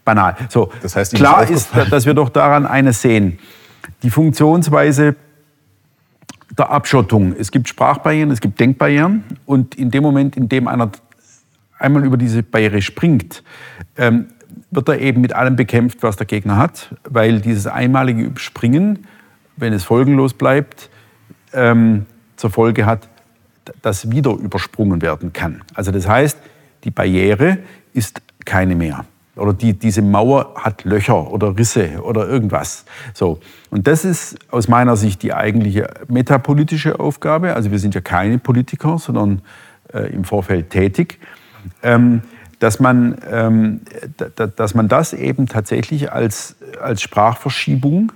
banal. 0.03 0.36
So, 0.49 0.71
Das 0.81 0.95
heißt, 0.95 1.13
klar 1.15 1.43
ist 1.43 1.51
ist, 1.51 1.91
dass 1.91 2.05
wir 2.05 2.13
doch 2.13 2.29
daran 2.29 2.65
eines 2.65 3.01
sehen. 3.01 3.39
Die 4.03 4.10
Funktionsweise 4.10 5.15
der 6.57 6.69
Abschottung. 6.69 7.35
Es 7.37 7.51
gibt 7.51 7.67
Sprachbarrieren, 7.67 8.31
es 8.31 8.41
gibt 8.41 8.59
Denkbarrieren. 8.59 9.23
Und 9.45 9.75
in 9.75 9.91
dem 9.91 10.03
Moment, 10.03 10.37
in 10.37 10.49
dem 10.49 10.67
einer 10.67 10.91
einmal 11.77 12.05
über 12.05 12.17
diese 12.17 12.43
Barriere 12.43 12.81
springt, 12.81 13.43
ähm, 13.97 14.27
wird 14.71 14.89
er 14.89 14.99
eben 14.99 15.21
mit 15.21 15.33
allem 15.33 15.55
bekämpft, 15.55 16.03
was 16.03 16.15
der 16.15 16.25
Gegner 16.25 16.57
hat, 16.57 16.95
weil 17.03 17.41
dieses 17.41 17.67
einmalige 17.67 18.23
Überspringen, 18.23 19.05
wenn 19.57 19.73
es 19.73 19.83
folgenlos 19.83 20.33
bleibt, 20.33 20.89
ähm, 21.53 22.05
zur 22.35 22.49
Folge 22.49 22.85
hat, 22.85 23.07
dass 23.81 24.11
wieder 24.11 24.31
übersprungen 24.31 25.01
werden 25.01 25.33
kann. 25.33 25.63
Also 25.73 25.91
das 25.91 26.07
heißt, 26.07 26.37
die 26.83 26.91
Barriere 26.91 27.59
ist 27.93 28.21
keine 28.45 28.75
mehr. 28.75 29.05
Oder 29.35 29.53
die, 29.53 29.73
diese 29.73 30.01
Mauer 30.01 30.53
hat 30.55 30.85
Löcher 30.85 31.31
oder 31.31 31.57
Risse 31.57 32.01
oder 32.01 32.27
irgendwas. 32.27 32.85
So. 33.13 33.39
Und 33.69 33.87
das 33.87 34.05
ist 34.05 34.37
aus 34.49 34.67
meiner 34.67 34.95
Sicht 34.95 35.23
die 35.23 35.33
eigentliche 35.33 35.89
metapolitische 36.07 36.99
Aufgabe. 36.99 37.53
Also 37.53 37.71
wir 37.71 37.79
sind 37.79 37.95
ja 37.95 38.01
keine 38.01 38.37
Politiker, 38.37 38.97
sondern 38.97 39.41
äh, 39.93 40.13
im 40.13 40.23
Vorfeld 40.23 40.69
tätig. 40.69 41.19
Ähm, 41.83 42.21
dass 42.59 42.79
man, 42.79 43.17
ähm, 43.29 43.81
dass 44.55 44.73
man 44.73 44.87
das 44.87 45.13
eben 45.13 45.47
tatsächlich 45.47 46.11
als, 46.11 46.55
als 46.81 47.01
Sprachverschiebung 47.01 48.13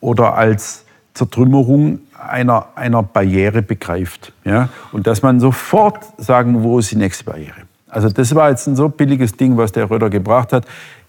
oder 0.00 0.34
als 0.34 0.84
Zertrümmerung 1.14 2.00
einer, 2.16 2.68
einer 2.74 3.02
Barriere 3.02 3.62
begreift. 3.62 4.32
Ja? 4.44 4.68
Und 4.92 5.06
dass 5.06 5.22
man 5.22 5.40
sofort 5.40 6.04
sagen, 6.18 6.62
wo 6.62 6.78
ist 6.78 6.90
die 6.90 6.96
nächste 6.96 7.24
Barriere. 7.24 7.67
Also 7.88 8.08
das 8.08 8.34
war 8.34 8.50
jetzt 8.50 8.66
ein 8.66 8.76
so 8.76 8.88
billiges 8.88 9.32
Ding, 9.32 9.56
was 9.56 9.72
der 9.72 9.90
Röder 9.90 10.10
gebracht 10.10 10.52
hat. 10.52 10.66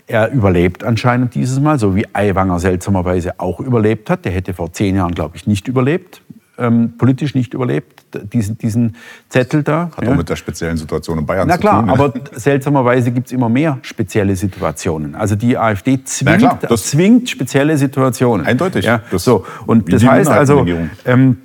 Er 0.08 0.32
überlebt 0.32 0.84
anscheinend 0.84 1.36
dieses 1.36 1.60
Mal, 1.60 1.78
so 1.78 1.96
wie 1.96 2.06
Aiwanger 2.14 2.60
seltsamerweise 2.60 3.40
auch 3.40 3.60
überlebt 3.60 4.10
hat. 4.10 4.26
Der 4.26 4.32
hätte 4.32 4.54
vor 4.54 4.72
zehn 4.74 4.96
Jahren, 4.96 5.14
glaube 5.14 5.36
ich, 5.36 5.46
nicht 5.46 5.68
überlebt, 5.68 6.22
ähm, 6.58 6.94
politisch 6.98 7.36
nicht 7.36 7.54
überlebt, 7.54 8.04
diesen, 8.34 8.58
diesen 8.58 8.96
Zettel 9.30 9.62
da. 9.62 9.92
Hat 9.96 10.04
ja. 10.04 10.12
auch 10.12 10.18
mit 10.18 10.28
der 10.28 10.36
speziellen 10.36 10.78
Situation 10.78 11.20
in 11.20 11.26
Bayern 11.28 11.48
Na 11.48 11.56
zu 11.56 11.62
klar, 11.62 11.80
tun. 11.82 11.88
ja. 11.90 11.94
aber 11.94 12.14
seltsamerweise 12.34 13.12
gibt 13.12 13.28
es 13.28 13.34
immer 13.34 13.50
mehr 13.50 13.78
spezielle 13.84 14.36
Situationen. 14.36 15.14
Also 15.16 15.36
die 15.36 15.58
AfD 15.58 16.04
zwingt, 16.04 16.40
klar, 16.40 16.58
das- 16.68 16.88
zwingt 16.88 17.30
spezielle 17.30 17.78
Situationen. 17.78 18.46
Eindeutig. 18.48 18.86
Ja, 18.86 19.02
Das- 19.12 19.24
so. 19.24 19.46
Und 19.68 19.94
das 19.94 20.04
heißt 20.04 20.30
also, 20.32 20.66
ähm, 21.06 21.38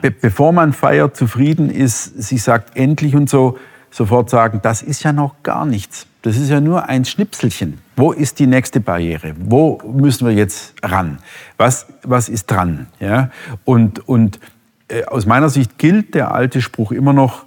be 0.00 0.10
bevor 0.12 0.52
man 0.52 0.72
feiert, 0.72 1.16
zufrieden 1.16 1.70
ist, 1.70 2.22
sich 2.22 2.42
sagt 2.42 2.76
endlich 2.76 3.16
und 3.16 3.28
so, 3.28 3.58
sofort 3.90 4.30
sagen, 4.30 4.60
das 4.62 4.82
ist 4.82 5.02
ja 5.02 5.12
noch 5.12 5.42
gar 5.42 5.64
nichts. 5.64 6.06
Das 6.22 6.36
ist 6.36 6.50
ja 6.50 6.60
nur 6.60 6.88
ein 6.88 7.04
Schnipselchen. 7.04 7.80
Wo 7.94 8.12
ist 8.12 8.38
die 8.38 8.46
nächste 8.46 8.80
Barriere? 8.80 9.34
Wo 9.38 9.78
müssen 9.86 10.26
wir 10.26 10.34
jetzt 10.34 10.74
ran? 10.82 11.18
Was, 11.56 11.86
was 12.02 12.28
ist 12.28 12.50
dran? 12.50 12.88
Ja? 12.98 13.30
Und, 13.64 14.08
und 14.08 14.40
äh, 14.88 15.04
aus 15.04 15.26
meiner 15.26 15.48
Sicht 15.48 15.78
gilt 15.78 16.14
der 16.14 16.34
alte 16.34 16.60
Spruch 16.60 16.92
immer 16.92 17.12
noch, 17.12 17.44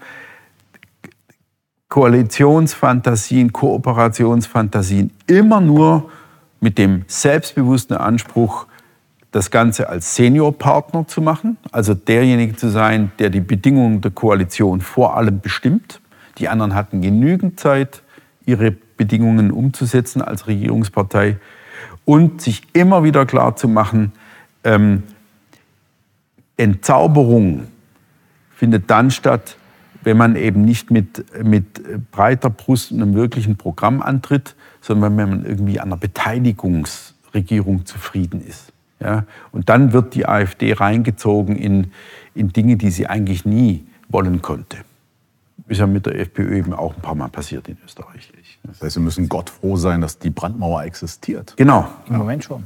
Koalitionsfantasien, 1.90 3.52
Kooperationsfantasien 3.52 5.12
immer 5.26 5.60
nur 5.60 6.12
mit 6.62 6.78
dem 6.78 7.04
selbstbewussten 7.08 7.98
Anspruch, 7.98 8.68
das 9.32 9.52
Ganze 9.52 9.90
als 9.90 10.16
Seniorpartner 10.16 11.08
zu 11.08 11.22
machen, 11.22 11.58
also 11.72 11.94
derjenige 11.94 12.56
zu 12.56 12.70
sein, 12.70 13.12
der 13.20 13.30
die 13.30 13.42
Bedingungen 13.42 14.02
der 14.02 14.12
Koalition 14.12 14.82
vor 14.82 15.18
allem 15.18 15.40
bestimmt. 15.40 15.99
Die 16.40 16.50
anderen 16.50 16.76
hatten 16.76 17.02
genügend 17.02 17.60
Zeit, 17.60 18.02
ihre 18.46 18.72
Bedingungen 18.72 19.52
umzusetzen 19.52 20.22
als 20.22 20.48
Regierungspartei 20.48 21.38
und 22.06 22.42
sich 22.42 22.64
immer 22.74 23.04
wieder 23.04 23.26
klar 23.26 23.56
zu 23.56 23.68
machen, 23.68 24.14
ähm, 24.64 25.04
Entzauberung 26.58 27.68
findet 28.56 28.90
dann 28.90 29.12
statt, 29.12 29.56
wenn 30.04 30.18
man 30.18 30.36
eben 30.36 30.66
nicht 30.66 30.92
mit, 30.92 31.26
mit 31.44 32.12
breiter 32.12 32.50
Brust 32.50 32.92
einem 32.92 33.16
wirklichen 33.16 33.58
Programm 33.58 34.02
antritt, 34.02 34.56
sondern 34.82 35.18
wenn 35.18 35.30
man 35.30 35.46
irgendwie 35.46 35.80
an 35.80 35.90
einer 35.90 35.98
Beteiligungsregierung 35.98 37.86
zufrieden 37.86 38.42
ist. 38.46 38.74
Ja? 39.00 39.26
Und 39.52 39.70
dann 39.70 39.94
wird 39.94 40.16
die 40.16 40.28
AfD 40.28 40.74
reingezogen 40.74 41.56
in, 41.56 41.92
in 42.34 42.50
Dinge, 42.50 42.76
die 42.76 42.92
sie 42.92 43.08
eigentlich 43.08 43.46
nie 43.46 43.86
wollen 44.10 44.42
konnte. 44.42 44.78
Ist 45.70 45.78
ja 45.78 45.88
mit 45.88 46.06
der 46.06 46.20
FPÖ 46.20 46.58
eben 46.58 46.74
auch 46.74 46.96
ein 46.96 47.02
paar 47.02 47.16
Mal 47.16 47.30
passiert 47.30 47.68
in 47.68 47.78
Österreich. 47.86 48.32
Das 48.64 48.82
heißt, 48.82 48.96
wir 48.98 49.04
müssen 49.04 49.30
Gott 49.30 49.50
froh 49.50 49.78
sein, 49.78 50.02
dass 50.02 50.20
die 50.20 50.32
Brandmauer 50.32 50.84
existiert. 50.84 51.54
Genau, 51.58 51.88
Im 52.10 52.18
Moment 52.18 52.44
schon. 52.44 52.66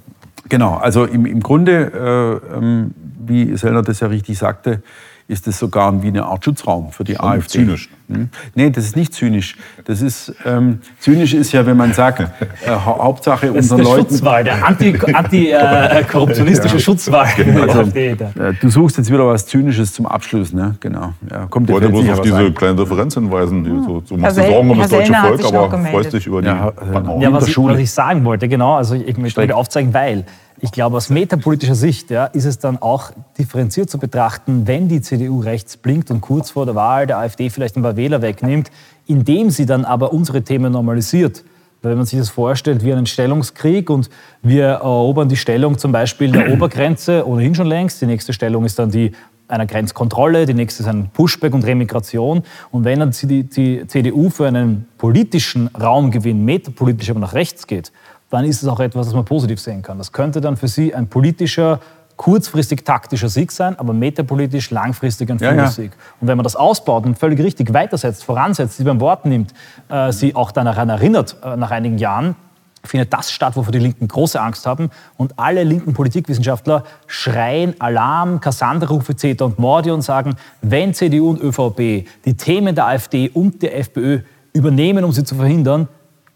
Genau, 0.50 0.76
also 0.76 1.06
im, 1.06 1.26
im 1.26 1.42
Grunde, 1.42 2.42
äh, 2.52 2.58
ähm, 2.58 2.94
wie 2.96 3.56
Sellner 3.56 3.82
das 3.82 4.00
ja 4.00 4.08
richtig 4.08 4.38
sagte, 4.38 4.84
ist 5.28 5.48
es 5.48 5.58
sogar 5.60 6.02
wie 6.04 6.08
eine 6.08 6.26
Art 6.26 6.44
Schutzraum 6.44 6.92
für 6.92 7.04
die 7.04 7.16
Schon 7.16 7.26
AfD. 7.26 7.60
zynisch. 7.60 7.90
Hm? 8.10 8.30
Nee, 8.56 8.70
das 8.70 8.84
ist 8.86 8.96
nicht 8.98 9.14
zynisch. 9.14 9.56
Das 9.86 10.02
ist, 10.02 10.34
ähm, 10.46 10.82
zynisch 11.00 11.34
ist 11.34 11.52
ja, 11.54 11.66
wenn 11.66 11.78
man 11.78 11.94
sagt, 11.94 12.20
äh, 12.20 12.26
Hau- 12.70 13.02
Hauptsache 13.02 13.48
Das 13.48 13.56
ist 13.66 13.72
unseren 13.72 13.78
der 13.78 13.86
Leuten... 13.96 14.10
Schutzwall, 14.10 14.44
der 14.50 14.68
anti-korruptionistische 14.68 16.80
Schutzwall. 16.80 17.28
der 17.38 17.64
Also, 17.64 17.80
AfD 17.80 18.16
da. 18.16 18.50
äh, 18.50 18.54
du 18.60 18.70
suchst 18.70 18.98
jetzt 18.98 19.12
wieder 19.12 19.28
was 19.28 19.46
Zynisches 19.46 19.94
zum 19.94 20.06
Abschluss, 20.06 20.54
ne? 20.54 20.76
Genau. 20.80 21.14
Ja, 21.30 21.46
kommt 21.50 21.70
wollte 21.70 21.90
bloß 21.90 22.10
auf 22.10 22.22
diese 22.22 22.38
ein. 22.38 22.54
kleine 22.54 22.76
Differenz 22.76 23.14
hinweisen. 23.14 23.64
Die 23.64 23.70
So, 23.70 24.02
so 24.06 24.18
machst 24.18 24.38
du 24.38 24.44
Sorgen 24.46 24.70
um 24.72 24.80
das 24.80 24.90
deutsche 24.90 25.14
Volk, 25.14 25.46
aber 25.46 25.70
gemeldet. 25.70 25.92
freust 25.94 26.14
dich 26.14 26.28
über 26.28 26.42
die 26.42 26.48
Ja. 26.48 26.74
Ja, 27.20 27.34
was 27.34 27.48
ich, 27.48 27.58
was 27.58 27.80
ich 27.80 27.92
sagen 27.92 28.24
wollte, 28.26 28.48
genau, 28.48 28.76
also 28.76 28.96
ich 28.96 29.18
möchte 29.18 29.42
damit 29.42 29.56
aufzeigen, 29.56 29.94
weil 29.94 30.24
ich 30.63 30.71
glaube, 30.71 30.95
aus 30.95 31.10
metapolitischer 31.10 31.76
Sicht 31.76 32.10
ja, 32.10 32.26
ist 32.28 32.45
es 32.45 32.58
dann 32.58 32.82
auch 32.82 33.12
differenziert 33.38 33.89
zu 33.89 33.97
betrachten, 33.97 34.65
wenn 34.65 34.88
die 34.88 35.02
CDU 35.02 35.41
rechts 35.41 35.76
blinkt 35.76 36.10
und 36.10 36.21
kurz 36.21 36.52
vor 36.52 36.65
der 36.65 36.73
Wahl 36.73 37.06
der 37.06 37.17
AfD 37.17 37.49
vielleicht 37.49 37.76
ein 37.76 37.84
paar 37.84 37.97
Wähler 37.97 38.21
wegnimmt, 38.21 38.71
indem 39.06 39.49
sie 39.49 39.65
dann 39.65 39.84
aber 39.84 40.13
unsere 40.13 40.41
Themen 40.41 40.71
normalisiert. 40.71 41.43
Wenn 41.82 41.97
man 41.97 42.06
sich 42.06 42.17
das 42.17 42.30
vorstellt 42.30 42.82
wie 42.82 42.93
einen 42.93 43.08
Stellungskrieg 43.08 43.89
und 43.89 44.10
wir 44.41 44.67
erobern 44.67 45.28
die 45.28 45.36
Stellung 45.36 45.78
zum 45.78 45.91
Beispiel 45.91 46.32
der 46.32 46.54
Obergrenze 46.54 47.28
ohnehin 47.28 47.56
schon 47.56 47.67
längst, 47.67 48.02
die 48.02 48.06
nächste 48.06 48.32
Stellung 48.32 48.63
ist 48.63 48.80
dann 48.80 48.89
die 48.89 49.12
einer 49.49 49.65
Grenzkontrolle, 49.65 50.45
die 50.45 50.53
nächste 50.53 50.84
ist 50.84 50.89
ein 50.89 51.09
Pushback 51.11 51.53
und 51.53 51.66
Remigration. 51.66 52.43
Und 52.72 52.86
wenn 52.86 52.99
dann 52.99 53.11
die, 53.11 53.43
die 53.43 53.86
CDU 53.86 54.30
für 54.30 54.47
einen 54.47 54.88
politischen 54.97 55.68
Raumgewinn, 55.68 56.45
metapolitisch 56.45 57.09
aber 57.09 57.20
nach 57.20 57.34
rechts 57.34 57.68
geht, 57.68 57.91
dann 58.34 58.46
ist 58.46 58.64
es 58.64 58.68
auch 58.68 58.80
etwas, 58.80 59.06
das 59.06 59.14
man 59.14 59.26
positiv 59.26 59.60
sehen 59.60 59.84
kann. 59.84 60.00
Das 60.00 60.12
könnte 60.12 60.42
dann 60.42 60.58
für 60.58 60.68
Sie 60.68 60.96
ein 60.96 61.08
politischer, 61.08 61.80
kurzfristig 62.16 62.84
taktischer 62.84 63.30
Sieg 63.30 63.52
sein, 63.52 63.78
aber 63.78 63.94
metapolitisch 63.94 64.72
langfristig 64.72 65.30
ein 65.30 65.38
Ja, 65.38 65.50
ja. 65.50 65.54
Führungssieg. 65.54 65.92
Und 66.20 66.28
wenn 66.28 66.38
man 66.38 66.44
das 66.44 66.56
ausbaut 66.56 67.06
und 67.06 67.18
völlig 67.18 67.40
richtig 67.40 67.74
weitersetzt, 67.74 68.24
voransetzt, 68.24 68.78
sie 68.78 68.84
beim 68.84 69.00
Wort 69.00 69.26
nimmt, 69.26 69.54
äh, 69.90 70.12
sie 70.12 70.36
auch 70.36 70.52
daran 70.52 70.90
erinnert, 70.90 71.36
äh, 71.44 71.56
nach 71.56 71.70
einigen 71.70 72.00
Jahren, 72.00 72.36
findet 72.84 73.14
das 73.14 73.32
statt, 73.32 73.56
wovor 73.56 73.72
die 73.72 73.80
Linken 73.80 74.08
große 74.08 74.42
Angst 74.42 74.66
haben. 74.66 74.90
Und 75.16 75.38
alle 75.38 75.64
linken 75.64 75.94
Politikwissenschaftler 75.94 76.84
schreien 77.06 77.80
Alarm, 77.80 78.42
Cassandra-Rufe 78.42 79.16
CETA 79.16 79.46
und 79.46 79.60
Mordi 79.60 79.92
und 79.92 80.02
sagen, 80.02 80.36
wenn 80.62 80.94
CDU 80.96 81.30
und 81.30 81.40
ÖVP 81.40 82.08
die 82.26 82.34
Themen 82.36 82.74
der 82.74 82.88
AfD 82.88 83.30
und 83.30 83.62
der 83.62 83.78
FPÖ 83.78 84.22
übernehmen, 84.54 85.04
um 85.04 85.12
sie 85.12 85.24
zu 85.24 85.36
verhindern, 85.36 85.88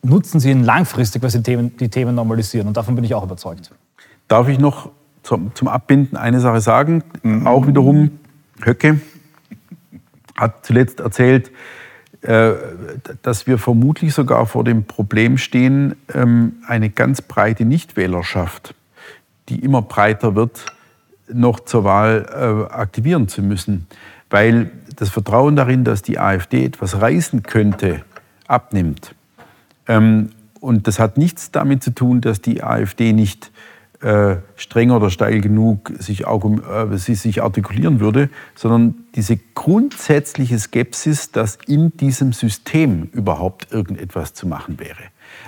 nutzen 0.07 0.39
sie 0.39 0.51
ihn 0.51 0.63
langfristig, 0.63 1.21
weil 1.21 1.29
sie 1.29 1.39
die 1.39 1.43
Themen, 1.43 1.77
die 1.77 1.89
Themen 1.89 2.15
normalisieren. 2.15 2.67
Und 2.67 2.77
davon 2.77 2.95
bin 2.95 3.03
ich 3.03 3.13
auch 3.13 3.23
überzeugt. 3.23 3.71
Darf 4.27 4.47
ich 4.47 4.59
noch 4.59 4.89
zum, 5.23 5.53
zum 5.55 5.67
Abbinden 5.67 6.17
eine 6.17 6.39
Sache 6.39 6.61
sagen? 6.61 7.03
Mhm. 7.23 7.47
Auch 7.47 7.67
wiederum, 7.67 8.11
Höcke 8.63 8.99
hat 10.35 10.65
zuletzt 10.65 10.99
erzählt, 10.99 11.51
äh, 12.21 12.53
dass 13.21 13.47
wir 13.47 13.57
vermutlich 13.57 14.13
sogar 14.13 14.45
vor 14.45 14.63
dem 14.63 14.85
Problem 14.85 15.37
stehen, 15.37 15.95
ähm, 16.13 16.57
eine 16.67 16.89
ganz 16.89 17.21
breite 17.21 17.65
Nichtwählerschaft, 17.65 18.75
die 19.49 19.59
immer 19.63 19.81
breiter 19.81 20.35
wird, 20.35 20.65
noch 21.31 21.59
zur 21.59 21.83
Wahl 21.83 22.25
äh, 22.69 22.73
aktivieren 22.73 23.27
zu 23.27 23.41
müssen. 23.41 23.87
Weil 24.29 24.71
das 24.95 25.09
Vertrauen 25.09 25.55
darin, 25.55 25.83
dass 25.83 26.01
die 26.01 26.19
AfD 26.19 26.65
etwas 26.65 27.01
reißen 27.01 27.43
könnte, 27.43 28.03
abnimmt. 28.47 29.15
Ähm, 29.87 30.29
und 30.59 30.87
das 30.87 30.99
hat 30.99 31.17
nichts 31.17 31.51
damit 31.51 31.83
zu 31.83 31.91
tun, 31.91 32.21
dass 32.21 32.41
die 32.41 32.63
AfD 32.63 33.13
nicht 33.13 33.51
äh, 34.01 34.37
streng 34.55 34.91
oder 34.91 35.09
steil 35.09 35.41
genug 35.41 35.91
sich, 35.97 36.25
äh, 36.27 36.97
sich 36.97 37.41
artikulieren 37.41 37.99
würde, 37.99 38.29
sondern 38.55 38.93
diese 39.15 39.37
grundsätzliche 39.55 40.59
Skepsis, 40.59 41.31
dass 41.31 41.57
in 41.67 41.95
diesem 41.97 42.31
System 42.31 43.09
überhaupt 43.11 43.71
irgendetwas 43.71 44.33
zu 44.33 44.47
machen 44.47 44.79
wäre. 44.79 45.01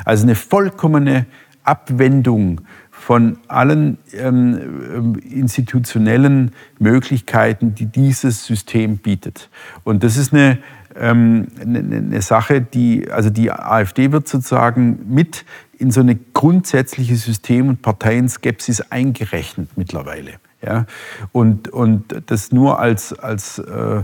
Also 0.04 0.24
eine 0.24 0.36
vollkommene 0.36 1.28
Abwendung 1.70 2.62
von 2.90 3.38
allen 3.48 3.98
ähm, 4.14 5.16
institutionellen 5.30 6.52
Möglichkeiten, 6.80 7.74
die 7.74 7.86
dieses 7.86 8.46
System 8.46 8.98
bietet. 8.98 9.50
Und 9.84 10.04
das 10.04 10.18
ist 10.18 10.34
eine, 10.34 10.58
ähm, 10.96 11.48
eine, 11.62 11.80
eine 11.80 12.22
Sache, 12.22 12.62
die, 12.62 13.10
also 13.10 13.30
die 13.30 13.52
AfD 13.52 14.12
wird 14.12 14.28
sozusagen 14.28 15.00
mit 15.08 15.46
in 15.78 15.92
so 15.92 16.02
eine 16.02 16.18
grundsätzliche 16.34 17.16
System- 17.16 17.70
und 17.70 17.82
Parteienskepsis 17.82 18.82
eingerechnet 18.92 19.70
mittlerweile. 19.78 20.34
Ja? 20.62 20.86
Und, 21.32 21.70
und 21.70 22.24
das 22.28 22.52
nur 22.52 22.80
als, 22.80 23.18
als 23.18 23.60
äh, 23.60 24.04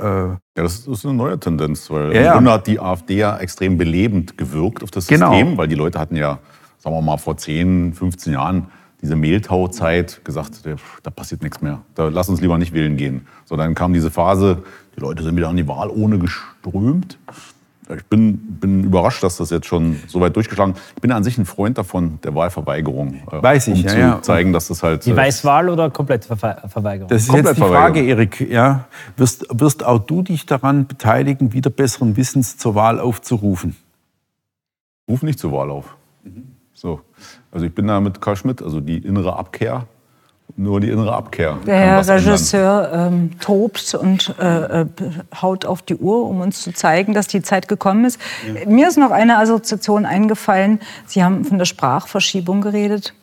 ja, 0.00 0.38
das 0.54 0.86
ist 0.86 1.06
eine 1.06 1.14
neue 1.14 1.40
Tendenz, 1.40 1.90
weil 1.90 2.14
ja, 2.14 2.26
im 2.26 2.32
Grunde 2.34 2.52
hat 2.52 2.66
die 2.66 2.78
AfD 2.78 3.16
ja 3.16 3.38
extrem 3.38 3.78
belebend 3.78 4.36
gewirkt 4.36 4.82
auf 4.82 4.90
das 4.90 5.06
genau. 5.06 5.32
System, 5.32 5.56
weil 5.56 5.68
die 5.68 5.76
Leute 5.76 5.98
hatten 5.98 6.16
ja, 6.16 6.40
sagen 6.78 6.96
wir 6.96 7.02
mal, 7.02 7.18
vor 7.18 7.36
10, 7.36 7.94
15 7.94 8.32
Jahren 8.32 8.68
diese 9.00 9.16
Mehltauzeit 9.16 10.24
gesagt, 10.24 10.62
da 11.02 11.10
passiert 11.10 11.42
nichts 11.42 11.60
mehr. 11.60 11.82
Da 11.94 12.08
lass 12.08 12.28
uns 12.28 12.40
lieber 12.40 12.58
nicht 12.58 12.72
wählen 12.72 12.96
gehen. 12.96 13.26
So, 13.44 13.56
dann 13.56 13.74
kam 13.74 13.92
diese 13.92 14.10
Phase, 14.10 14.62
die 14.96 15.00
Leute 15.00 15.22
sind 15.22 15.36
wieder 15.36 15.48
an 15.48 15.56
die 15.56 15.68
Wahl 15.68 15.88
ohne 15.88 16.18
geströmt. 16.18 17.18
Ich 17.96 18.04
bin, 18.04 18.36
bin 18.60 18.84
überrascht, 18.84 19.22
dass 19.22 19.38
das 19.38 19.48
jetzt 19.48 19.66
schon 19.66 19.98
so 20.08 20.20
weit 20.20 20.36
durchgeschlagen 20.36 20.74
ist. 20.74 20.82
Ich 20.96 21.00
bin 21.00 21.10
an 21.10 21.24
sich 21.24 21.38
ein 21.38 21.46
Freund 21.46 21.78
davon, 21.78 22.18
der 22.22 22.34
Wahlverweigerung. 22.34 23.14
Äh, 23.30 23.42
Weiß 23.42 23.68
ich, 23.68 23.78
um 23.78 23.84
ja, 23.84 23.88
zu 23.88 23.98
ja. 23.98 24.22
zeigen, 24.22 24.52
dass 24.52 24.68
das 24.68 24.82
halt. 24.82 25.06
Die 25.06 25.12
äh, 25.12 25.16
Weißwahl 25.16 25.70
oder 25.70 25.88
komplette 25.88 26.36
Verweigerung? 26.36 27.08
Das 27.08 27.22
ist 27.22 27.32
jetzt 27.32 27.56
die 27.56 27.60
Frage, 27.60 28.02
Erik. 28.02 28.40
Ja, 28.50 28.88
wirst, 29.16 29.46
wirst 29.50 29.86
auch 29.86 30.00
du 30.00 30.22
dich 30.22 30.44
daran 30.44 30.86
beteiligen, 30.86 31.54
wieder 31.54 31.70
besseren 31.70 32.18
Wissens 32.18 32.58
zur 32.58 32.74
Wahl 32.74 33.00
aufzurufen? 33.00 33.74
Ruf 35.08 35.22
nicht 35.22 35.38
zur 35.38 35.52
Wahl 35.52 35.70
auf. 35.70 35.96
Mhm. 36.24 36.57
So. 36.78 37.00
Also 37.50 37.66
ich 37.66 37.74
bin 37.74 37.86
da 37.86 38.00
mit 38.00 38.20
Karl 38.20 38.36
Schmidt, 38.36 38.62
also 38.62 38.80
die 38.80 38.98
innere 38.98 39.36
Abkehr 39.36 39.86
nur 40.56 40.80
die 40.80 40.88
innere 40.88 41.14
Abkehr. 41.14 41.58
Der 41.66 41.78
Herr 41.78 42.08
Regisseur 42.08 42.90
ähm, 42.92 43.38
tobt 43.38 43.94
und 43.94 44.34
äh, 44.40 44.82
äh, 44.82 44.86
haut 45.40 45.64
auf 45.66 45.82
die 45.82 45.96
Uhr, 45.96 46.26
um 46.26 46.40
uns 46.40 46.62
zu 46.62 46.72
zeigen, 46.72 47.14
dass 47.14 47.26
die 47.26 47.42
Zeit 47.42 47.68
gekommen 47.68 48.04
ist. 48.04 48.20
Ja. 48.46 48.68
Mir 48.68 48.88
ist 48.88 48.96
noch 48.96 49.10
eine 49.10 49.38
Assoziation 49.38 50.06
eingefallen. 50.06 50.80
Sie 51.06 51.22
haben 51.22 51.44
von 51.44 51.58
der 51.58 51.66
Sprachverschiebung 51.66 52.60
geredet. 52.60 53.14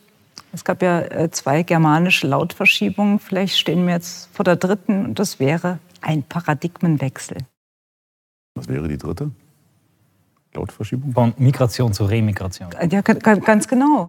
Es 0.52 0.64
gab 0.64 0.82
ja 0.82 1.00
äh, 1.00 1.30
zwei 1.30 1.62
germanische 1.62 2.26
Lautverschiebungen. 2.26 3.18
Vielleicht 3.18 3.58
stehen 3.58 3.86
wir 3.86 3.94
jetzt 3.94 4.30
vor 4.32 4.44
der 4.44 4.56
dritten 4.56 5.04
und 5.04 5.18
das 5.18 5.40
wäre 5.40 5.78
ein 6.00 6.22
Paradigmenwechsel. 6.22 7.38
Was 8.54 8.68
wäre 8.68 8.88
die 8.88 8.96
dritte? 8.96 9.32
Lautverschiebung? 10.56 11.12
Von 11.12 11.34
Migration 11.38 11.92
zu 11.92 12.04
Remigration. 12.04 12.70
Ja, 12.90 13.00
ganz 13.00 13.68
genau. 13.68 14.08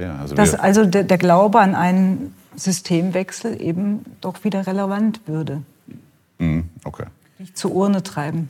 Ja, 0.00 0.16
also 0.16 0.34
Dass 0.34 0.54
also 0.54 0.84
der, 0.84 1.04
der, 1.04 1.18
Glaube 1.18 1.60
an 1.60 1.74
einen 1.74 2.34
Systemwechsel 2.56 3.60
eben 3.60 4.04
doch 4.20 4.42
wieder 4.42 4.66
relevant 4.66 5.20
würde. 5.26 5.62
Mhm, 6.38 6.68
okay. 6.84 7.04
Nicht 7.38 7.56
zur 7.56 7.72
Urne 7.72 8.02
treiben. 8.02 8.48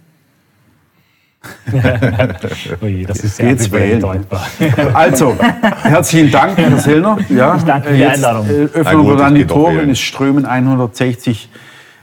Ui, 2.83 3.05
das 3.05 3.25
ist 3.25 3.37
sehr 3.37 3.99
deutbar. 3.99 4.47
Also, 4.95 5.37
herzlichen 5.83 6.31
Dank, 6.31 6.57
Herr 6.57 6.79
Sellner. 6.79 7.19
Ja, 7.29 7.57
ich 7.57 7.65
danke 7.65 7.89
für 7.89 7.97
die 7.97 8.05
Einladung. 8.05 8.47
Äh, 8.49 8.69
öffnen 8.73 9.07
wir 9.07 9.17
dann 9.17 9.35
die 9.35 9.47
Tore 9.47 9.83
und 9.83 9.91
es 9.91 9.99
strömen 9.99 10.47
160 10.47 11.49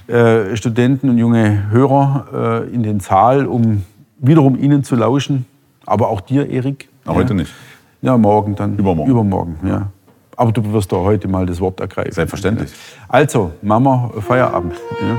äh, 0.10 0.56
Studenten 0.56 1.10
und 1.10 1.18
junge 1.18 1.70
Hörer 1.70 2.66
äh, 2.68 2.74
in 2.74 2.84
den 2.84 3.00
Saal, 3.00 3.46
um 3.46 3.84
wiederum 4.18 4.58
Ihnen 4.58 4.84
zu 4.84 4.96
lauschen. 4.96 5.46
Aber 5.86 6.10
auch 6.10 6.22
dir, 6.22 6.50
Erik. 6.50 6.90
Na, 7.06 7.14
heute 7.14 7.34
nicht. 7.34 7.54
Ja, 8.02 8.18
morgen 8.18 8.56
dann. 8.56 8.78
Übermorgen. 8.78 9.12
Übermorgen, 9.12 9.60
ja. 9.64 9.88
Aber 10.36 10.52
du 10.52 10.72
wirst 10.72 10.92
doch 10.92 11.04
heute 11.04 11.28
mal 11.28 11.46
das 11.46 11.60
Wort 11.60 11.80
ergreifen. 11.80 12.14
Selbstverständlich. 12.14 12.72
Also, 13.08 13.52
Mama, 13.62 14.10
Feierabend. 14.20 14.76
Ja. 15.02 15.18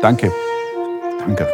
Danke. 0.00 0.30
Danke. 1.26 1.46